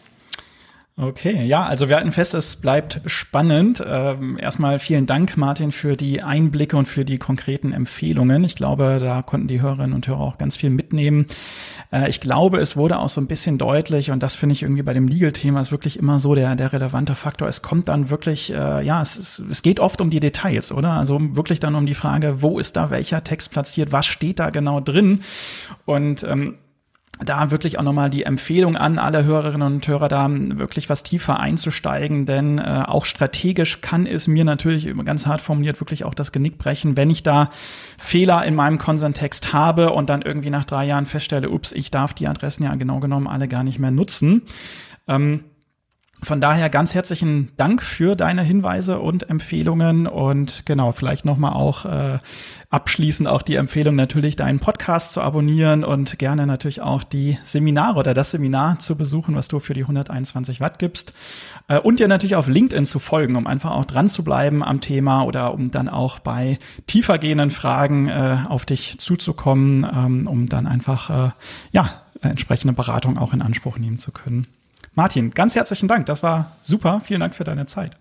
Okay, 0.96 1.44
ja, 1.44 1.64
also 1.64 1.88
wir 1.88 1.96
halten 1.96 2.12
fest, 2.12 2.34
es 2.34 2.54
bleibt 2.54 3.00
spannend. 3.06 3.82
Ähm, 3.84 4.38
erstmal 4.38 4.78
vielen 4.78 5.06
Dank, 5.06 5.36
Martin, 5.36 5.72
für 5.72 5.96
die 5.96 6.22
Einblicke 6.22 6.76
und 6.76 6.86
für 6.86 7.04
die 7.04 7.18
konkreten 7.18 7.72
Empfehlungen. 7.72 8.44
Ich 8.44 8.54
glaube, 8.54 8.98
da 9.00 9.22
konnten 9.22 9.48
die 9.48 9.60
Hörerinnen 9.60 9.92
und 9.92 10.06
Hörer 10.06 10.20
auch 10.20 10.38
ganz 10.38 10.56
viel 10.56 10.70
mitnehmen. 10.70 11.26
Äh, 11.90 12.08
ich 12.08 12.20
glaube, 12.20 12.58
es 12.58 12.76
wurde 12.76 13.00
auch 13.00 13.08
so 13.08 13.20
ein 13.20 13.26
bisschen 13.26 13.58
deutlich, 13.58 14.12
und 14.12 14.22
das 14.22 14.36
finde 14.36 14.52
ich 14.52 14.62
irgendwie 14.62 14.82
bei 14.82 14.92
dem 14.92 15.08
Legal-Thema 15.08 15.60
ist 15.60 15.72
wirklich 15.72 15.98
immer 15.98 16.20
so 16.20 16.36
der, 16.36 16.54
der 16.54 16.72
relevante 16.72 17.16
Faktor. 17.16 17.48
Es 17.48 17.60
kommt 17.60 17.88
dann 17.88 18.08
wirklich, 18.08 18.52
äh, 18.52 18.86
ja, 18.86 19.02
es, 19.02 19.42
es 19.50 19.62
geht 19.62 19.80
oft 19.80 20.00
um 20.00 20.10
die 20.10 20.20
Details, 20.20 20.70
oder? 20.70 20.92
Also 20.92 21.18
wirklich 21.34 21.58
dann 21.58 21.74
um 21.74 21.86
die 21.86 21.96
Frage, 21.96 22.40
wo 22.40 22.60
ist 22.60 22.76
da 22.76 22.90
welcher 22.90 23.24
Text 23.24 23.50
platziert, 23.50 23.90
was 23.90 24.06
steht 24.06 24.38
da 24.38 24.50
genau 24.50 24.78
drin? 24.78 25.22
Und 25.86 26.22
ähm, 26.22 26.54
da 27.20 27.50
wirklich 27.50 27.78
auch 27.78 27.82
nochmal 27.82 28.10
die 28.10 28.24
Empfehlung 28.24 28.76
an 28.76 28.98
alle 28.98 29.24
Hörerinnen 29.24 29.74
und 29.74 29.86
Hörer, 29.86 30.08
da 30.08 30.28
wirklich 30.30 30.90
was 30.90 31.02
tiefer 31.02 31.38
einzusteigen, 31.38 32.26
denn 32.26 32.58
äh, 32.58 32.82
auch 32.86 33.04
strategisch 33.04 33.80
kann 33.80 34.06
es 34.06 34.26
mir 34.26 34.44
natürlich 34.44 34.92
ganz 35.04 35.26
hart 35.26 35.40
formuliert 35.40 35.80
wirklich 35.80 36.04
auch 36.04 36.14
das 36.14 36.32
Genick 36.32 36.58
brechen, 36.58 36.96
wenn 36.96 37.10
ich 37.10 37.22
da 37.22 37.50
Fehler 37.98 38.44
in 38.44 38.54
meinem 38.54 38.78
Consent-Text 38.78 39.52
habe 39.52 39.92
und 39.92 40.10
dann 40.10 40.22
irgendwie 40.22 40.50
nach 40.50 40.64
drei 40.64 40.86
Jahren 40.86 41.06
feststelle, 41.06 41.50
ups, 41.50 41.72
ich 41.72 41.90
darf 41.90 42.14
die 42.14 42.26
Adressen 42.26 42.64
ja 42.64 42.74
genau 42.74 43.00
genommen 43.00 43.26
alle 43.26 43.48
gar 43.48 43.62
nicht 43.62 43.78
mehr 43.78 43.90
nutzen. 43.90 44.42
Ähm, 45.06 45.44
von 46.22 46.40
daher 46.40 46.70
ganz 46.70 46.94
herzlichen 46.94 47.50
Dank 47.56 47.82
für 47.82 48.16
deine 48.16 48.42
Hinweise 48.42 48.98
und 48.98 49.28
Empfehlungen 49.28 50.06
und 50.06 50.64
genau, 50.64 50.92
vielleicht 50.92 51.24
nochmal 51.24 51.52
auch 51.52 51.84
äh, 51.84 52.18
abschließend 52.70 53.28
auch 53.28 53.42
die 53.42 53.56
Empfehlung 53.56 53.94
natürlich 53.94 54.36
deinen 54.36 54.58
Podcast 54.58 55.12
zu 55.12 55.20
abonnieren 55.20 55.84
und 55.84 56.18
gerne 56.18 56.46
natürlich 56.46 56.80
auch 56.80 57.02
die 57.02 57.38
Seminare 57.44 57.98
oder 57.98 58.14
das 58.14 58.30
Seminar 58.30 58.78
zu 58.78 58.96
besuchen, 58.96 59.34
was 59.34 59.48
du 59.48 59.58
für 59.58 59.74
die 59.74 59.82
121 59.82 60.60
Watt 60.60 60.78
gibst 60.78 61.12
äh, 61.68 61.78
und 61.78 62.00
dir 62.00 62.08
natürlich 62.08 62.36
auf 62.36 62.48
LinkedIn 62.48 62.86
zu 62.86 62.98
folgen, 62.98 63.36
um 63.36 63.46
einfach 63.46 63.72
auch 63.72 63.84
dran 63.84 64.08
zu 64.08 64.24
bleiben 64.24 64.62
am 64.62 64.80
Thema 64.80 65.24
oder 65.24 65.52
um 65.52 65.70
dann 65.70 65.88
auch 65.88 66.20
bei 66.20 66.58
tiefergehenden 66.86 67.50
Fragen 67.50 68.08
äh, 68.08 68.38
auf 68.48 68.64
dich 68.64 68.98
zuzukommen, 68.98 69.84
ähm, 69.84 70.26
um 70.26 70.48
dann 70.48 70.66
einfach 70.66 71.10
äh, 71.10 71.30
ja 71.72 71.90
entsprechende 72.22 72.72
Beratung 72.72 73.18
auch 73.18 73.34
in 73.34 73.42
Anspruch 73.42 73.78
nehmen 73.78 73.98
zu 73.98 74.10
können. 74.10 74.46
Martin, 74.94 75.30
ganz 75.32 75.54
herzlichen 75.54 75.88
Dank. 75.88 76.06
Das 76.06 76.22
war 76.22 76.56
super. 76.62 77.00
Vielen 77.04 77.20
Dank 77.20 77.34
für 77.34 77.44
deine 77.44 77.66
Zeit. 77.66 77.92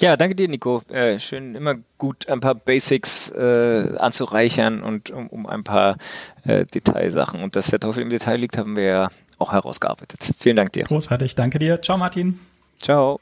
Ja, 0.00 0.16
danke 0.16 0.36
dir, 0.36 0.46
Nico. 0.48 0.82
Äh, 0.90 1.18
schön, 1.18 1.56
immer 1.56 1.74
gut 1.98 2.28
ein 2.28 2.38
paar 2.38 2.54
Basics 2.54 3.30
äh, 3.30 3.96
anzureichern 3.98 4.80
und 4.82 5.10
um, 5.10 5.26
um 5.26 5.46
ein 5.46 5.64
paar 5.64 5.96
äh, 6.44 6.64
Detailsachen. 6.66 7.42
Und 7.42 7.56
dass 7.56 7.66
der 7.68 7.80
Teufel 7.80 8.04
im 8.04 8.08
Detail 8.08 8.36
liegt, 8.36 8.56
haben 8.56 8.76
wir 8.76 8.84
ja 8.84 9.08
auch 9.38 9.52
herausgearbeitet. 9.52 10.32
Vielen 10.38 10.56
Dank 10.56 10.72
dir. 10.72 10.84
Großartig, 10.84 11.34
danke 11.34 11.58
dir. 11.58 11.82
Ciao, 11.82 11.98
Martin. 11.98 12.38
Ciao. 12.80 13.20